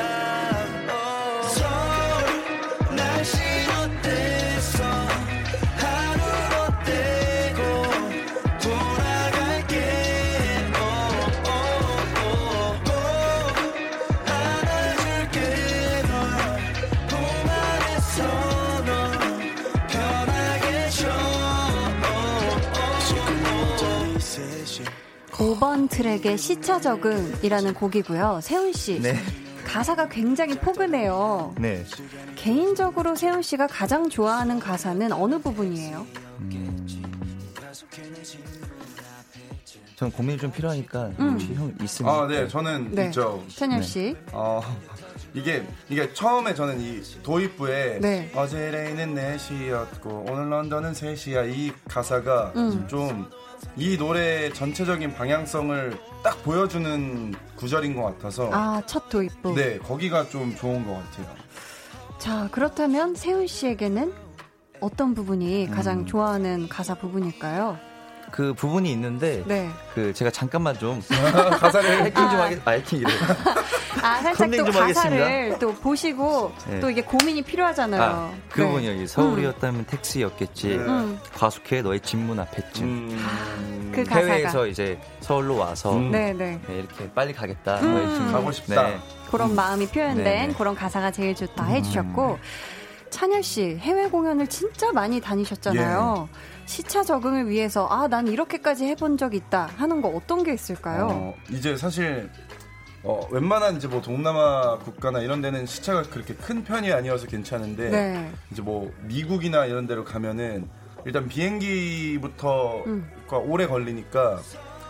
5번 25.41 25.89
트랙의 25.89 26.37
시차 26.37 26.79
적응이라는 26.83 27.73
곡이고요. 27.73 28.41
세훈 28.43 28.75
씨. 28.75 29.01
네. 29.01 29.17
가사가 29.65 30.09
굉장히 30.11 30.55
포근해요. 30.55 31.55
네. 31.59 31.83
개인적으로 32.37 33.17
세훈 33.17 33.41
씨가 33.41 33.67
가장 33.67 34.11
좋아하는 34.11 34.61
가사는 34.61 35.11
어느 35.13 35.39
부분이에요? 35.39 36.07
전 39.97 40.11
고민이 40.13 40.39
좀 40.39 40.51
필요하니까 40.51 41.11
음. 41.19 41.33
혹시 41.33 41.55
형 41.55 41.75
있으면 41.83 42.15
아, 42.15 42.27
네, 42.27 42.47
저는 42.47 42.91
네. 42.93 43.07
있죠. 43.07 43.43
네. 43.59 43.83
씨. 43.83 44.17
어, 44.33 44.61
이게, 45.33 45.67
이게 45.89 46.13
처음에 46.13 46.55
저는 46.55 46.81
이 46.81 47.01
도입부에 47.23 47.99
네. 48.01 48.31
어제 48.35 48.71
레이는 48.71 49.15
4시였고 49.15 50.31
오늘 50.31 50.51
런던은 50.51 50.93
3시야 50.93 51.51
이 51.51 51.73
가사가 51.89 52.53
음. 52.57 52.87
좀 52.89 53.31
이 53.77 53.97
노래의 53.97 54.53
전체적인 54.55 55.15
방향성을 55.15 55.99
딱 56.23 56.43
보여주는 56.43 57.35
구절인 57.57 57.95
것 57.95 58.03
같아서 58.03 58.51
아, 58.53 58.83
첫 58.87 59.09
도입부. 59.09 59.55
네, 59.55 59.79
거기가 59.79 60.29
좀 60.29 60.55
좋은 60.57 60.87
것 60.87 60.95
같아요. 60.95 61.27
자, 62.19 62.49
그렇다면 62.53 63.15
세훈 63.15 63.47
씨에게는 63.47 64.13
어떤 64.81 65.15
부분이 65.15 65.67
음. 65.67 65.71
가장 65.71 66.07
좋아하는 66.07 66.69
가사 66.69 66.95
부분일까요? 66.95 67.79
그 68.31 68.55
부분이 68.55 68.91
있는데 68.93 69.43
네. 69.47 69.69
그 69.95 70.13
제가 70.13 70.31
잠깐만 70.31 70.79
좀 70.79 71.03
가사를 71.61 71.89
checking 72.07 72.31
좀 72.31 72.41
하겠 72.41 72.61
아 72.67 72.71
checking이래. 72.73 73.11
아, 74.03 74.23
살짝 74.23 74.51
또좀 74.51 74.65
가사를 74.73 75.23
하겠습니다. 75.23 75.59
또 75.59 75.75
보시고 75.75 76.53
네. 76.69 76.81
또 76.81 76.91
이게 76.91 77.03
고민이 77.03 77.43
필요하잖아요. 77.43 78.03
아, 78.03 78.33
그 78.51 78.61
네. 78.61 78.67
부분이 78.67 78.89
여기 78.89 79.07
서울이었다면 79.07 79.85
택시였겠지. 79.87 80.75
음. 80.75 81.19
과속해 81.35 81.83
너의 81.83 82.01
집문 82.01 82.39
앞에쯤. 82.41 82.85
음, 82.85 83.93
그 83.95 84.05
가사가. 84.05 84.27
해외에서 84.27 84.67
이제 84.67 84.99
서울로 85.21 85.57
와서 85.57 85.95
음. 85.97 86.11
네, 86.11 86.33
네. 86.33 86.59
네, 86.67 86.79
이렇게 86.79 87.11
빨리 87.13 87.33
가겠다. 87.35 87.81
음. 87.81 88.31
가고 88.33 88.53
싶다. 88.53 88.83
네. 88.89 88.99
그런 89.31 89.55
마음이 89.55 89.87
표현된 89.89 90.25
네, 90.25 90.47
네. 90.47 90.55
그런 90.57 90.75
가사가 90.75 91.11
제일 91.11 91.35
좋다 91.35 91.65
해주셨고 91.65 92.39
찬열 93.11 93.43
씨 93.43 93.77
해외 93.81 94.09
공연을 94.09 94.47
진짜 94.47 94.93
많이 94.93 95.21
다니셨잖아요. 95.21 96.29
예. 96.29 96.50
시차 96.71 97.03
적응을 97.03 97.49
위해서 97.49 97.89
아 97.91 98.07
난 98.07 98.27
이렇게까지 98.29 98.85
해본 98.87 99.19
적 99.19 99.35
있다 99.35 99.71
하는 99.77 100.01
거 100.01 100.09
어떤 100.09 100.43
게 100.45 100.53
있을까요? 100.55 101.09
어, 101.11 101.35
이제 101.51 101.77
사실 101.77 102.31
어, 103.03 103.27
웬만한 103.31 103.77
이제 103.77 103.89
뭐 103.89 104.01
동남아 104.01 104.79
국가나 104.79 105.21
이런 105.21 105.41
데는 105.43 105.67
시차가 105.67 106.03
그렇게 106.03 106.35
큰 106.35 106.63
편이 106.65 106.93
아니어서 106.93 107.27
괜찮은데 107.27 107.91
네. 107.91 108.33
이제 108.53 108.63
뭐 108.63 108.93
미국이나 109.03 109.65
이런 109.67 109.87
데로 109.87 110.05
가면은 110.05 110.69
일단 111.05 111.29
비행기부터 111.29 112.85
음. 112.87 113.11
가 113.29 113.39
오래 113.39 113.67
걸리니까 113.67 114.41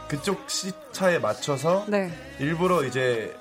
그쪽 0.09 0.49
시차에 0.51 1.19
맞춰서 1.19 1.85
네. 1.89 2.11
일부러 2.39 2.85
이제 2.85 3.35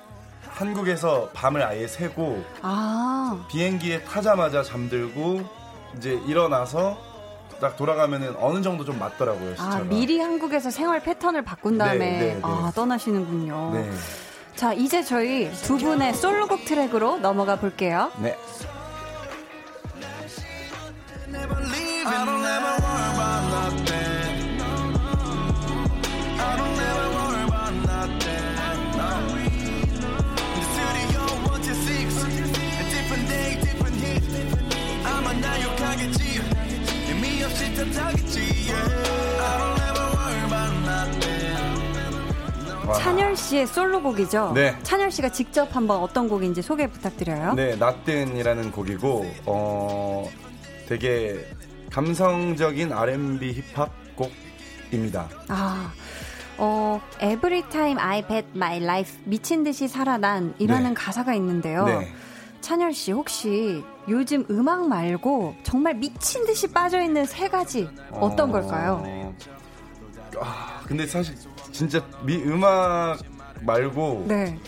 한국에서 0.48 1.30
밤을 1.34 1.62
아예 1.62 1.86
새고 1.86 2.42
아 2.62 3.46
비행기에 3.50 4.04
타자마자 4.04 4.62
잠들고 4.62 5.42
이제 5.96 6.20
일어나서 6.26 7.09
딱 7.60 7.76
돌아가면은 7.76 8.34
어느 8.38 8.62
정도 8.62 8.84
좀 8.84 8.98
맞더라고요 8.98 9.50
시차가. 9.50 9.76
아, 9.76 9.80
미리 9.80 10.18
한국에서 10.18 10.70
생활 10.70 11.00
패턴을 11.00 11.42
바꾼 11.42 11.78
다음에 11.78 11.98
네, 11.98 12.18
네, 12.18 12.34
네. 12.34 12.40
아, 12.42 12.72
떠나시는군요. 12.74 13.70
네. 13.74 13.90
자, 14.56 14.72
이제 14.72 15.02
저희 15.02 15.50
두 15.62 15.78
분의 15.78 16.14
솔로곡 16.14 16.64
트랙으로 16.64 17.18
넘어가 17.18 17.56
볼게요. 17.56 18.10
네. 18.18 18.36
찬열 42.96 43.36
씨의 43.36 43.66
솔로곡이죠? 43.66 44.52
네. 44.54 44.76
찬열 44.82 45.10
씨가 45.10 45.30
직접 45.30 45.74
한번 45.74 45.98
어떤 45.98 46.28
곡인지 46.28 46.62
소개 46.62 46.86
부탁드려요. 46.86 47.54
네, 47.54 47.76
나뜬이라는 47.76 48.72
곡이고 48.72 49.26
어 49.46 50.28
되게 50.86 51.46
감성적인 51.90 52.92
R&B 52.92 53.52
힙합 53.52 53.90
곡입니다. 54.16 55.28
아, 55.48 55.92
어, 56.58 57.00
Every 57.22 57.62
time 57.70 57.98
I 57.98 58.26
bet 58.26 58.46
my 58.54 58.76
life 58.82 59.18
미친 59.24 59.64
듯이 59.64 59.88
살아 59.88 60.18
난 60.18 60.54
이라는 60.58 60.90
네. 60.90 60.94
가사가 60.94 61.34
있는데요. 61.34 61.86
네. 61.86 62.12
찬열 62.60 62.92
씨 62.92 63.12
혹시 63.12 63.82
요즘 64.08 64.44
음악 64.50 64.86
말고 64.88 65.54
정말 65.62 65.94
미친 65.94 66.44
듯이 66.46 66.70
빠져 66.70 67.00
있는 67.00 67.24
세 67.24 67.48
가지 67.48 67.88
어떤 68.12 68.50
어, 68.50 68.52
걸까요? 68.52 69.34
아, 70.38 70.82
근데 70.86 71.06
사실 71.06 71.34
진짜 71.72 72.04
미 72.24 72.36
음악 72.44 73.18
말고 73.62 74.24
네. 74.28 74.58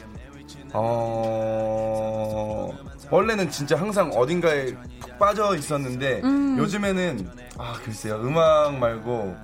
어 0.74 2.70
원래는 3.10 3.50
진짜 3.50 3.78
항상 3.78 4.10
어딘가에 4.10 4.74
푹 5.00 5.18
빠져 5.18 5.54
있었는데 5.54 6.22
음. 6.24 6.56
요즘에는 6.58 7.30
아 7.58 7.74
글쎄요 7.84 8.16
음악 8.22 8.78
말고 8.78 9.36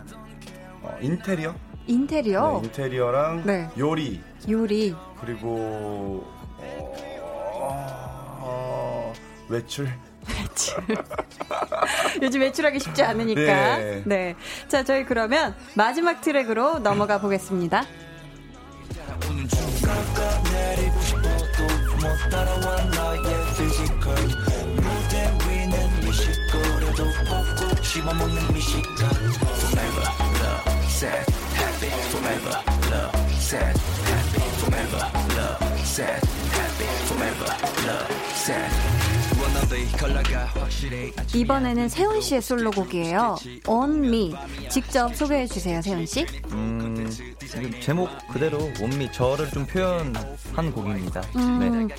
어, 0.82 0.99
인테리어 1.01 1.55
인테리어, 1.86 2.61
네, 2.61 2.66
인테리어랑 2.66 3.42
네. 3.46 3.68
요리 3.78 4.22
요리, 4.49 4.94
그리고 5.20 6.24
어, 6.59 6.94
어, 7.61 8.07
외출 9.49 9.88
매출. 10.28 10.76
요즘 12.22 12.40
매출하기 12.40 12.80
쉽지 12.80 13.03
않으니까. 13.03 13.42
네. 13.78 14.03
네. 14.05 14.34
자, 14.68 14.84
저희 14.84 15.05
그러면 15.05 15.55
마지막 15.74 16.20
트랙으로 16.20 16.80
넘어가 16.80 17.18
보겠습니다. 17.18 17.84
이 39.76 41.40
이번에는 41.40 41.88
세훈 41.88 42.20
씨의 42.20 42.40
솔로곡이에요. 42.40 43.36
On 43.66 44.04
Me. 44.04 44.34
직접 44.70 45.14
소개해 45.14 45.46
주세요, 45.46 45.82
세훈 45.82 46.06
씨. 46.06 46.26
음, 46.52 47.08
지금 47.40 47.80
제목 47.80 48.08
그대로 48.32 48.58
원미 48.80 49.12
저를 49.12 49.50
좀 49.50 49.66
표현한 49.66 50.72
곡입니다. 50.72 51.22
음, 51.36 51.88
네. 51.88 51.94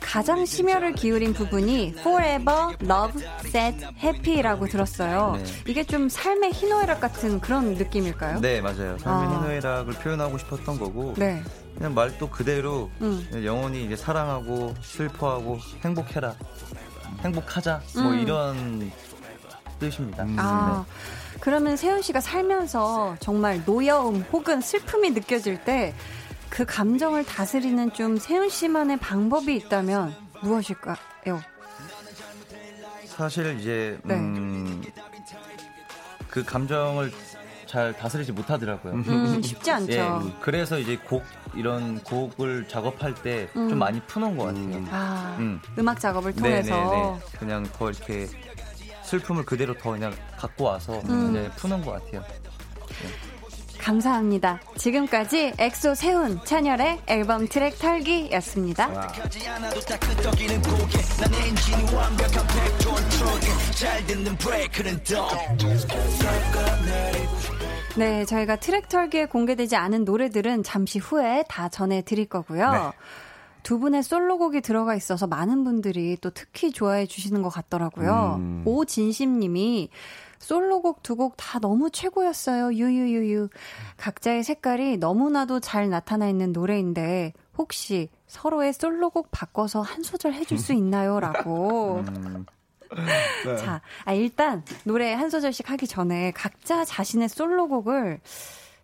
가장 0.00 0.44
심혈을 0.44 0.92
기울인 0.94 1.32
부분이 1.32 1.94
Forever, 1.98 2.76
Love, 2.82 3.22
Sad, 3.44 3.86
Happy라고 4.02 4.66
들었어요. 4.66 5.34
네. 5.36 5.44
이게 5.66 5.84
좀 5.84 6.08
삶의 6.08 6.52
희노애락 6.52 7.00
같은 7.00 7.40
그런 7.40 7.74
느낌일까요? 7.74 8.40
네, 8.40 8.60
맞아요. 8.60 8.96
삶의 8.98 9.28
아. 9.28 9.40
희노애락을 9.40 9.94
표현하고 9.94 10.38
싶었던 10.38 10.78
거고 10.78 11.14
네. 11.16 11.42
그냥 11.76 11.94
말도 11.94 12.30
그대로 12.30 12.90
음. 13.00 13.28
영원히 13.44 13.84
이제 13.84 13.96
사랑하고 13.96 14.74
슬퍼하고 14.82 15.58
행복해라, 15.84 16.34
행복하자 17.20 17.82
뭐 17.94 18.12
음. 18.12 18.18
이런 18.18 18.92
뜻입니다. 19.78 20.24
아, 20.38 20.84
그러면 21.40 21.76
세훈 21.76 22.02
씨가 22.02 22.20
살면서 22.20 23.16
정말 23.20 23.62
노여움 23.64 24.24
혹은 24.32 24.60
슬픔이 24.60 25.10
느껴질 25.10 25.64
때 25.64 25.94
그 26.50 26.64
감정을 26.64 27.24
다스리는 27.24 27.92
좀 27.92 28.16
세훈 28.16 28.48
씨만의 28.48 28.98
방법이 28.98 29.54
있다면 29.56 30.14
무엇일까요? 30.42 31.40
사실 33.06 33.58
이제 33.58 33.98
네. 34.04 34.14
음, 34.14 34.82
그 36.28 36.44
감정을 36.44 37.12
잘 37.66 37.92
다스리지 37.92 38.32
못하더라고요. 38.32 38.94
음, 38.94 39.42
쉽지 39.42 39.70
않죠. 39.70 39.92
예, 39.92 40.08
그래서 40.40 40.78
이제 40.78 40.96
곡 40.96 41.22
이런 41.54 42.02
곡을 42.02 42.66
작업할 42.68 43.14
때좀 43.14 43.72
음. 43.72 43.78
많이 43.78 44.00
푸는 44.00 44.36
것 44.36 44.44
같아요. 44.44 44.84
아, 44.90 45.36
음. 45.38 45.60
음악 45.78 46.00
작업을 46.00 46.34
통해서. 46.34 46.74
네네네. 46.74 47.18
그냥 47.38 47.66
더 47.74 47.90
이렇게 47.90 48.26
슬픔을 49.02 49.44
그대로 49.44 49.76
더 49.76 49.90
그냥 49.90 50.14
갖고 50.38 50.64
와서 50.64 51.00
음. 51.08 51.50
푸는 51.56 51.84
것 51.84 51.92
같아요. 51.92 52.24
감사합니다. 53.78 54.60
지금까지 54.76 55.54
엑소 55.58 55.94
세훈 55.94 56.40
찬열의 56.44 57.00
앨범 57.06 57.48
트랙 57.48 57.78
털기였습니다. 57.78 59.08
싶어 65.78 65.96
네, 67.96 68.24
저희가 68.24 68.56
트랙 68.56 68.88
털기에 68.88 69.26
공개되지 69.26 69.74
않은 69.74 70.04
노래들은 70.04 70.62
잠시 70.62 70.98
후에 71.00 71.44
다 71.48 71.68
전해드릴 71.68 72.26
거고요. 72.26 72.72
네. 72.72 72.78
두 73.64 73.78
분의 73.78 74.02
솔로곡이 74.02 74.60
들어가 74.60 74.94
있어서 74.94 75.26
많은 75.26 75.64
분들이 75.64 76.16
또 76.20 76.30
특히 76.30 76.70
좋아해 76.70 77.06
주시는 77.06 77.42
것 77.42 77.48
같더라고요. 77.48 78.36
음. 78.38 78.62
오진심 78.64 79.40
님이 79.40 79.90
솔로곡 80.38 81.02
두 81.02 81.16
곡 81.16 81.34
다 81.36 81.58
너무 81.58 81.90
최고였어요. 81.90 82.72
유유유유. 82.74 83.48
각자의 83.96 84.44
색깔이 84.44 84.96
너무나도 84.98 85.60
잘 85.60 85.88
나타나 85.90 86.28
있는 86.28 86.52
노래인데 86.52 87.32
혹시 87.56 88.08
서로의 88.26 88.72
솔로곡 88.72 89.30
바꿔서 89.30 89.80
한 89.82 90.02
소절 90.02 90.32
해줄 90.34 90.58
수 90.58 90.72
있나요? 90.72 91.18
라고. 91.20 92.04
네. 93.44 93.56
자, 93.58 93.82
아, 94.04 94.12
일단 94.14 94.64
노래 94.84 95.12
한 95.12 95.28
소절씩 95.28 95.68
하기 95.70 95.86
전에 95.86 96.30
각자 96.32 96.84
자신의 96.84 97.28
솔로곡을 97.28 98.20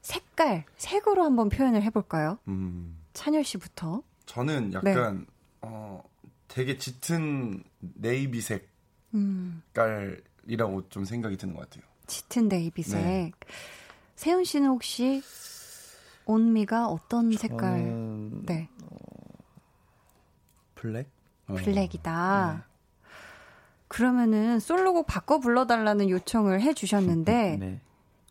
색깔, 0.02 0.64
색으로 0.76 1.24
한번 1.24 1.48
표현을 1.48 1.82
해볼까요? 1.84 2.38
음, 2.48 2.98
찬열 3.14 3.44
씨부터. 3.44 4.02
저는 4.26 4.72
약간 4.74 5.26
어, 5.62 6.02
되게 6.48 6.76
짙은 6.76 7.62
네이비색 7.80 8.68
음, 9.14 9.62
깔 9.72 10.20
이라고 10.46 10.88
좀 10.88 11.04
생각이 11.04 11.36
드는 11.36 11.54
것 11.54 11.68
같아요. 11.68 11.84
짙은 12.06 12.48
네이비색. 12.48 13.02
네. 13.02 13.32
세훈 14.16 14.44
씨는 14.44 14.68
혹시 14.68 15.22
온미가 16.26 16.88
어떤 16.88 17.32
색깔? 17.32 17.78
저는 17.78 18.46
네, 18.46 18.68
블랙? 20.74 21.08
어, 21.46 21.54
블랙이다. 21.54 22.66
그러면은 23.88 24.60
솔로곡 24.60 25.06
바꿔 25.06 25.38
불러달라는 25.38 26.08
요청을 26.10 26.60
해주셨는데 26.62 27.56
네. 27.60 27.80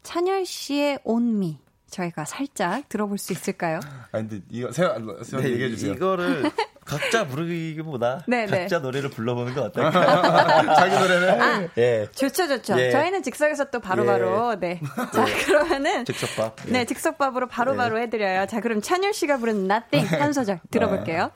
찬열 0.02 0.46
씨의 0.46 1.00
온미 1.04 1.60
저희가 1.94 2.26
살짝 2.26 2.90
들어볼 2.90 3.18
수 3.18 3.32
있을까요? 3.34 3.80
아 4.12 4.18
근데 4.18 4.40
이거 4.50 4.72
세연 4.72 5.24
세연 5.24 5.44
얘기해 5.44 5.70
주세요. 5.70 5.92
네, 5.92 5.96
이거를 5.98 6.52
각자 6.86 7.26
부르기보다 7.28 8.24
네, 8.28 8.46
네. 8.46 8.62
각자 8.62 8.80
노래를 8.80 9.10
불러보는 9.12 9.54
거 9.54 9.62
어떨까요? 9.72 10.76
자기 10.76 10.98
노래는 11.00 11.70
예. 11.78 12.08
좋죠, 12.12 12.48
좋죠. 12.48 12.78
예. 12.80 12.92
저희는 12.92 13.24
즉석에서 13.24 13.66
또 13.72 13.80
바로바로, 13.80 14.60
네. 14.60 14.82
자, 15.14 15.26
그러면은, 15.46 16.04
즉석밥. 16.04 16.68
예. 16.68 16.72
네, 16.72 16.86
즉석밥으로 16.86 17.48
바로바로 17.48 18.00
해드려요. 18.00 18.48
자, 18.48 18.60
그럼 18.60 18.82
찬열 18.82 19.14
씨가 19.14 19.38
부른 19.38 19.70
Nothing 19.72 20.14
한 20.16 20.34
소절 20.34 20.60
들어볼게요. 20.72 21.32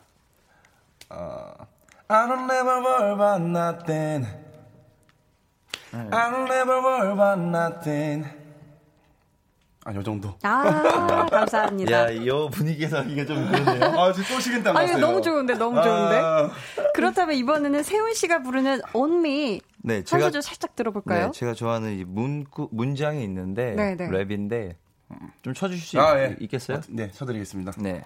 I 1.09 2.27
don't 2.27 2.45
never 2.51 2.81
worry 2.81 3.13
about 3.13 3.41
nothing. 3.41 4.27
I 5.93 6.29
don't 6.29 6.49
never 6.49 6.81
worry 6.81 7.11
about 7.11 7.39
nothing. 7.39 8.25
아, 9.87 9.95
요 9.95 10.03
정도. 10.03 10.33
아, 10.43 11.25
감사합니다. 11.31 11.91
야, 11.91 12.09
이 12.09 12.27
분위기에서 12.51 13.03
이게 13.03 13.25
좀 13.25 13.49
그렇네요. 13.49 13.85
아, 13.97 14.11
지금 14.11 14.35
또 14.35 14.41
식은땀 14.41 14.75
아, 14.75 14.81
났어요. 14.81 14.97
이거 14.97 15.07
너무 15.07 15.21
좋은데, 15.21 15.53
너무 15.53 15.81
좋은데. 15.81 16.15
아, 16.17 16.49
그렇다면 16.93 17.37
이번에는 17.37 17.83
세훈 17.83 18.13
씨가 18.13 18.41
부르는 18.41 18.81
On 18.93 19.13
Me 19.19 19.61
네, 19.77 19.95
한 19.95 20.05
제가 20.05 20.25
소절 20.25 20.41
살짝 20.41 20.75
들어볼까요? 20.75 21.27
네, 21.27 21.31
제가 21.31 21.53
좋아하는 21.53 21.97
이 21.97 22.03
문구 22.03 22.67
문장이 22.73 23.23
있는데 23.23 23.75
네, 23.75 23.95
네. 23.95 24.09
랩인데 24.09 24.75
좀 25.41 25.53
쳐주실 25.53 25.87
수 25.87 26.01
아, 26.01 26.17
있, 26.17 26.31
예. 26.31 26.35
있겠어요? 26.41 26.81
네, 26.89 27.09
쳐드리겠습니다. 27.11 27.71
네. 27.77 28.03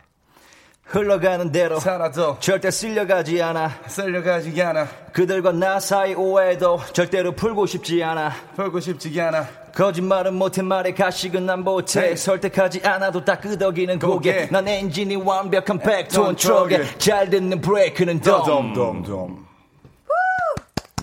흘러가는 0.92 1.52
대로 1.54 1.80
사라져 1.80 2.38
절대 2.42 2.70
쓸려가지 2.70 3.42
않아 3.42 3.72
쓸려가지 3.88 4.62
않아 4.62 4.88
그들과 5.14 5.54
나 5.54 5.80
사이 5.80 6.14
오해도 6.14 6.82
절대로 6.92 7.32
풀고 7.32 7.66
싶지 7.66 8.04
않아 8.04 8.32
풀고 8.58 8.80
싶지 8.82 9.20
않아 9.22 9.48
거짓말은 9.74 10.34
못해 10.34 10.62
말해 10.62 10.94
가식은 10.94 11.46
난 11.46 11.64
못해 11.64 12.02
네. 12.10 12.16
설득하지 12.18 12.82
않아도 12.86 13.24
다 13.24 13.40
끄덕이는 13.40 14.00
고개 14.00 14.34
고개. 14.34 14.46
난 14.52 14.68
엔진이 14.68 15.16
완벽한 15.16 15.80
백톤 15.80 16.36
트럭에. 16.36 16.68
트럭에 16.76 16.98
잘 16.98 17.30
듣는 17.30 17.62
브레이크는 17.62 18.20
덤 18.20 18.44
덤덤덤 18.44 19.46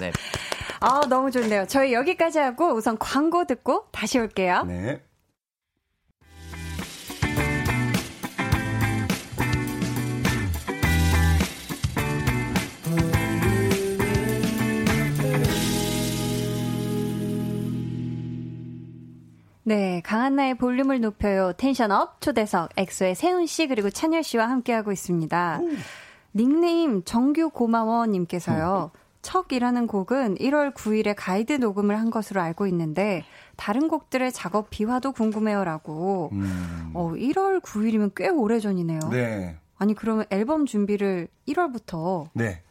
네. 0.00 0.12
아, 0.80 1.00
너무 1.08 1.28
좋네요. 1.30 1.64
저희 1.66 1.92
여기까지 1.92 2.38
하고 2.38 2.72
우선 2.74 2.96
광고 2.98 3.44
듣고 3.46 3.86
다시 3.90 4.18
올게요. 4.18 4.62
네 4.64 5.00
네, 19.68 20.00
강한나의 20.02 20.54
볼륨을 20.54 21.02
높여요. 21.02 21.52
텐션업 21.58 22.22
초대석 22.22 22.70
엑소의 22.78 23.14
세훈 23.14 23.44
씨 23.44 23.66
그리고 23.66 23.90
찬열 23.90 24.22
씨와 24.22 24.48
함께하고 24.48 24.92
있습니다. 24.92 25.60
닉네임 26.34 27.04
정규 27.04 27.50
고마워 27.50 28.06
님께서요. 28.06 28.90
척이라는 29.20 29.86
곡은 29.86 30.36
1월 30.36 30.72
9일에 30.72 31.12
가이드 31.14 31.52
녹음을 31.52 31.98
한 31.98 32.10
것으로 32.10 32.40
알고 32.40 32.66
있는데 32.68 33.24
다른 33.56 33.88
곡들의 33.88 34.32
작업 34.32 34.70
비화도 34.70 35.12
궁금해요라고. 35.12 36.30
음. 36.32 36.90
어, 36.94 37.10
1월 37.10 37.60
9일이면 37.60 38.12
꽤 38.16 38.30
오래 38.30 38.60
전이네요. 38.60 39.00
네. 39.10 39.58
아니 39.76 39.92
그러면 39.92 40.24
앨범 40.30 40.64
준비를 40.64 41.28
1월부터 41.46 42.30
네. 42.32 42.62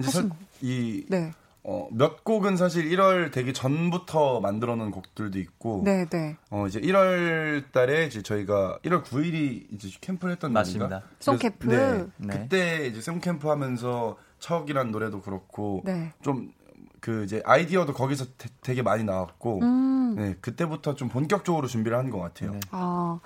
하신 0.00 0.28
설, 0.28 0.30
이, 0.62 1.04
네. 1.08 1.32
어, 1.68 1.88
몇 1.90 2.22
곡은 2.22 2.56
사실 2.56 2.88
1월 2.90 3.32
되기 3.32 3.52
전부터 3.52 4.38
만들어 4.40 4.76
놓은 4.76 4.92
곡들도 4.92 5.36
있고, 5.40 5.82
네, 5.84 6.04
네. 6.06 6.36
어, 6.50 6.66
이제 6.68 6.80
1월 6.80 7.72
달에 7.72 8.06
이제 8.06 8.22
저희가 8.22 8.78
1월 8.84 9.02
9일이 9.02 9.66
이제 9.74 9.88
캠프를 10.00 10.32
했던 10.34 10.52
맞습니다. 10.52 10.86
날인가? 10.88 11.08
송캠프. 11.18 11.66
네. 11.68 12.06
네. 12.18 12.38
그때 12.38 12.86
이제 12.86 13.00
송캠프 13.00 13.48
하면서 13.48 14.16
척이란 14.38 14.92
노래도 14.92 15.20
그렇고, 15.20 15.82
네. 15.84 16.12
좀그 16.22 17.24
이제 17.24 17.42
아이디어도 17.44 17.94
거기서 17.94 18.26
되, 18.38 18.48
되게 18.62 18.82
많이 18.82 19.02
나왔고, 19.02 19.58
음. 19.62 20.14
네, 20.16 20.36
그때부터 20.40 20.94
좀 20.94 21.08
본격적으로 21.08 21.66
준비를 21.66 21.98
한 21.98 22.10
것 22.10 22.20
같아요. 22.20 22.52
네. 22.52 22.60
아, 22.70 23.18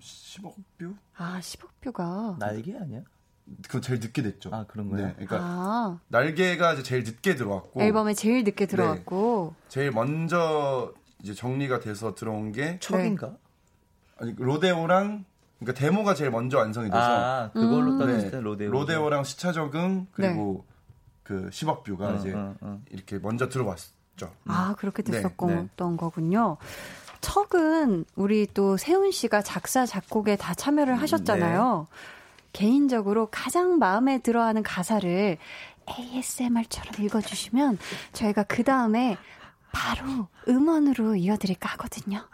10억 0.00 0.54
뷰? 0.78 0.94
아, 1.16 1.38
10억뷰가. 1.40 2.38
날개 2.38 2.76
아니야? 2.76 3.00
그거 3.68 3.80
제일 3.80 4.00
늦게 4.00 4.22
됐죠. 4.22 4.50
아, 4.52 4.64
그런 4.66 4.90
거예요? 4.90 5.06
네, 5.06 5.12
그러니까 5.14 5.38
아, 5.40 5.98
날개가 6.08 6.74
이제 6.74 6.82
제일 6.82 7.04
늦게 7.04 7.36
들어왔고, 7.36 7.80
앨범에 7.80 8.14
제일 8.14 8.42
늦게 8.44 8.66
들어왔고. 8.66 9.54
제일 9.68 9.92
먼저 9.92 10.92
이제 11.22 11.32
정리가 11.32 11.80
돼서 11.80 12.14
들어온 12.14 12.50
게 12.52 12.78
척인가? 12.80 13.36
아니 14.18 14.34
로데오랑 14.36 15.24
그러니까 15.58 15.78
데모가 15.78 16.14
제일 16.14 16.30
먼저 16.30 16.58
완성이 16.58 16.88
돼서 16.90 16.98
아, 17.00 17.50
그걸로 17.52 17.92
음. 17.92 17.98
따졌을 17.98 18.24
네, 18.24 18.30
때 18.30 18.40
로데오. 18.40 18.70
로데오랑 18.70 19.24
시차 19.24 19.52
적응 19.52 20.06
그리고 20.12 20.64
그 21.22 21.48
10억 21.50 21.82
뷰가 21.84 22.10
응, 22.10 22.16
이제 22.16 22.32
응, 22.32 22.56
응. 22.62 22.82
이렇게 22.90 23.18
먼저 23.18 23.48
들어왔죠. 23.48 24.32
아, 24.46 24.74
그렇게 24.78 25.02
네, 25.02 25.12
됐었던 25.12 25.70
네. 25.76 25.96
거군요. 25.96 26.56
척은 27.26 28.04
우리 28.14 28.46
또 28.46 28.76
세훈 28.76 29.10
씨가 29.10 29.42
작사, 29.42 29.84
작곡에 29.84 30.36
다 30.36 30.54
참여를 30.54 31.00
하셨잖아요. 31.00 31.88
개인적으로 32.52 33.26
가장 33.32 33.78
마음에 33.78 34.18
들어 34.18 34.44
하는 34.44 34.62
가사를 34.62 35.36
ASMR처럼 35.88 37.04
읽어주시면 37.04 37.78
저희가 38.12 38.44
그 38.44 38.62
다음에 38.62 39.16
바로 39.72 40.28
음원으로 40.46 41.16
이어드릴까 41.16 41.68
하거든요. 41.70 42.28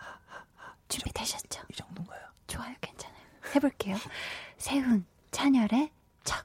준비되셨죠? 0.89 1.63
이 1.71 1.75
정도인가요? 1.75 2.21
좋아요, 2.47 2.75
괜찮아요. 2.83 3.23
해볼게요. 3.57 3.97
세훈, 4.59 5.07
찬열의 5.31 5.91
척. 6.23 6.45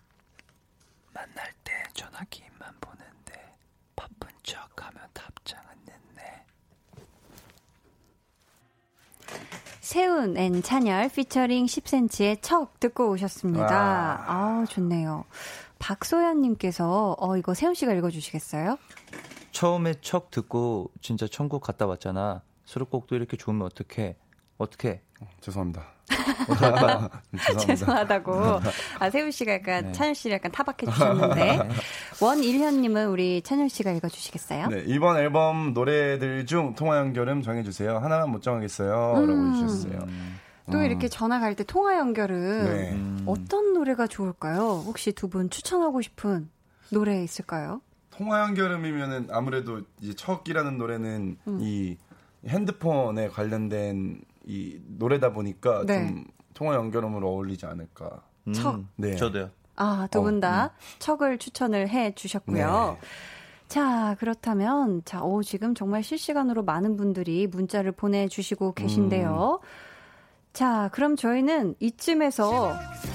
만날 1.14 1.54
때 1.66 1.74
전화기만 1.94 2.76
보는데 2.80 3.56
바쁜 3.94 4.30
척하면 4.42 5.04
답장은 5.14 5.66
늦네. 5.86 6.46
세훈 9.88 10.36
and 10.36 10.62
찬열 10.62 11.08
피처링 11.08 11.66
10cm의 11.66 12.42
척 12.42 12.78
듣고 12.82 13.10
오셨습니다. 13.12 14.26
아, 14.28 14.66
좋네요. 14.68 15.24
박소연님께서 15.80 17.16
어 17.18 17.38
이거 17.38 17.54
세훈 17.54 17.74
씨가 17.74 17.94
읽어주시겠어요? 17.94 18.78
처음에 19.54 19.94
척 20.02 20.30
듣고 20.30 20.92
진짜 21.00 21.26
천국 21.26 21.62
갔다 21.62 21.88
왔잖아. 21.88 22.42
수록곡도 22.66 23.16
이렇게 23.16 23.38
좋으면 23.38 23.66
어떡해? 23.66 24.18
어떡해? 24.58 25.02
죄송합니다. 25.42 25.84
죄송합니다. 26.48 27.22
죄송하다고. 27.60 28.34
아 29.00 29.10
세훈 29.10 29.32
씨가 29.32 29.54
약간 29.54 29.86
네. 29.86 29.92
찬열 29.92 30.16
씨를 30.16 30.36
약간 30.36 30.52
타박해 30.52 30.92
주셨는데 30.92 31.60
원일현님은 32.22 33.08
우리 33.10 33.42
찬열 33.42 33.70
씨가 33.70 33.92
읽어주시겠어요? 33.92 34.68
네, 34.68 34.84
이번 34.88 35.18
앨범 35.18 35.74
노래들 35.74 36.46
중 36.46 36.76
통화 36.76 36.98
연결음 36.98 37.42
정해주세요. 37.42 37.98
하나만 37.98 38.30
못 38.32 38.42
정하겠어요. 38.42 39.14
음. 39.18 39.28
라고 39.28 39.48
해주셨어요. 39.66 40.08
또 40.72 40.82
이렇게 40.82 41.08
전화 41.08 41.40
갈 41.40 41.56
때 41.56 41.64
통화 41.64 41.98
연결은 41.98 42.66
네. 42.66 42.92
음. 42.94 43.24
어떤 43.26 43.74
노래가 43.74 44.06
좋을까요? 44.08 44.84
혹시 44.86 45.12
두 45.14 45.28
분 45.30 45.50
추천하고 45.50 46.02
싶은 46.02 46.50
노래 46.90 47.22
있을까요? 47.24 47.82
통화 48.12 48.42
연결음이면은 48.42 49.28
아무래도 49.32 49.82
이제 50.02 50.14
척이라는 50.16 50.78
노래는 50.78 51.38
음. 51.48 51.58
이 51.62 51.98
핸드폰에 52.48 53.28
관련된 53.30 54.22
이 54.48 54.80
노래다 54.98 55.34
보니까 55.34 55.84
네. 55.86 56.08
좀 56.08 56.26
통화 56.54 56.76
연결음으로 56.76 57.28
어울리지 57.28 57.66
않을까. 57.66 58.24
음, 58.48 58.54
척. 58.54 58.80
네. 58.96 59.16
저도요. 59.16 59.50
아, 59.76 60.08
두 60.10 60.20
어, 60.20 60.24
분다 60.24 60.74
척을 61.00 61.38
추천을 61.38 61.90
해 61.90 62.14
주셨고요. 62.16 62.98
네. 63.00 63.08
자, 63.68 64.16
그렇다면, 64.20 65.02
자, 65.04 65.22
오, 65.22 65.44
지금 65.44 65.76
정말 65.76 66.02
실시간으로 66.02 66.64
많은 66.64 66.96
분들이 66.96 67.48
문자를 67.48 67.92
보내 67.92 68.28
주시고 68.30 68.74
계신데요. 68.74 69.60
자, 70.54 70.90
그럼 70.94 71.18
저희는 71.18 71.76
이쯤에서 71.80 72.74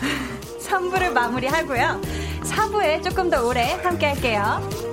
3부를 0.60 1.12
마무리 1.12 1.46
하고요. 1.46 2.00
4부에 2.42 3.02
조금 3.02 3.30
더 3.30 3.46
오래 3.48 3.62
함께 3.82 4.06
할게요. 4.06 4.91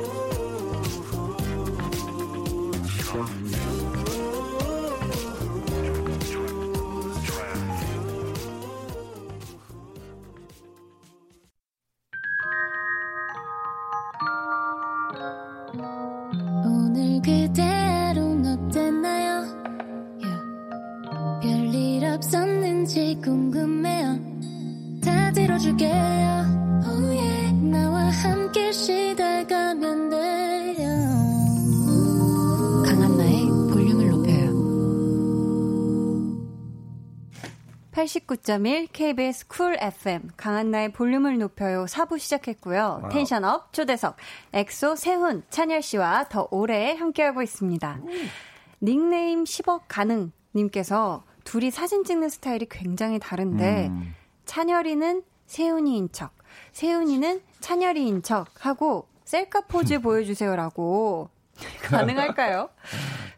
89.1 38.09 38.87
KBS 38.91 39.47
쿨 39.47 39.77
FM 39.79 40.29
강한나의 40.35 40.91
볼륨을 40.93 41.37
높여요 41.37 41.85
4부 41.85 42.17
시작했고요. 42.17 43.09
tension 43.11 43.58
up 43.58 43.71
초대석 43.71 44.17
엑소 44.51 44.95
세훈 44.95 45.43
찬열 45.51 45.83
씨와 45.83 46.25
더 46.29 46.47
오래 46.49 46.95
함께하고 46.95 47.43
있습니다. 47.43 47.99
닉네임 48.81 49.43
10억 49.43 49.81
가능 49.87 50.31
님께서 50.55 51.23
둘이 51.43 51.69
사진 51.69 52.03
찍는 52.03 52.29
스타일이 52.29 52.65
굉장히 52.67 53.19
다른데 53.19 53.91
찬열이는 54.45 55.21
세훈이인 55.45 56.11
척, 56.11 56.31
세훈이는 56.73 57.41
찬열이인 57.59 58.23
척 58.23 58.47
하고 58.65 59.07
셀카 59.25 59.61
포즈 59.67 60.01
보여주세요라고 60.01 61.29
가능할까요? 61.83 62.69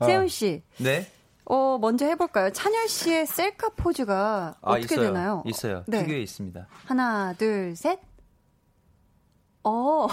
세훈 0.05 0.29
씨, 0.29 0.63
네. 0.77 1.11
어, 1.53 1.77
먼저 1.81 2.05
해볼까요? 2.05 2.49
찬열 2.53 2.87
씨의 2.87 3.25
셀카 3.25 3.71
포즈가 3.75 4.55
아, 4.61 4.71
어떻게 4.71 4.95
있어요. 4.95 5.07
되나요? 5.07 5.43
있어요. 5.45 5.83
네. 5.85 5.99
특유에 6.05 6.21
있습니다. 6.21 6.65
하나, 6.85 7.33
둘, 7.37 7.75
셋. 7.75 7.99
어, 9.65 10.07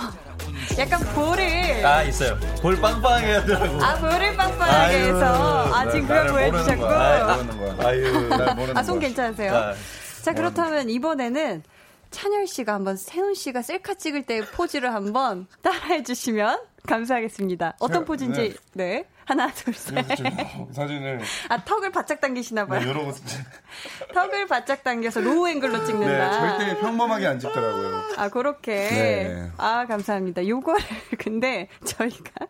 약간 0.78 1.00
볼을, 1.14 1.86
아, 1.86 2.02
있어요. 2.02 2.36
볼 2.60 2.74
빵빵하게 2.80 3.32
하더라고. 3.34 3.84
아, 3.84 3.94
볼을 4.00 4.36
빵빵하게 4.36 4.74
아유, 4.96 5.14
해서, 5.14 5.74
아, 5.74 5.88
지금 5.88 6.08
그걸 6.08 6.26
보여주셨고. 6.26 6.84
아. 6.86 7.86
아유. 7.86 8.28
날 8.30 8.54
모르는 8.56 8.82
손. 8.82 8.98
괜찮으세요? 8.98 9.54
아, 9.56 9.74
자, 10.22 10.34
그렇다면 10.34 10.90
이번에는 10.90 11.62
찬열 12.10 12.48
씨가 12.48 12.74
한번 12.74 12.96
세훈 12.96 13.34
씨가 13.34 13.62
셀카 13.62 13.94
찍을 13.94 14.24
때 14.26 14.40
포즈를 14.40 14.92
한번 14.92 15.46
따라해 15.62 16.02
주시면 16.02 16.58
감사하겠습니다. 16.88 17.76
어떤 17.78 18.00
네, 18.00 18.04
포즈인지, 18.06 18.56
네. 18.74 19.04
하나, 19.28 19.46
둘, 19.52 19.74
셋. 19.74 20.06
좀 20.16 20.72
사진을 20.72 21.20
아, 21.50 21.62
턱을 21.62 21.92
바짝 21.92 22.18
당기시나 22.18 22.64
봐요. 22.66 22.80
네, 22.80 22.88
이러고 22.90 23.12
턱을 24.14 24.46
바짝 24.46 24.82
당겨서 24.82 25.20
low 25.20 25.46
angle로 25.46 25.78
네, 25.80 25.84
찍는다. 25.84 26.56
절대 26.56 26.80
평범하게 26.80 27.26
안 27.26 27.38
찍더라고요. 27.38 28.02
아, 28.16 28.28
그렇게. 28.30 28.72
네. 28.74 29.50
아, 29.58 29.84
감사합니다. 29.86 30.48
요거를, 30.48 30.80
근데 31.18 31.68
저희가 31.84 32.46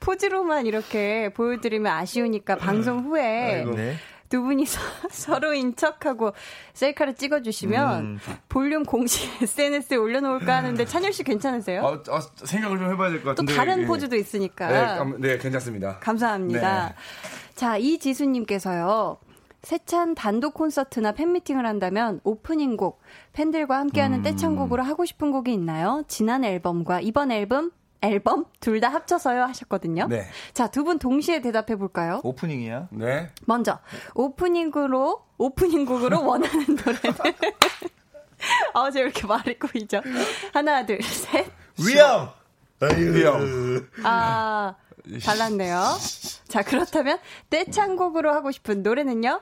포즈로만 0.00 0.66
이렇게 0.66 1.28
보여드리면 1.32 1.92
아쉬우니까 1.92 2.56
방송 2.56 3.04
후에 3.04 3.54
아이고. 3.64 3.76
네. 4.26 4.28
두 4.28 4.42
분이서 4.42 4.80
서로인 5.10 5.76
척하고 5.76 6.32
셀카를 6.74 7.14
찍어주시면 7.14 8.00
음. 8.00 8.18
볼륨 8.48 8.82
공식 8.84 9.30
SNS에 9.42 9.96
올려놓을까 9.96 10.56
하는데 10.56 10.84
찬열 10.84 11.12
씨 11.12 11.22
괜찮으세요? 11.22 11.86
아, 11.86 12.02
아, 12.12 12.20
생각을 12.44 12.78
좀 12.78 12.90
해봐야 12.92 13.10
될것또 13.10 13.26
같은데. 13.30 13.54
다른 13.54 13.82
예. 13.82 13.86
포즈도 13.86 14.16
있으니까. 14.16 14.68
네, 14.68 14.98
감- 14.98 15.20
네, 15.20 15.38
괜찮습니다. 15.38 15.98
감사합니다. 16.00 16.88
네. 16.88 16.94
자, 17.54 17.76
이지수님께서요. 17.76 19.18
세찬 19.62 20.14
단독 20.14 20.54
콘서트나 20.54 21.10
팬미팅을 21.12 21.66
한다면 21.66 22.20
오프닝 22.22 22.76
곡, 22.76 23.00
팬들과 23.32 23.78
함께하는 23.80 24.22
떼창곡으로 24.22 24.82
하고 24.84 25.04
싶은 25.04 25.32
곡이 25.32 25.52
있나요? 25.52 26.04
지난 26.06 26.44
앨범과 26.44 27.00
이번 27.00 27.32
앨범, 27.32 27.72
앨범 28.02 28.44
둘 28.60 28.80
다 28.80 28.88
합쳐서요 28.88 29.42
하셨거든요. 29.44 30.06
네. 30.08 30.26
자, 30.52 30.68
두 30.68 30.84
분 30.84 30.98
동시에 30.98 31.40
대답해 31.40 31.76
볼까요? 31.76 32.20
오프닝이야? 32.24 32.88
네. 32.92 33.30
먼저 33.46 33.78
오프닝으로 34.14 35.24
오프닝 35.38 35.84
곡으로 35.86 36.22
원하는 36.26 36.64
노래는 36.66 37.16
아, 38.74 38.90
제가 38.90 39.04
이렇게 39.06 39.26
말이 39.26 39.58
꼬이죠. 39.58 40.02
하나, 40.52 40.84
둘, 40.84 41.02
셋. 41.02 41.46
위험! 41.86 42.30
위험. 42.96 43.88
아, 44.04 44.74
달랐네요. 45.24 45.82
자, 46.48 46.62
그렇다면 46.62 47.18
떼창곡으로 47.50 48.32
하고 48.32 48.50
싶은 48.52 48.82
노래는요? 48.82 49.40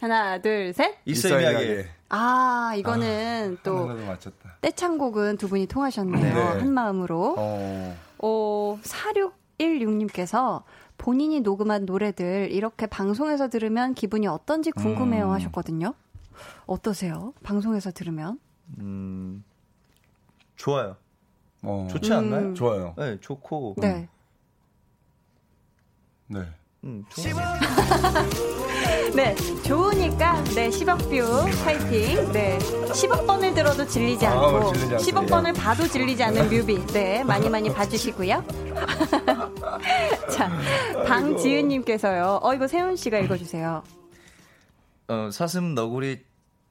하나, 0.00 0.38
둘, 0.40 0.72
셋. 0.72 0.96
있어 1.04 1.40
이야기. 1.40 1.84
아, 2.08 2.74
이거는 2.76 3.58
또 3.62 3.88
하나도 3.88 4.06
맞췄다. 4.06 4.56
떼창곡은 4.60 5.38
두 5.38 5.48
분이 5.48 5.66
통하셨네요. 5.66 6.34
네. 6.34 6.40
한 6.60 6.72
마음으로. 6.72 7.34
어. 7.38 7.96
어, 8.18 8.78
4616님께서 8.82 10.62
본인이 10.98 11.40
녹음한 11.40 11.84
노래들 11.84 12.50
이렇게 12.52 12.86
방송에서 12.86 13.48
들으면 13.48 13.94
기분이 13.94 14.26
어떤지 14.26 14.70
궁금해요 14.70 15.26
음. 15.26 15.32
하셨거든요. 15.32 15.94
어떠세요? 16.66 17.32
방송에서 17.42 17.90
들으면? 17.90 18.38
음, 18.78 19.44
좋아요. 20.56 20.96
어. 21.62 21.86
좋지 21.90 22.12
않나요? 22.12 22.54
좋아요. 22.54 22.94
네, 22.96 23.18
좋고. 23.20 23.76
네. 23.78 24.08
네. 26.28 26.46
음. 26.86 27.04
네, 29.14 29.34
좋으니까, 29.64 30.42
네, 30.54 30.68
10억 30.68 30.98
뷰, 31.10 31.50
파이팅. 31.64 32.30
네, 32.32 32.58
10억 32.58 33.26
번을 33.26 33.54
들어도 33.54 33.86
질리지 33.86 34.24
않고, 34.26 34.44
아우, 34.44 34.72
질리지 34.72 34.86
10억 34.94 34.94
않습니다. 34.94 35.26
번을 35.36 35.52
봐도 35.52 35.88
질리지 35.88 36.22
않는 36.22 36.48
뮤비. 36.48 36.84
네, 36.88 37.24
많이 37.24 37.48
많이 37.48 37.72
봐주시고요. 37.72 38.44
자, 40.30 40.50
방지은님께서요. 41.06 42.40
어, 42.42 42.54
이거 42.54 42.68
세훈 42.68 42.94
씨가 42.96 43.18
읽어주세요. 43.18 43.82
어, 45.08 45.28
사슴 45.32 45.74
너구리 45.74 46.24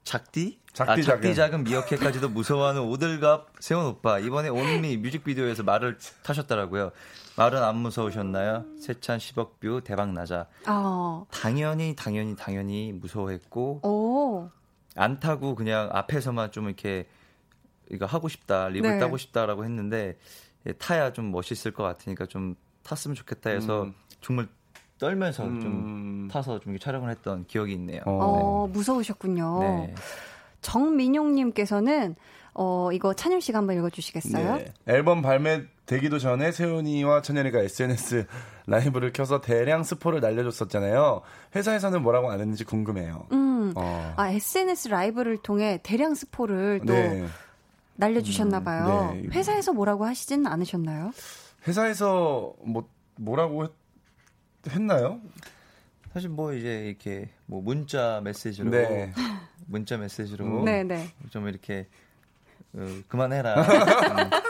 작디? 0.04 0.60
작디 0.74 0.92
아, 0.92 0.96
작디 0.96 1.04
작은. 1.04 1.34
작은 1.34 1.64
미어캣까지도 1.64 2.30
무서워하는 2.30 2.82
호들갑 2.82 3.48
세훈 3.60 3.86
오빠. 3.86 4.20
이번에 4.20 4.50
올린 4.50 4.98
뮤직비디오에서 4.98 5.64
말을 5.64 5.98
타셨더라고요. 6.24 6.92
말은 7.38 7.62
안 7.62 7.78
무서우셨나요? 7.78 8.66
세찬 8.80 9.18
10억 9.18 9.60
뷰 9.60 9.82
대박 9.84 10.14
나자. 10.14 10.48
어, 10.68 11.26
당연히 11.32 11.96
당연히 11.96 12.36
당연히 12.36 12.94
무서워했고 12.94 13.82
오, 13.84 14.50
안 14.96 15.20
타고 15.20 15.56
그냥 15.56 15.90
앞에서만 15.92 16.52
좀 16.52 16.66
이렇게 16.66 17.08
이거 17.92 18.06
하고 18.06 18.30
싶다 18.30 18.70
lip을 18.70 18.92
네. 18.92 19.00
따고 19.00 19.18
싶다라고 19.18 19.66
했는데 19.66 20.18
예, 20.66 20.72
타야 20.74 21.12
좀 21.12 21.32
멋있을 21.32 21.74
것 21.74 21.84
같으니까 21.84 22.26
좀 22.26 22.56
탔으면 22.84 23.16
좋겠다 23.16 23.50
해서 23.50 23.84
음. 23.84 23.94
정말 24.22 24.48
떨면서 24.98 25.44
음. 25.44 25.62
좀 25.62 26.28
타서 26.32 26.60
좀 26.60 26.80
촬영을 26.80 27.10
했던 27.10 27.46
기억이 27.46 27.74
있네요. 27.74 28.02
어, 28.06 28.68
무서우셨군요. 28.72 29.60
네. 29.60 29.96
정민용님께서는, 30.62 32.16
어, 32.54 32.90
이거 32.92 33.14
찬열 33.14 33.42
씨가 33.42 33.60
한번 33.60 33.78
읽어주시겠어요? 33.78 34.56
네. 34.56 34.74
앨범 34.88 35.22
발매 35.22 35.66
되기도 35.86 36.18
전에 36.20 36.52
세훈이와 36.52 37.22
천연이가 37.22 37.62
SNS 37.62 38.26
라이브를 38.68 39.14
켜서 39.14 39.42
대량 39.42 39.84
스포를 39.84 40.20
날려줬었잖아요. 40.20 41.22
회사에서는 41.56 42.02
뭐라고 42.02 42.32
안 42.32 42.40
했는지 42.40 42.64
궁금해요. 42.64 43.28
음, 43.32 43.74
어. 43.76 44.14
아, 44.18 44.30
SNS 44.30 44.90
라이브를 44.90 45.38
통해 45.38 45.80
대량 45.84 46.16
스포를 46.16 46.82
또 46.86 46.94
네. 46.94 47.26
날려주셨나 47.96 48.62
봐요. 48.62 49.12
음, 49.14 49.22
네. 49.22 49.28
회사에서 49.38 49.74
뭐라고 49.74 50.06
하시진 50.06 50.48
않으셨나요? 50.48 51.12
회사에서 51.68 52.54
뭐 52.64 52.90
뭐라고 53.18 53.66
했, 53.66 53.72
했나요? 54.70 55.22
사실 56.14 56.30
뭐 56.30 56.54
이제 56.54 56.86
이렇게 56.88 57.30
뭐 57.46 57.62
문자 57.62 58.22
메시지로 58.24 58.72
네. 58.72 59.12
문자 59.68 59.98
메시지로 59.98 60.46
음. 60.46 60.66
네네. 60.66 61.10
좀 61.30 61.48
이렇게 61.48 61.88
어, 62.74 62.86
그만해라. 63.08 63.66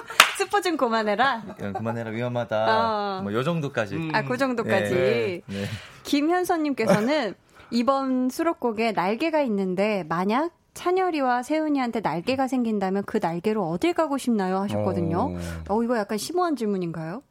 음, 0.55 0.61
뽀뽀 0.61 0.61
좀 0.61 0.77
그만해라. 0.77 1.43
그만해라 1.73 2.11
위험하다. 2.11 3.19
어. 3.19 3.21
뭐요 3.23 3.43
정도까지. 3.43 4.11
아, 4.13 4.23
그 4.23 4.37
정도까지. 4.37 4.93
네. 4.93 5.41
네. 5.45 5.65
김현선님께서는 6.03 7.35
이번 7.71 8.29
수록곡에 8.29 8.93
날개가 8.93 9.41
있는데 9.41 10.03
만약 10.07 10.51
찬열이와 10.73 11.43
세훈이한테 11.43 12.01
날개가 12.01 12.47
생긴다면 12.47 13.03
그 13.05 13.19
날개로 13.21 13.67
어딜 13.69 13.93
가고 13.93 14.17
싶나요? 14.17 14.59
하셨거든요. 14.59 15.37
어, 15.69 15.83
이거 15.83 15.97
약간 15.97 16.17
심오한 16.17 16.55
질문인가요? 16.55 17.23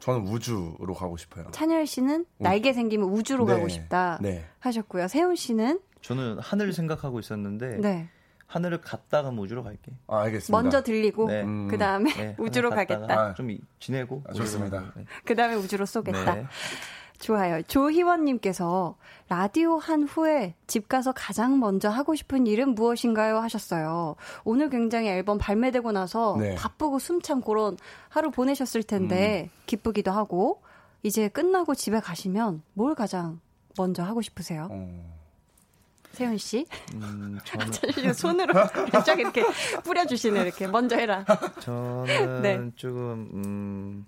저는 0.00 0.28
우주로 0.28 0.94
가고 0.94 1.16
싶어요. 1.16 1.46
찬열 1.50 1.86
씨는 1.86 2.24
날개 2.38 2.72
생기면 2.72 3.08
우주로 3.08 3.46
네. 3.46 3.54
가고 3.54 3.68
싶다 3.68 4.18
네. 4.20 4.44
하셨고요. 4.60 5.08
세훈 5.08 5.34
씨는 5.34 5.80
저는 6.02 6.38
하늘 6.40 6.72
생각하고 6.72 7.18
있었는데 7.18 7.78
네. 7.80 8.08
하늘을 8.48 8.80
갔다가 8.80 9.28
우주로 9.28 9.62
갈게. 9.62 9.92
아, 10.06 10.22
알겠습니다. 10.22 10.60
먼저 10.62 10.82
들리고 10.82 11.28
네. 11.28 11.42
음. 11.42 11.68
그 11.68 11.76
다음에 11.78 12.10
네, 12.14 12.34
우주로 12.38 12.70
가겠다. 12.70 13.06
아. 13.14 13.34
좀 13.34 13.50
이- 13.50 13.60
지내고 13.78 14.24
아, 14.26 14.32
좋습니다. 14.32 14.92
네. 14.96 15.04
그 15.24 15.36
다음에 15.36 15.54
우주로 15.54 15.84
쏘겠다. 15.86 16.34
네. 16.34 16.46
좋아요. 17.20 17.60
조희원님께서 17.64 18.96
라디오 19.28 19.76
한 19.76 20.04
후에 20.04 20.54
집 20.66 20.88
가서 20.88 21.12
가장 21.12 21.58
먼저 21.58 21.90
하고 21.90 22.14
싶은 22.14 22.46
일은 22.46 22.74
무엇인가요? 22.74 23.38
하셨어요. 23.38 24.14
오늘 24.44 24.70
굉장히 24.70 25.08
앨범 25.08 25.36
발매되고 25.36 25.92
나서 25.92 26.36
네. 26.38 26.54
바쁘고 26.54 26.98
숨찬 27.00 27.42
그런 27.42 27.76
하루 28.08 28.30
보내셨을 28.30 28.82
텐데 28.84 29.50
기쁘기도 29.66 30.10
하고 30.12 30.62
이제 31.02 31.28
끝나고 31.28 31.74
집에 31.74 32.00
가시면 32.00 32.62
뭘 32.72 32.94
가장 32.94 33.40
먼저 33.76 34.02
하고 34.04 34.22
싶으세요? 34.22 34.68
어, 34.70 35.17
세훈 36.12 36.36
씨? 36.38 36.66
음, 36.94 37.38
저는 37.44 38.12
손으로 38.14 38.54
쫙 39.04 39.18
이렇게 39.18 39.42
뿌려주시네 39.84 40.42
이렇게 40.42 40.66
먼저 40.66 40.96
해라. 40.96 41.24
저는 41.60 42.06
네. 42.42 42.58
조금 42.76 43.28
음, 43.34 44.06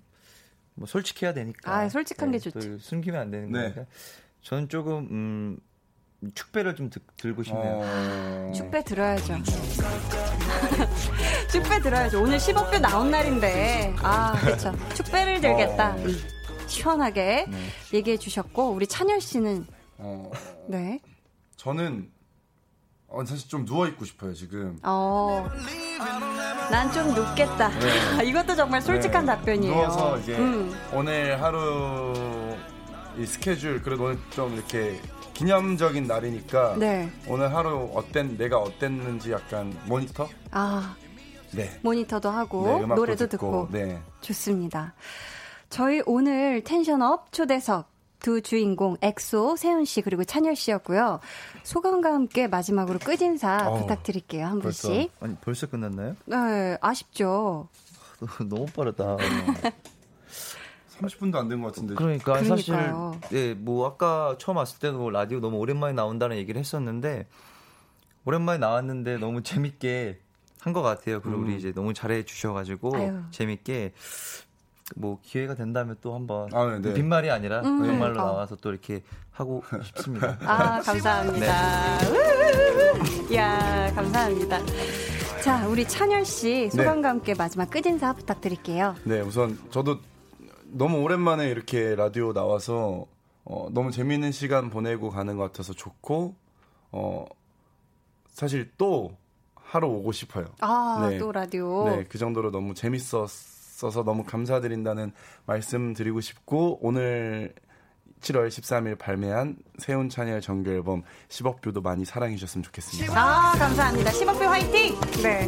뭐 0.73 0.87
솔직해야 0.87 1.33
되니까. 1.33 1.71
아, 1.73 1.89
솔직한 1.89 2.31
게 2.31 2.39
좋지. 2.39 2.59
또 2.69 2.77
숨기면 2.79 3.21
안 3.21 3.31
되는 3.31 3.51
네. 3.51 3.61
거니까. 3.61 3.85
저는 4.41 4.69
조금 4.69 5.07
음, 5.11 5.57
축배를 6.35 6.75
좀 6.75 6.89
드- 6.89 6.99
들고 7.17 7.43
싶네요. 7.43 7.81
어, 7.83 8.51
축배 8.55 8.83
들어야죠. 8.83 9.37
축배 11.51 11.81
들어야죠. 11.81 12.21
오늘 12.21 12.37
10억뷰 12.37 12.79
나온 12.81 13.11
날인데. 13.11 13.95
아, 13.99 14.33
그렇죠. 14.39 14.73
축배를 14.95 15.41
들겠다. 15.41 15.95
음, 15.95 16.17
시원하게 16.67 17.45
네. 17.49 17.57
얘기해 17.93 18.17
주셨고 18.17 18.71
우리 18.71 18.87
찬열 18.87 19.21
씨는 19.21 19.65
어, 19.97 20.31
네. 20.67 20.99
저는 21.61 22.09
어, 23.07 23.23
사실 23.23 23.47
좀 23.47 23.65
누워 23.65 23.85
있고 23.87 24.03
싶어요 24.03 24.33
지금. 24.33 24.79
어. 24.81 25.47
난 26.71 26.91
좀 26.91 27.13
눕겠다. 27.13 27.69
이것도 28.23 28.55
정말 28.55 28.81
솔직한 28.81 29.25
네. 29.25 29.35
답변이에요. 29.35 29.73
누워서 29.75 30.17
이제 30.19 30.37
음. 30.39 30.73
오늘 30.91 31.39
하루 31.39 32.55
이 33.17 33.25
스케줄 33.27 33.79
그래도 33.83 34.05
오늘 34.05 34.17
좀 34.31 34.55
이렇게 34.55 34.99
기념적인 35.35 36.07
날이니까 36.07 36.77
네. 36.79 37.11
오늘 37.27 37.53
하루 37.53 37.91
어땠 37.93 38.23
내가 38.37 38.57
어땠는지 38.57 39.31
약간 39.31 39.77
모니터? 39.85 40.27
아, 40.49 40.95
네. 41.51 41.77
모니터도 41.83 42.31
하고 42.31 42.79
네, 42.79 42.85
노래도 42.95 43.27
듣고. 43.27 43.67
네. 43.69 44.01
좋습니다. 44.21 44.95
저희 45.69 46.01
오늘 46.07 46.63
tension 46.63 47.16
up 47.16 47.31
초대석 47.31 47.90
두 48.21 48.41
주인공 48.41 48.97
엑소 49.01 49.55
세훈 49.55 49.83
씨 49.85 50.01
그리고 50.01 50.23
찬열 50.23 50.55
씨였고요. 50.55 51.19
소감과 51.63 52.13
함께 52.13 52.47
마지막으로 52.47 52.99
끝인사 52.99 53.67
어, 53.69 53.79
부탁드릴게요. 53.79 54.45
한 54.45 54.59
벌써. 54.59 54.87
분씩. 54.89 55.11
아니 55.19 55.35
벌써 55.37 55.67
끝났나요? 55.67 56.15
네, 56.25 56.77
아쉽죠. 56.81 57.67
너무 58.47 58.65
빠르다. 58.67 59.17
30분도 60.99 61.35
안 61.37 61.49
된 61.49 61.61
것 61.61 61.67
같은데. 61.73 61.95
그러니까 61.95 62.33
그러니까요. 62.33 63.17
사실 63.21 63.37
예, 63.37 63.53
뭐 63.55 63.87
아까 63.87 64.35
처음 64.39 64.57
왔을 64.57 64.77
때도 64.79 65.09
라디오 65.09 65.39
너무 65.39 65.57
오랜만에 65.57 65.93
나온다는 65.93 66.37
얘기를 66.37 66.59
했었는데 66.59 67.27
오랜만에 68.25 68.59
나왔는데 68.59 69.17
너무 69.17 69.41
재밌게 69.41 70.19
한 70.59 70.73
것 70.73 70.83
같아요. 70.83 71.21
그리고 71.21 71.39
우리 71.41 71.57
이제 71.57 71.71
너무 71.73 71.91
잘해 71.95 72.23
주셔가지고 72.23 72.95
아유. 72.95 73.19
재밌게 73.31 73.93
뭐 74.95 75.19
기회가 75.21 75.55
된다면 75.55 75.95
또 76.01 76.13
한번 76.13 76.49
아, 76.53 76.65
네, 76.65 76.81
네. 76.81 76.93
빈말이 76.93 77.29
아니라 77.29 77.61
음, 77.61 77.85
정말로 77.85 78.21
어. 78.21 78.25
나와서 78.25 78.55
또 78.57 78.69
이렇게 78.69 79.01
하고 79.31 79.63
싶습니다. 79.83 80.37
아, 80.45 80.81
감사합니다. 80.81 81.97
네. 81.99 83.31
이야, 83.33 83.91
감사합니다. 83.93 84.59
자, 85.43 85.67
우리 85.67 85.87
찬열 85.87 86.25
씨 86.25 86.69
소감과 86.69 87.09
함께 87.09 87.33
마지막 87.33 87.69
끝 87.69 87.85
인사 87.85 88.13
부탁드릴게요. 88.13 88.95
네, 89.05 89.21
우선 89.21 89.57
저도 89.71 89.99
너무 90.65 90.99
오랜만에 91.01 91.49
이렇게 91.49 91.95
라디오 91.95 92.33
나와서 92.33 93.05
어, 93.43 93.67
너무 93.71 93.91
재미있는 93.91 94.31
시간 94.31 94.69
보내고 94.69 95.09
가는 95.09 95.35
것 95.37 95.43
같아서 95.43 95.73
좋고 95.73 96.35
어, 96.91 97.25
사실 98.29 98.71
또 98.77 99.11
하러 99.55 99.87
오고 99.87 100.11
싶어요. 100.11 100.45
아, 100.59 101.07
네. 101.09 101.17
또 101.17 101.31
라디오. 101.31 101.85
네, 101.85 102.05
그 102.07 102.17
정도로 102.17 102.51
너무 102.51 102.73
재밌었 102.73 103.29
어서 103.87 104.03
너무 104.03 104.23
감사드린다는 104.23 105.11
말씀 105.45 105.93
드리고 105.93 106.21
싶고 106.21 106.79
오늘 106.81 107.53
7월 108.21 108.47
13일 108.49 108.97
발매한 108.97 109.57
세운 109.79 110.07
찬열 110.07 110.41
정규 110.41 110.69
앨범 110.69 111.03
10억 111.29 111.61
뷰도 111.61 111.81
많이 111.81 112.05
사랑해 112.05 112.35
주셨으면 112.35 112.63
좋겠습니다. 112.63 113.13
아, 113.19 113.53
감사합니다. 113.57 114.11
10억 114.11 114.37
뷰 114.37 114.45
화이팅! 114.45 114.95
네. 115.23 115.47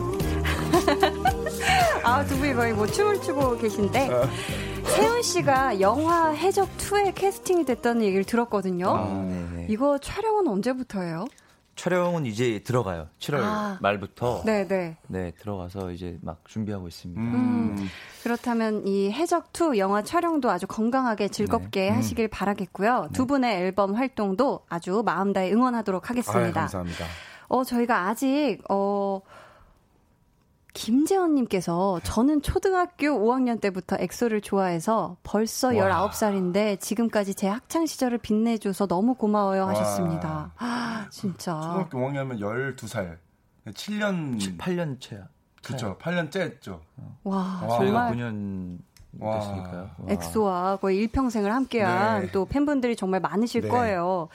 아, 2.03 2.25
두 2.25 2.38
분이 2.38 2.53
거의 2.53 2.73
뭐 2.73 2.88
춤을 2.88 3.21
추고 3.21 3.57
계신데. 3.57 4.09
세훈 4.86 5.21
씨가 5.21 5.79
영화 5.79 6.29
해적 6.31 6.67
2에 6.77 7.13
캐스팅이 7.15 7.65
됐다는 7.65 8.01
얘기를 8.03 8.23
들었거든요. 8.23 8.89
아, 8.89 9.23
네네. 9.23 9.67
이거 9.69 9.97
촬영은 9.99 10.47
언제부터예요? 10.47 11.25
촬영은 11.76 12.26
이제 12.26 12.59
들어가요. 12.63 13.07
7월 13.19 13.39
아. 13.41 13.78
말부터 13.82 14.43
네. 14.45 14.67
네 14.67 14.97
네. 15.07 15.32
들어가서 15.39 15.91
이제 15.91 16.17
막 16.21 16.41
준비하고 16.47 16.88
있습니다. 16.88 17.21
음, 17.21 17.88
그렇다면 18.21 18.88
이 18.88 19.11
해적2 19.11 19.78
영화 19.78 20.03
촬영도 20.03 20.49
아주 20.49 20.67
건강하게 20.67 21.30
즐겁게 21.30 21.89
하시길 21.89 22.28
바라겠고요. 22.28 23.09
두 23.13 23.26
분의 23.26 23.55
앨범 23.57 23.95
활동도 23.95 24.61
아주 24.69 25.01
마음 25.05 25.34
다해 25.34 25.51
응원하도록 25.51 26.03
아유, 26.03 26.09
하겠습니다. 26.09 26.61
감사합니다. 26.61 27.05
어, 27.47 27.63
저희가 27.63 28.07
아직, 28.07 28.59
어, 28.69 29.21
김재원님께서 30.74 31.99
저는 32.03 32.41
초등학교 32.41 33.05
5학년 33.07 33.61
때부터 33.61 33.95
엑소를 33.99 34.41
좋아해서 34.41 35.17
벌써 35.24 35.69
19살인데 35.69 36.80
지금까지 36.80 37.36
제 37.36 37.47
학창 37.47 37.86
시절을 37.86 38.17
빛내줘서 38.17 38.88
너무 38.88 39.13
고마워요 39.13 39.65
하셨습니다. 39.65 40.51
아, 40.57 41.07
진짜. 41.11 41.53
초등학교 41.53 41.99
5학년이면 41.99 42.39
12살. 42.39 43.17
7년 43.67 44.57
8년 44.57 44.99
차야. 44.99 45.28
그쵸 45.63 45.97
8년째 45.99 46.41
했죠. 46.41 46.82
와, 47.24 47.38
와. 47.38 47.78
저희가 47.78 48.09
정말 48.09 48.13
9년 48.13 48.78
와. 49.20 49.39
됐으니까요. 49.39 49.89
와. 49.97 50.05
엑소와 50.09 50.78
거의 50.78 50.97
일평생을 50.97 51.54
함께한 51.54 52.24
네. 52.24 52.32
또 52.32 52.45
팬분들이 52.45 52.95
정말 52.95 53.21
많으실 53.21 53.62
네. 53.62 53.67
거예요. 53.70 54.28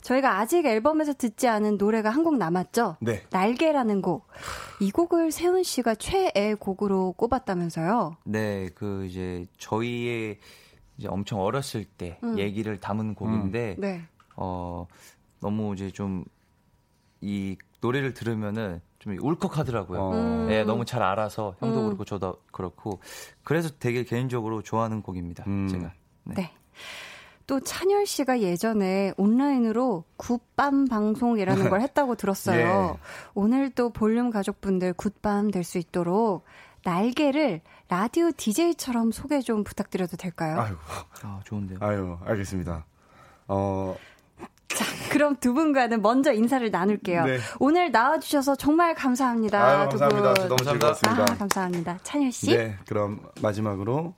저희가 0.00 0.38
아직 0.38 0.64
앨범에서 0.66 1.12
듣지 1.14 1.48
않은 1.48 1.76
노래가 1.78 2.10
한 2.10 2.22
곡 2.24 2.36
남았죠? 2.36 2.96
네. 3.00 3.22
날개라는 3.30 4.02
곡. 4.02 4.26
이 4.80 4.90
곡을 4.90 5.30
세훈 5.32 5.62
씨가 5.62 5.94
최애 5.96 6.54
곡으로 6.58 7.12
꼽았다면서요? 7.12 8.16
네, 8.24 8.68
그 8.74 9.06
이제 9.06 9.46
저희의 9.58 10.38
이제 10.96 11.08
엄청 11.08 11.40
어렸을 11.40 11.84
때 11.84 12.18
음. 12.24 12.38
얘기를 12.38 12.78
담은 12.80 13.14
곡인데 13.14 13.76
네. 13.78 14.02
어 14.36 14.86
너무 15.40 15.74
이제 15.74 15.90
좀 15.90 16.24
이 17.20 17.56
노래를 17.80 18.14
들으면은 18.14 18.80
좀 19.00 19.16
울컥하더라고요. 19.20 20.00
어. 20.00 20.12
음. 20.14 20.46
네, 20.46 20.62
너무 20.64 20.84
잘 20.84 21.02
알아서 21.02 21.54
형도 21.58 21.80
음. 21.80 21.84
그렇고 21.86 22.04
저도 22.04 22.36
그렇고 22.52 23.00
그래서 23.42 23.70
되게 23.78 24.04
개인적으로 24.04 24.62
좋아하는 24.62 25.02
곡입니다. 25.02 25.42
음. 25.48 25.66
제가. 25.68 25.92
네. 26.24 26.34
네. 26.36 26.50
또 27.48 27.60
찬열 27.60 28.04
씨가 28.06 28.40
예전에 28.42 29.12
온라인으로 29.16 30.04
굿밤 30.18 30.86
방송이라는 30.86 31.70
걸 31.70 31.80
했다고 31.80 32.14
들었어요. 32.14 32.98
오늘 33.34 33.70
또 33.70 33.88
볼륨 33.90 34.30
가족분들 34.30 34.92
굿밤 34.92 35.50
될 35.50 35.64
수 35.64 35.78
있도록 35.78 36.44
날개를 36.84 37.62
라디오 37.88 38.30
DJ처럼 38.36 39.12
소개 39.12 39.40
좀 39.40 39.64
부탁드려도 39.64 40.16
될까요? 40.18 40.60
아이고. 40.60 40.78
아, 41.22 41.40
좋은데요. 41.44 41.78
아유, 41.80 42.18
알겠습니다. 42.26 42.84
어, 43.48 43.96
자, 44.68 44.84
그럼 45.10 45.36
두 45.36 45.54
분과는 45.54 46.02
먼저 46.02 46.32
인사를 46.34 46.70
나눌게요. 46.70 47.24
네. 47.24 47.38
오늘 47.60 47.90
나와주셔서 47.90 48.56
정말 48.56 48.94
감사합니다. 48.94 49.64
아유, 49.80 49.88
두 49.88 49.98
감사합니다. 49.98 50.34
분. 50.34 50.48
너무 50.48 50.64
즐거웠습니다. 50.70 51.22
아, 51.22 51.36
감사합니다. 51.38 51.98
찬열 52.02 52.30
씨. 52.30 52.54
네, 52.54 52.76
그럼 52.86 53.20
마지막으로 53.40 54.14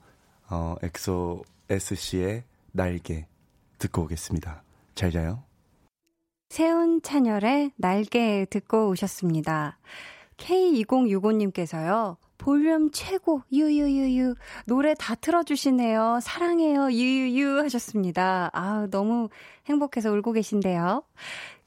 어, 0.49 0.75
엑소 0.83 1.43
SC의 1.69 2.43
날개 2.71 3.27
듣고 3.77 4.03
오겠습니다. 4.03 4.63
잘 4.95 5.11
자요. 5.11 5.43
세훈 6.49 7.01
찬열의 7.01 7.71
날개 7.77 8.45
듣고 8.49 8.89
오셨습니다. 8.89 9.77
K2065님께서요. 10.37 12.17
볼륨 12.37 12.89
최고, 12.91 13.43
유유유유. 13.51 14.33
노래 14.65 14.95
다 14.95 15.13
틀어주시네요. 15.13 16.19
사랑해요, 16.23 16.91
유유유 16.91 17.59
하셨습니다. 17.59 18.49
아 18.51 18.87
너무 18.89 19.29
행복해서 19.67 20.11
울고 20.11 20.31
계신데요. 20.31 21.03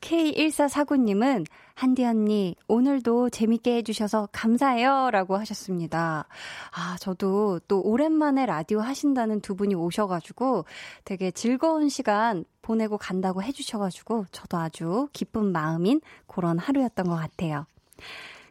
K1449님은, 0.05 1.47
한디 1.75 2.05
언니, 2.05 2.55
오늘도 2.69 3.31
재밌게 3.31 3.77
해주셔서 3.77 4.29
감사해요. 4.33 5.11
라고 5.11 5.37
하셨습니다. 5.39 6.27
아, 6.73 6.97
저도 7.01 7.61
또 7.67 7.81
오랜만에 7.81 8.45
라디오 8.45 8.81
하신다는 8.81 9.41
두 9.41 9.57
분이 9.57 9.75
오셔가지고 9.75 10.67
되게 11.05 11.31
즐거운 11.31 11.89
시간 11.89 12.45
보내고 12.61 12.99
간다고 12.99 13.43
해주셔가지고 13.43 14.27
저도 14.31 14.59
아주 14.59 15.09
기쁜 15.13 15.53
마음인 15.53 16.01
그런 16.27 16.59
하루였던 16.59 17.07
것 17.07 17.17
같아요. 17.17 17.67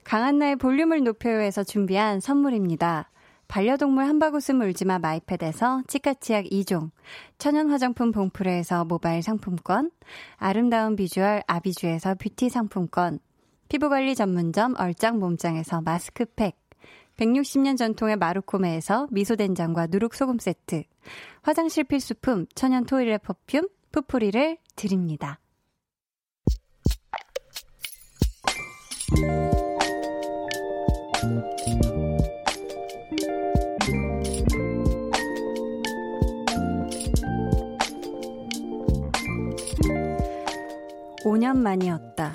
강한나의 0.04 0.56
볼륨을 0.56 1.04
높여요에서 1.04 1.64
준비한 1.64 2.20
선물입니다. 2.20 3.10
반려동물 3.54 4.06
한바구음 4.06 4.62
울지마 4.62 4.98
마이패드에서 4.98 5.84
치카치약 5.88 6.46
2종, 6.46 6.90
천연 7.38 7.70
화장품 7.70 8.12
봉프레에서 8.12 8.84
모바일 8.86 9.22
상품권, 9.22 9.92
아름다운 10.38 10.96
비주얼 10.96 11.44
아비주에서 11.46 12.16
뷰티 12.16 12.50
상품권, 12.50 13.20
피부관리 13.70 14.16
전문점 14.16 14.74
얼짱 14.80 15.20
몸짱에서 15.20 15.82
마스크팩, 15.82 16.58
160년 17.18 17.78
전통의 17.78 18.16
마루코메에서 18.16 19.10
미소된장과 19.12 19.86
누룩소금 19.92 20.40
세트, 20.40 20.86
화장실 21.44 21.84
필수품 21.84 22.48
천연 22.56 22.86
토일렛 22.86 23.22
퍼퓸 23.22 23.70
푸프리를 23.92 24.58
드립니다. 24.76 25.40
(5년) 41.24 41.58
만이었다. 41.58 42.34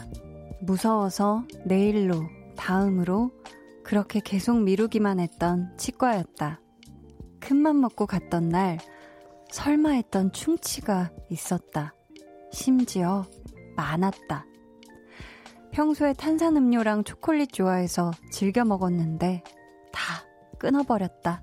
무서워서 0.61 1.45
내일로, 1.65 2.23
다음으로 2.57 3.31
그렇게 3.85 4.21
계속 4.21 4.61
미루기만 4.61 5.21
했던 5.21 5.73
치과였다. 5.77 6.61
큰맘 7.41 7.81
먹고 7.81 8.07
갔던 8.07 8.49
날, 8.49 8.79
설마 9.51 9.91
했던 9.91 10.33
충치가 10.33 11.11
있었다. 11.31 11.95
심지어 12.53 13.25
많았다. 13.77 14.45
평소에 15.71 16.13
탄산음료랑 16.15 17.05
초콜릿 17.05 17.53
좋아해서 17.53 18.11
즐겨 18.33 18.65
먹었는데 18.65 19.43
다 19.93 20.25
끊어버렸다. 20.59 21.43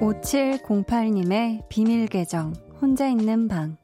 5708님의 0.00 1.68
비밀 1.68 2.06
계정, 2.06 2.52
혼자 2.80 3.08
있는 3.08 3.48
방. 3.48 3.76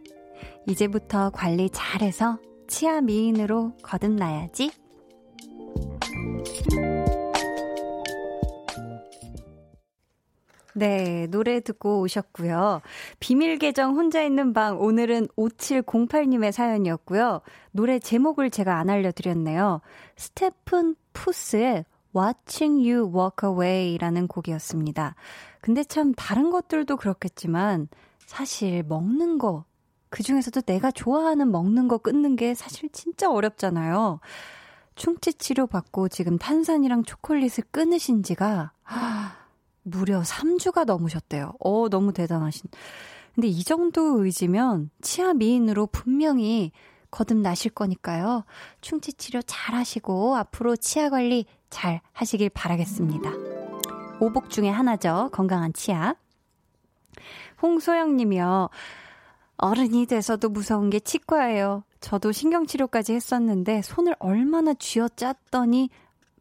이제부터 0.66 1.30
관리 1.30 1.68
잘해서 1.70 2.38
치아 2.68 3.00
미인으로 3.00 3.72
거듭나야지. 3.82 4.70
네, 10.76 11.26
노래 11.28 11.60
듣고 11.60 12.00
오셨고요. 12.00 12.80
비밀 13.20 13.58
계정 13.58 13.96
혼자 13.96 14.22
있는 14.22 14.52
방 14.52 14.80
오늘은 14.80 15.28
5708님의 15.36 16.52
사연이었고요. 16.52 17.42
노래 17.72 17.98
제목을 17.98 18.50
제가 18.50 18.78
안 18.78 18.88
알려드렸네요. 18.88 19.80
스테픈 20.16 20.96
푸스의 21.12 21.84
Watching 22.16 22.88
You 22.88 23.12
Walk 23.12 23.48
Away라는 23.48 24.28
곡이었습니다. 24.28 25.16
근데 25.64 25.82
참 25.82 26.12
다른 26.14 26.50
것들도 26.50 26.98
그렇겠지만 26.98 27.88
사실 28.26 28.82
먹는 28.82 29.38
거, 29.38 29.64
그 30.10 30.22
중에서도 30.22 30.60
내가 30.60 30.90
좋아하는 30.90 31.50
먹는 31.50 31.88
거 31.88 31.96
끊는 31.96 32.36
게 32.36 32.52
사실 32.52 32.90
진짜 32.92 33.30
어렵잖아요. 33.30 34.20
충치 34.94 35.32
치료 35.32 35.66
받고 35.66 36.10
지금 36.10 36.36
탄산이랑 36.36 37.04
초콜릿을 37.04 37.64
끊으신 37.70 38.22
지가 38.22 38.72
하, 38.82 39.36
무려 39.84 40.20
3주가 40.20 40.84
넘으셨대요. 40.84 41.54
어, 41.60 41.88
너무 41.88 42.12
대단하신. 42.12 42.68
근데 43.34 43.48
이 43.48 43.64
정도 43.64 44.22
의지면 44.22 44.90
치아 45.00 45.32
미인으로 45.32 45.86
분명히 45.86 46.72
거듭나실 47.10 47.70
거니까요. 47.70 48.44
충치 48.82 49.14
치료 49.14 49.40
잘 49.40 49.74
하시고 49.74 50.36
앞으로 50.36 50.76
치아 50.76 51.08
관리 51.08 51.46
잘 51.70 52.02
하시길 52.12 52.50
바라겠습니다. 52.50 53.53
오복 54.20 54.50
중에 54.50 54.68
하나죠. 54.68 55.30
건강한 55.32 55.72
치아. 55.72 56.14
홍소영 57.62 58.16
님이요. 58.16 58.68
어른이 59.56 60.06
돼서도 60.06 60.48
무서운 60.48 60.90
게 60.90 61.00
치과예요. 61.00 61.84
저도 62.00 62.32
신경치료까지 62.32 63.14
했었는데 63.14 63.82
손을 63.82 64.14
얼마나 64.18 64.74
쥐어 64.74 65.08
짰더니 65.08 65.90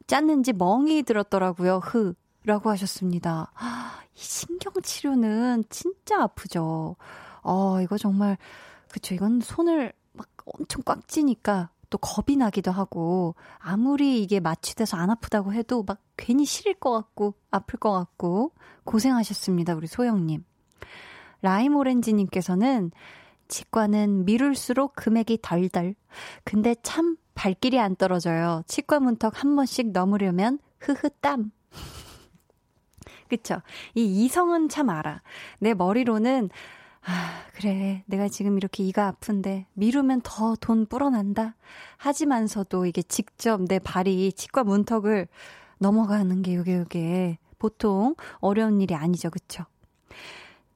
짰는지 0.08 0.54
멍이 0.54 1.04
들었더라고요. 1.04 1.78
흐. 1.84 2.14
라고 2.45 2.70
하셨습니다. 2.72 3.54
이 4.16 4.20
신경치료는 4.20 5.64
진짜 5.70 6.22
아프죠. 6.24 6.98
어, 7.41 7.82
이거 7.82 7.98
정말, 7.98 8.38
그쵸. 8.91 9.16
이건 9.16 9.40
손을 9.40 9.94
막 10.12 10.28
엄청 10.45 10.82
꽉 10.84 11.08
찌니까 11.08 11.70
또 11.94 11.99
겁이 11.99 12.38
나기도 12.38 12.72
하고, 12.72 13.36
아무리 13.60 14.24
이게 14.24 14.40
마취돼서 14.40 14.98
안 14.98 15.11
아프다고 15.11 15.53
해도 15.53 15.84
막 15.84 15.99
괜히 16.18 16.44
시릴 16.44 16.74
것 16.74 16.91
같고, 16.91 17.36
아플 17.52 17.78
것 17.78 17.91
같고, 17.91 18.52
고생하셨습니다. 18.84 19.76
우리 19.76 19.86
소영님. 19.86 20.44
라임 21.44 21.76
오렌지님께서는 21.76 22.90
치과는 23.48 24.26
미룰수록 24.26 24.95
금액이 24.95 25.38
덜덜. 25.44 25.94
근데 26.44 26.74
참 26.82 27.15
발길이 27.36 27.80
안 27.80 27.95
떨어져요. 27.95 28.64
치과 28.65 28.99
문턱 28.99 29.44
한 29.44 29.56
번씩 29.56 29.91
넘으려면 29.91 30.57
흐흐 30.80 31.11
땀. 31.22 31.52
그쵸? 33.30 33.61
이 33.94 34.26
이성은 34.26 34.70
참 34.70 34.90
알아. 34.90 35.22
내 35.60 35.76
머리로는, 35.76 36.49
아, 37.06 37.44
그래. 37.54 38.04
내가 38.08 38.28
지금 38.30 38.58
이렇게 38.58 38.84
이가 38.84 39.08
아픈데, 39.08 39.68
미루면 39.74 40.22
더 40.24 40.56
돈 40.56 40.86
불어난다. 40.86 41.56
하지만서도 41.98 42.86
이게 42.86 43.02
직접 43.02 43.62
내 43.64 43.80
발이 43.80 44.32
치과 44.34 44.64
문턱을 44.64 45.28
넘어가는 45.80 46.42
게 46.42 46.56
요게 46.56 46.78
요게 46.80 47.38
보통 47.60 48.16
어려운 48.40 48.80
일이 48.82 48.96
아니죠. 48.96 49.30
그쵸? 49.30 49.66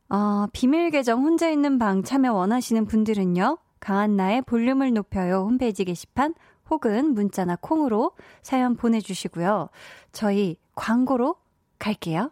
어, 0.10 0.48
비밀 0.54 0.90
계정 0.90 1.24
혼자 1.24 1.50
있는 1.50 1.80
방 1.80 2.04
참여 2.04 2.34
원하시는 2.34 2.86
분들은요. 2.86 3.58
강한나의 3.80 4.42
볼륨을 4.44 4.94
높여요 4.94 5.42
홈페이지 5.46 5.86
게시판 5.86 6.34
혹은 6.70 7.14
문자나 7.14 7.58
콩으로 7.62 8.12
사연 8.42 8.76
보내주시고요. 8.76 9.70
저희 10.12 10.58
광고로 10.76 11.36
갈게요. 11.80 12.32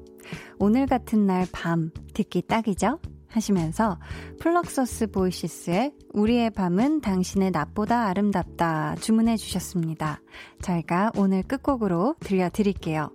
오늘 0.59 0.85
같은 0.85 1.25
날 1.25 1.45
밤 1.51 1.91
듣기 2.13 2.43
딱이죠? 2.43 2.99
하시면서 3.27 3.97
Fluxus 4.39 5.07
Voices의 5.07 5.93
우리의 6.13 6.49
밤은 6.51 6.99
당신의 7.01 7.51
낮보다 7.51 8.07
아름답다 8.07 8.95
주문해 8.99 9.37
주셨습니다. 9.37 10.21
저희가 10.61 11.11
오늘 11.15 11.41
끝곡으로 11.43 12.15
들려드릴게요. 12.19 13.09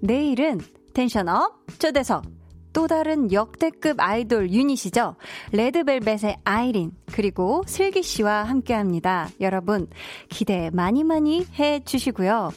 내일은 0.00 0.58
tension 0.94 1.50
up 1.50 1.66
초대석 1.78 2.24
또 2.72 2.86
다른 2.86 3.30
역대급 3.30 4.00
아이돌 4.00 4.50
유닛이죠. 4.50 5.16
레드벨벳의 5.52 6.38
아이린 6.44 6.92
그리고 7.12 7.62
슬기 7.66 8.02
씨와 8.02 8.44
함께합니다. 8.44 9.28
여러분 9.42 9.86
기대 10.30 10.70
많이 10.72 11.04
많이 11.04 11.46
해 11.58 11.80
주시고요. 11.84 12.50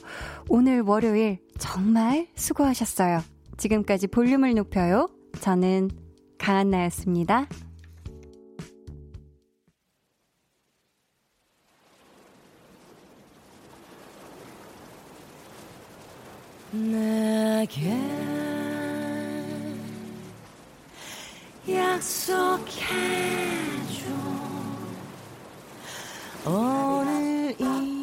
오늘 0.47 0.80
월요일 0.81 1.39
정말 1.59 2.27
수고하셨어요. 2.35 3.35
지금까지 3.57 4.07
볼륨을 4.07 4.53
높여요. 4.53 5.07
저는 5.40 5.90
강한나였습니다. 6.38 7.48
내게 16.72 17.95
약속해줘 21.68 22.76
오늘 26.45 27.56
이 27.57 27.94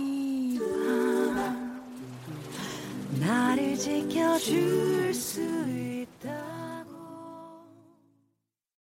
나를 3.23 3.77
지켜줄 3.77 5.15
수 5.15 5.41
있다. 5.41 6.82